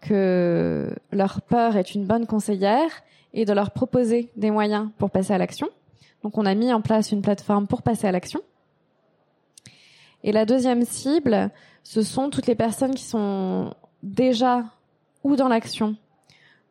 que 0.00 0.94
leur 1.12 1.42
peur 1.42 1.76
est 1.76 1.94
une 1.94 2.06
bonne 2.06 2.26
conseillère 2.26 2.90
et 3.32 3.44
de 3.44 3.52
leur 3.52 3.72
proposer 3.72 4.30
des 4.36 4.50
moyens 4.50 4.88
pour 4.98 5.10
passer 5.10 5.32
à 5.32 5.38
l'action. 5.38 5.68
Donc 6.22 6.38
on 6.38 6.46
a 6.46 6.54
mis 6.54 6.72
en 6.72 6.80
place 6.80 7.12
une 7.12 7.22
plateforme 7.22 7.66
pour 7.66 7.82
passer 7.82 8.06
à 8.06 8.12
l'action. 8.12 8.40
Et 10.22 10.32
la 10.32 10.46
deuxième 10.46 10.84
cible, 10.84 11.50
ce 11.82 12.02
sont 12.02 12.30
toutes 12.30 12.46
les 12.46 12.54
personnes 12.54 12.94
qui 12.94 13.04
sont 13.04 13.74
déjà 14.02 14.64
ou 15.22 15.36
dans 15.36 15.48
l'action 15.48 15.96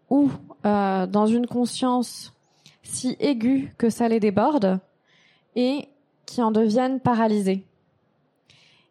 ou 0.10 0.32
euh, 0.66 1.06
dans 1.06 1.28
une 1.28 1.46
conscience 1.46 2.34
si 2.82 3.16
aiguë 3.20 3.74
que 3.78 3.90
ça 3.90 4.08
les 4.08 4.20
déborde 4.20 4.80
et 5.56 5.88
qui 6.26 6.42
en 6.42 6.52
deviennent 6.52 7.00
paralysées. 7.00 7.66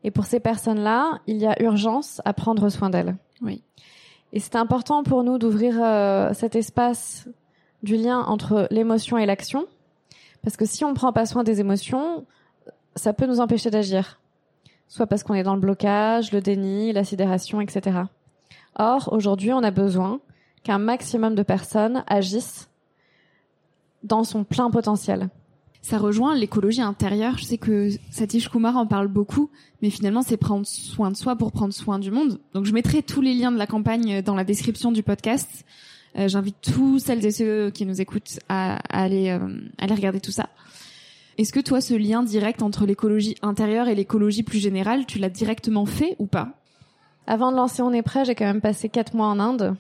Et 0.04 0.10
pour 0.10 0.26
ces 0.26 0.40
personnes-là, 0.40 1.20
il 1.26 1.36
y 1.36 1.46
a 1.46 1.60
urgence 1.62 2.20
à 2.24 2.32
prendre 2.32 2.68
soin 2.68 2.90
d'elles. 2.90 3.16
Oui. 3.40 3.62
Et 4.32 4.40
c'est 4.40 4.56
important 4.56 5.02
pour 5.02 5.24
nous 5.24 5.38
d'ouvrir 5.38 5.76
euh, 5.80 6.32
cet 6.34 6.56
espace 6.56 7.28
du 7.82 7.96
lien 7.96 8.20
entre 8.20 8.66
l'émotion 8.70 9.18
et 9.18 9.26
l'action 9.26 9.66
parce 10.42 10.56
que 10.56 10.66
si 10.66 10.84
on 10.84 10.90
ne 10.90 10.94
prend 10.94 11.12
pas 11.12 11.26
soin 11.26 11.44
des 11.44 11.60
émotions, 11.60 12.26
ça 12.96 13.12
peut 13.12 13.26
nous 13.26 13.40
empêcher 13.40 13.70
d'agir. 13.70 14.20
Soit 14.88 15.06
parce 15.06 15.22
qu'on 15.22 15.34
est 15.34 15.44
dans 15.44 15.54
le 15.54 15.60
blocage, 15.60 16.32
le 16.32 16.40
déni, 16.40 16.92
la 16.92 17.04
sidération, 17.04 17.60
etc. 17.60 18.00
Or, 18.76 19.10
aujourd'hui, 19.12 19.52
on 19.52 19.62
a 19.62 19.70
besoin 19.70 20.20
qu'un 20.64 20.78
maximum 20.78 21.34
de 21.34 21.42
personnes 21.42 22.04
agissent 22.08 22.68
dans 24.02 24.24
son 24.24 24.44
plein 24.44 24.70
potentiel. 24.70 25.28
Ça 25.82 25.98
rejoint 25.98 26.36
l'écologie 26.36 26.80
intérieure. 26.80 27.36
Je 27.38 27.44
sais 27.44 27.58
que 27.58 27.90
Satish 28.10 28.48
Kumar 28.48 28.76
en 28.76 28.86
parle 28.86 29.08
beaucoup, 29.08 29.50
mais 29.82 29.90
finalement, 29.90 30.22
c'est 30.22 30.36
prendre 30.36 30.64
soin 30.64 31.10
de 31.10 31.16
soi 31.16 31.34
pour 31.34 31.50
prendre 31.50 31.74
soin 31.74 31.98
du 31.98 32.12
monde. 32.12 32.38
Donc, 32.54 32.66
je 32.66 32.72
mettrai 32.72 33.02
tous 33.02 33.20
les 33.20 33.34
liens 33.34 33.50
de 33.50 33.58
la 33.58 33.66
campagne 33.66 34.22
dans 34.22 34.36
la 34.36 34.44
description 34.44 34.92
du 34.92 35.02
podcast. 35.02 35.64
Euh, 36.16 36.28
j'invite 36.28 36.56
tous 36.60 37.00
celles 37.00 37.26
et 37.26 37.32
ceux 37.32 37.70
qui 37.70 37.84
nous 37.84 38.00
écoutent 38.00 38.38
à, 38.48 38.76
aller, 38.96 39.30
euh, 39.30 39.58
aller 39.78 39.94
regarder 39.94 40.20
tout 40.20 40.30
ça. 40.30 40.50
Est-ce 41.36 41.52
que 41.52 41.60
toi, 41.60 41.80
ce 41.80 41.94
lien 41.94 42.22
direct 42.22 42.62
entre 42.62 42.86
l'écologie 42.86 43.36
intérieure 43.42 43.88
et 43.88 43.96
l'écologie 43.96 44.44
plus 44.44 44.60
générale, 44.60 45.04
tu 45.06 45.18
l'as 45.18 45.30
directement 45.30 45.86
fait 45.86 46.14
ou 46.20 46.26
pas? 46.26 46.60
Avant 47.26 47.50
de 47.50 47.56
lancer 47.56 47.82
On 47.82 47.92
est 47.92 48.02
prêt, 48.02 48.24
j'ai 48.24 48.36
quand 48.36 48.44
même 48.44 48.60
passé 48.60 48.88
quatre 48.88 49.14
mois 49.14 49.26
en 49.26 49.40
Inde. 49.40 49.74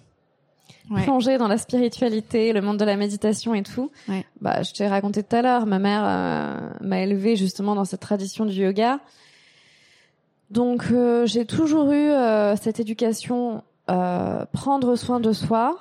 Ouais. 0.90 1.04
plongée 1.04 1.38
dans 1.38 1.48
la 1.48 1.58
spiritualité, 1.58 2.52
le 2.52 2.60
monde 2.60 2.76
de 2.76 2.84
la 2.84 2.96
méditation 2.96 3.54
et 3.54 3.62
tout. 3.62 3.90
Ouais. 4.08 4.26
Bah, 4.40 4.62
je 4.62 4.72
t'ai 4.72 4.88
raconté 4.88 5.22
tout 5.22 5.36
à 5.36 5.42
l'heure, 5.42 5.64
ma 5.64 5.78
mère 5.78 6.02
euh, 6.04 6.70
m'a 6.80 7.00
élevée 7.00 7.36
justement 7.36 7.74
dans 7.74 7.84
cette 7.84 8.00
tradition 8.00 8.44
du 8.44 8.60
yoga. 8.60 8.98
Donc 10.50 10.86
euh, 10.90 11.24
j'ai 11.24 11.46
toujours 11.46 11.92
eu 11.92 12.10
euh, 12.10 12.56
cette 12.56 12.80
éducation 12.80 13.62
prendre 13.86 14.96
soin 14.96 15.20
de 15.20 15.32
soi, 15.32 15.78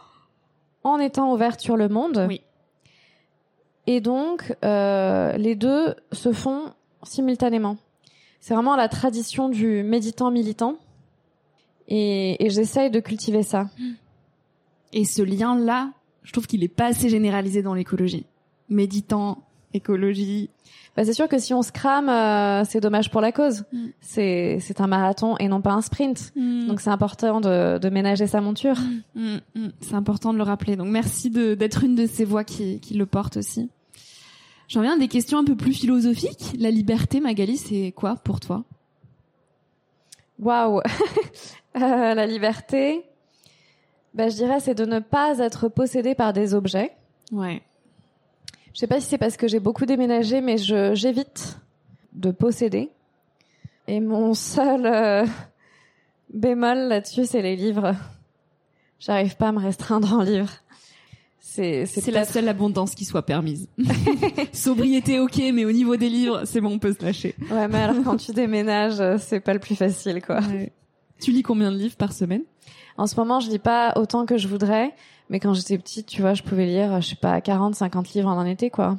en 0.83 0.99
étant 0.99 1.31
ouverte 1.33 1.61
sur 1.61 1.77
le 1.77 1.87
monde. 1.87 2.25
Oui. 2.27 2.41
Et 3.87 4.01
donc, 4.01 4.55
euh, 4.63 5.33
les 5.37 5.55
deux 5.55 5.95
se 6.11 6.33
font 6.33 6.73
simultanément. 7.03 7.77
C'est 8.39 8.53
vraiment 8.53 8.75
la 8.75 8.89
tradition 8.89 9.49
du 9.49 9.83
méditant 9.83 10.31
militant. 10.31 10.75
Et, 11.87 12.43
et 12.43 12.49
j'essaye 12.49 12.89
de 12.89 12.99
cultiver 12.99 13.43
ça. 13.43 13.67
Et 14.93 15.05
ce 15.05 15.21
lien-là, 15.21 15.91
je 16.23 16.31
trouve 16.31 16.47
qu'il 16.47 16.63
est 16.63 16.67
pas 16.67 16.87
assez 16.87 17.09
généralisé 17.09 17.61
dans 17.61 17.73
l'écologie. 17.73 18.25
Méditant, 18.69 19.43
écologie. 19.73 20.49
Bah, 20.95 21.05
c'est 21.05 21.13
sûr 21.13 21.27
que 21.27 21.39
si 21.39 21.53
on 21.53 21.61
se 21.61 21.71
crame, 21.71 22.09
euh, 22.09 22.63
c'est 22.65 22.81
dommage 22.81 23.09
pour 23.11 23.21
la 23.21 23.31
cause. 23.31 23.63
Mm. 23.71 23.85
C'est 24.01 24.57
c'est 24.59 24.81
un 24.81 24.87
marathon 24.87 25.37
et 25.37 25.47
non 25.47 25.61
pas 25.61 25.71
un 25.71 25.81
sprint. 25.81 26.33
Mm. 26.35 26.67
Donc 26.67 26.81
c'est 26.81 26.89
important 26.89 27.41
de, 27.41 27.77
de 27.77 27.89
ménager 27.89 28.27
sa 28.27 28.41
monture. 28.41 28.77
Mm. 29.15 29.37
C'est 29.79 29.95
important 29.95 30.33
de 30.33 30.37
le 30.37 30.43
rappeler. 30.43 30.75
Donc 30.75 30.89
merci 30.89 31.29
d'être 31.29 31.83
une 31.83 31.95
de 31.95 32.05
ces 32.05 32.25
voix 32.25 32.43
qui, 32.43 32.79
qui 32.79 32.93
le 32.95 33.05
porte 33.05 33.37
aussi. 33.37 33.69
J'en 34.67 34.81
viens 34.81 34.95
à 34.95 34.97
des 34.97 35.09
questions 35.09 35.37
un 35.37 35.43
peu 35.43 35.55
plus 35.55 35.73
philosophiques. 35.73 36.53
La 36.57 36.71
liberté, 36.71 37.19
Magali, 37.19 37.57
c'est 37.57 37.91
quoi 37.93 38.15
pour 38.15 38.39
toi? 38.39 38.63
Waouh 40.39 40.79
euh, 41.75 42.13
La 42.13 42.25
liberté, 42.25 43.03
bah, 44.13 44.29
Je 44.29 44.35
dirais 44.35 44.59
c'est 44.59 44.75
de 44.75 44.85
ne 44.85 44.99
pas 44.99 45.39
être 45.39 45.67
possédé 45.67 46.15
par 46.15 46.33
des 46.33 46.53
objets. 46.53 46.91
Ouais. 47.31 47.61
Je 48.73 48.79
sais 48.79 48.87
pas 48.87 48.99
si 48.99 49.07
c'est 49.07 49.17
parce 49.17 49.37
que 49.37 49.47
j'ai 49.47 49.59
beaucoup 49.59 49.85
déménagé, 49.85 50.41
mais 50.41 50.57
je 50.57 50.93
j'évite 50.95 51.57
de 52.13 52.31
posséder. 52.31 52.89
Et 53.87 53.99
mon 53.99 54.33
seul 54.33 54.85
euh, 54.85 55.25
bémol 56.33 56.77
là-dessus, 56.87 57.25
c'est 57.25 57.41
les 57.41 57.55
livres. 57.55 57.95
J'arrive 58.99 59.35
pas 59.35 59.49
à 59.49 59.51
me 59.51 59.59
restreindre 59.59 60.13
en 60.13 60.21
livres. 60.21 60.51
C'est 61.39 61.85
c'est 61.85 62.11
la 62.11 62.23
seule 62.23 62.47
abondance 62.47 62.95
qui 62.95 63.03
soit 63.03 63.25
permise. 63.25 63.67
Sobriété, 64.53 65.19
ok, 65.19 65.37
mais 65.53 65.65
au 65.65 65.71
niveau 65.71 65.97
des 65.97 66.07
livres, 66.07 66.43
c'est 66.45 66.61
bon, 66.61 66.73
on 66.73 66.79
peut 66.79 66.93
se 66.93 67.03
lâcher. 67.03 67.35
Ouais, 67.49 67.67
mais 67.67 67.79
alors 67.79 68.03
quand 68.05 68.15
tu 68.15 68.31
déménages, 68.31 69.01
c'est 69.17 69.41
pas 69.41 69.53
le 69.53 69.59
plus 69.59 69.75
facile, 69.75 70.21
quoi. 70.21 70.39
Tu 71.19 71.31
lis 71.31 71.43
combien 71.43 71.71
de 71.71 71.77
livres 71.77 71.97
par 71.97 72.13
semaine? 72.13 72.43
En 72.97 73.07
ce 73.07 73.15
moment, 73.15 73.39
je 73.39 73.49
lis 73.49 73.59
pas 73.59 73.93
autant 73.95 74.25
que 74.25 74.37
je 74.37 74.47
voudrais, 74.47 74.93
mais 75.29 75.39
quand 75.39 75.53
j'étais 75.53 75.77
petite, 75.77 76.07
tu 76.07 76.21
vois, 76.21 76.33
je 76.33 76.43
pouvais 76.43 76.65
lire, 76.65 77.01
je 77.01 77.09
sais 77.09 77.15
pas, 77.15 77.41
40, 77.41 77.75
50 77.75 78.13
livres 78.13 78.29
en 78.29 78.37
un 78.37 78.45
été, 78.45 78.69
quoi. 78.69 78.97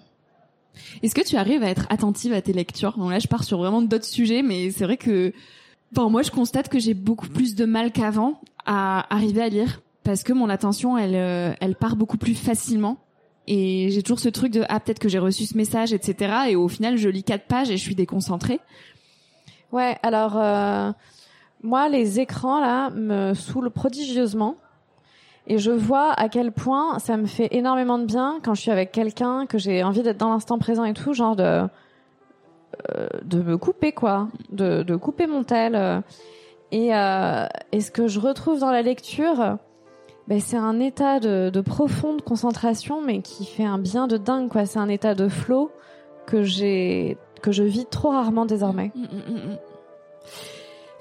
Est-ce 1.03 1.15
que 1.15 1.27
tu 1.27 1.37
arrives 1.37 1.63
à 1.63 1.69
être 1.69 1.87
attentive 1.91 2.33
à 2.33 2.41
tes 2.41 2.53
lectures? 2.53 2.95
Bon 2.97 3.09
là, 3.09 3.19
je 3.19 3.29
pars 3.29 3.45
sur 3.45 3.59
vraiment 3.59 3.83
d'autres 3.83 4.07
sujets, 4.07 4.43
mais 4.43 4.71
c'est 4.71 4.85
vrai 4.85 4.97
que, 4.97 5.33
bon, 5.93 6.11
moi, 6.11 6.23
je 6.23 6.31
constate 6.31 6.69
que 6.69 6.79
j'ai 6.79 6.95
beaucoup 6.95 7.29
plus 7.29 7.55
de 7.55 7.65
mal 7.65 7.93
qu'avant 7.93 8.41
à 8.65 9.13
arriver 9.15 9.43
à 9.43 9.49
lire 9.49 9.81
parce 10.05 10.23
que 10.23 10.33
mon 10.33 10.49
attention, 10.49 10.99
elle, 10.99 11.15
euh, 11.15 11.53
elle 11.61 11.77
part 11.77 11.97
beaucoup 11.97 12.17
plus 12.17 12.35
facilement. 12.35 12.99
Et 13.47 13.91
j'ai 13.91 14.03
toujours 14.03 14.21
ce 14.21 14.29
truc 14.29 14.53
de 14.53 14.65
ah 14.69 14.79
peut-être 14.79 15.01
que 15.01 15.09
j'ai 15.09 15.19
reçu 15.19 15.47
ce 15.47 15.57
message, 15.57 15.93
etc. 15.93 16.33
Et 16.51 16.57
au 16.57 16.69
final, 16.69 16.97
je 16.97 17.09
lis 17.09 17.25
quatre 17.25 17.47
pages 17.47 17.71
et 17.71 17.77
je 17.77 17.83
suis 17.83 17.95
déconcentrée. 17.95 18.61
Ouais, 19.73 19.97
alors 20.03 20.37
euh, 20.37 20.93
moi, 21.63 21.89
les 21.89 22.21
écrans 22.21 22.61
là 22.61 22.91
me 22.91 23.35
saoulent 23.35 23.71
prodigieusement. 23.71 24.57
Et 25.47 25.59
je 25.59 25.73
vois 25.73 26.13
à 26.13 26.29
quel 26.29 26.53
point 26.53 26.99
ça 26.99 27.17
me 27.17 27.27
fait 27.27 27.49
énormément 27.51 27.99
de 27.99 28.05
bien 28.05 28.39
quand 28.45 28.55
je 28.55 28.61
suis 28.61 28.71
avec 28.71 28.93
quelqu'un, 28.93 29.47
que 29.47 29.59
j'ai 29.59 29.83
envie 29.83 30.03
d'être 30.03 30.19
dans 30.19 30.31
l'instant 30.31 30.59
présent 30.59 30.85
et 30.85 30.95
tout, 30.95 31.15
genre 31.15 31.35
de 31.35 31.67
euh, 32.97 33.07
de 33.25 33.43
me 33.43 33.59
couper 33.59 33.93
quoi, 33.93 34.29
de, 34.51 34.83
de 34.83 34.97
couper 34.97 35.27
mon 35.27 35.43
tel. 35.43 36.03
Et, 36.71 36.95
euh, 36.95 37.47
ce 37.79 37.91
que 37.91 38.07
je 38.07 38.19
retrouve 38.19 38.61
dans 38.61 38.71
la 38.71 38.83
lecture, 38.83 39.59
ben, 40.29 40.41
c'est 40.41 40.57
un 40.57 40.81
état 40.81 41.21
de, 41.21 41.51
de, 41.51 41.61
profonde 41.61 42.23
concentration, 42.23 43.03
mais 43.03 43.21
qui 43.21 43.45
fait 43.45 43.65
un 43.65 43.79
bien 43.79 44.07
de 44.07 44.17
dingue 44.17 44.49
quoi. 44.49 44.65
C'est 44.65 44.79
un 44.79 44.89
état 44.89 45.15
de 45.15 45.29
flow 45.29 45.71
que 46.27 46.43
j'ai 46.43 47.19
que 47.43 47.51
je 47.51 47.65
vis 47.65 47.87
trop 47.87 48.11
rarement 48.11 48.47
désormais. 48.47 48.93
Mm, 48.95 49.01
mm, 49.01 49.35
mm, 49.35 49.59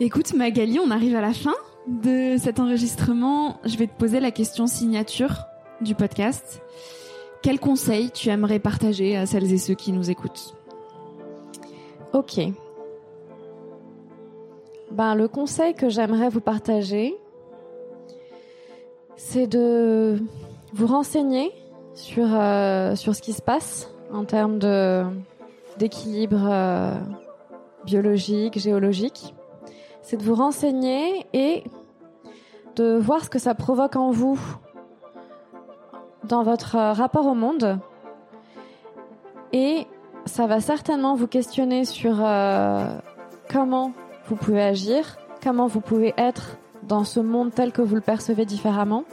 Écoute 0.04 0.34
Magali, 0.34 0.80
on 0.80 0.89
arrive 0.89 1.16
à 1.16 1.22
la 1.22 1.32
fin 1.32 1.54
de 1.86 2.36
cet 2.39 2.60
enregistrement. 2.60 3.60
Je 3.66 3.78
vais 3.78 3.86
te 3.86 3.95
poser 3.95 4.20
la 4.20 4.32
question 4.32 4.66
signature 4.66 5.45
du 5.80 5.93
podcast. 5.93 6.64
Quel 7.43 7.60
conseil 7.60 8.10
tu 8.10 8.30
aimerais 8.30 8.58
partager 8.58 9.16
à 9.16 9.28
celles 9.28 9.54
et 9.54 9.60
ceux 9.60 9.76
qui 9.76 9.91
nous 9.91 10.10
écoutent? 10.10 10.56
Ok. 12.14 12.39
Ben, 14.89 15.14
le 15.14 15.28
conseil 15.28 15.76
que 15.76 15.88
j'aimerais 15.88 16.30
vous 16.30 16.41
partager, 16.41 17.16
c'est 19.18 19.45
de 19.45 20.20
vous 20.74 20.88
renseigner 20.88 21.52
sur, 21.93 22.26
euh, 22.28 22.95
ce 22.95 23.22
qui 23.22 23.34
se 23.34 23.41
passe 23.43 23.93
en 24.12 24.26
termes 24.26 24.58
d'équilibre 25.78 26.47
euh, 26.49 26.95
biologique, 27.86 28.58
géologique 28.58 29.36
c'est 30.02 30.18
de 30.18 30.24
vous 30.24 30.36
renseigner 30.36 31.26
et 31.34 31.64
de 32.76 32.97
voir 32.97 33.24
ce 33.24 33.30
que 33.30 33.39
ça 33.39 33.56
provoque 33.56 33.95
en 33.95 34.12
vous 34.12 34.39
dans 36.24 36.43
votre 36.43 36.76
euh, 36.76 36.93
rapport 36.93 37.26
au 37.28 37.34
monde. 37.34 37.80
Et 39.54 39.88
ça 40.26 40.47
va 40.47 40.60
certainement 40.60 41.16
vous 41.16 41.28
questionner 41.28 41.86
sur 41.86 42.18
euh, 42.20 42.97
comment 43.49 43.91
vous 44.28 44.36
pouvez 44.36 44.62
agir, 44.62 45.18
comment 45.43 45.68
vous 45.68 45.82
pouvez 45.82 46.14
être 46.18 46.58
dans 46.84 47.04
ce 47.04 47.20
monde 47.20 47.54
tel 47.54 47.72
que 47.72 47.82
vous 47.82 47.95
le 47.95 48.02
percevez 48.02 48.45
différemment. 48.45 49.04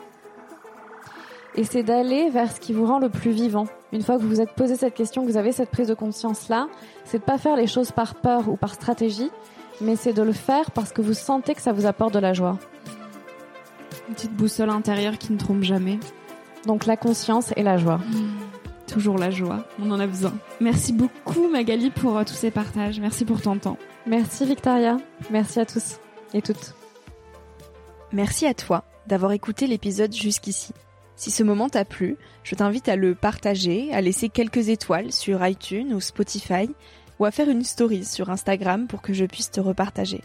Et 1.59 1.65
c'est 1.65 1.83
d'aller 1.83 2.31
vers 2.31 2.53
ce 2.53 2.61
qui 2.61 2.73
vous 2.73 2.87
rend 2.87 3.01
le 3.01 3.09
plus 3.09 3.33
vivant. 3.33 3.67
Une 3.93 4.03
fois 4.03 4.17
que 4.17 4.23
vous 4.23 4.29
vous 4.29 4.41
êtes 4.41 4.53
posé 4.53 4.77
cette 4.77 4.95
question, 4.95 5.27
que 5.27 5.29
vous 5.29 5.37
avez 5.37 5.51
cette 5.51 5.71
prise 5.71 5.89
de 5.89 5.95
conscience-là, 5.95 6.69
c'est 7.05 7.19
de 7.19 7.25
pas 7.25 7.37
faire 7.37 7.57
les 7.57 7.67
choses 7.67 7.91
par 7.91 8.15
peur 8.15 8.49
ou 8.49 8.57
par 8.57 8.75
stratégie, 8.75 9.29
mais 9.81 9.97
c'est 9.97 10.13
de 10.13 10.23
le 10.23 10.33
faire 10.33 10.71
parce 10.71 10.93
que 10.93 11.03
vous 11.03 11.15
sentez 11.15 11.57
que 11.57 11.61
ça 11.61 11.73
vous 11.73 11.85
apporte 11.85 12.15
de 12.15 12.21
la 12.21 12.33
joie. 12.33 12.61
Une 14.09 14.15
petite 14.15 14.35
boussole 14.35 14.71
intérieure 14.71 15.19
qui 15.19 15.33
ne 15.33 15.37
trompe 15.37 15.65
jamais. 15.65 15.99
Donc 16.65 16.87
la 16.87 16.97
conscience 16.97 17.53
et 17.57 17.65
la 17.65 17.77
joie. 17.77 17.99
Mmh. 17.99 18.87
toujours 18.87 19.19
la 19.19 19.31
joie, 19.31 19.65
on 19.83 19.91
en 19.91 19.99
a 19.99 20.07
besoin. 20.07 20.35
Merci 20.61 20.93
beaucoup 20.93 21.49
Magali 21.49 21.91
pour 21.91 22.17
euh, 22.17 22.23
tous 22.23 22.35
ces 22.35 22.53
partages, 22.53 23.01
merci 23.01 23.25
pour 23.25 23.43
ton 23.43 23.59
temps. 23.59 23.79
Merci 24.07 24.47
Victoria, 24.47 24.97
merci 25.31 25.59
à 25.59 25.67
tous 25.67 25.99
et 26.35 26.41
toutes. 26.41 26.77
Merci 28.13 28.47
à 28.47 28.55
toi 28.55 28.85
d'avoir 29.09 29.33
écouté 29.33 29.67
l'épisode 29.67 30.15
jusqu'ici. 30.15 30.73
Si 31.19 31.31
ce 31.33 31.43
moment 31.43 31.69
t'a 31.69 31.85
plu, 31.85 32.17
je 32.45 32.55
t'invite 32.55 32.89
à 32.89 32.95
le 32.95 33.17
partager, 33.17 33.93
à 33.93 34.01
laisser 34.01 34.29
quelques 34.29 34.69
étoiles 34.69 35.13
sur 35.13 35.45
iTunes 35.45 35.93
ou 35.93 36.01
Spotify 36.01 36.71
ou 37.19 37.25
à 37.25 37.33
faire 37.33 37.51
une 37.51 37.65
story 37.65 38.05
sur 38.05 38.31
Instagram 38.31 38.87
pour 38.87 39.03
que 39.03 39.13
je 39.13 39.25
puisse 39.25 39.51
te 39.51 39.61
repartager. 39.61 40.23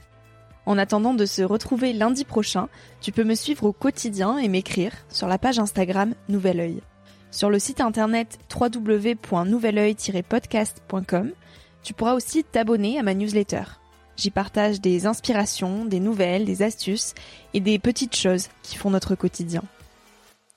En 0.68 0.78
attendant 0.78 1.16
de 1.16 1.26
se 1.26 1.42
retrouver 1.42 1.94
lundi 1.94 2.26
prochain, 2.26 2.70
tu 3.02 3.12
peux 3.12 3.24
me 3.24 3.34
suivre 3.34 3.64
au 3.64 3.74
quotidien 3.74 4.38
et 4.38 4.48
m'écrire 4.48 4.94
sur 5.10 5.28
la 5.28 5.40
page 5.40 5.58
Instagram 5.58 6.14
Nouvel 6.30 6.60
Oeil. 6.60 6.84
Sur 7.32 7.50
le 7.50 7.58
site 7.58 7.82
internet 7.82 8.38
www.nouveloeil-podcast.com, 8.56 11.32
tu 11.82 11.96
pourras 11.96 12.14
aussi 12.14 12.44
t'abonner 12.44 13.00
à 13.00 13.04
ma 13.04 13.16
newsletter. 13.16 13.64
J'y 14.16 14.30
partage 14.30 14.80
des 14.80 15.08
inspirations, 15.08 15.86
des 15.86 16.00
nouvelles, 16.00 16.46
des 16.46 16.62
astuces 16.62 17.16
et 17.56 17.62
des 17.62 17.80
petites 17.80 18.16
choses 18.16 18.50
qui 18.62 18.78
font 18.78 18.92
notre 18.92 19.16
quotidien. 19.16 19.64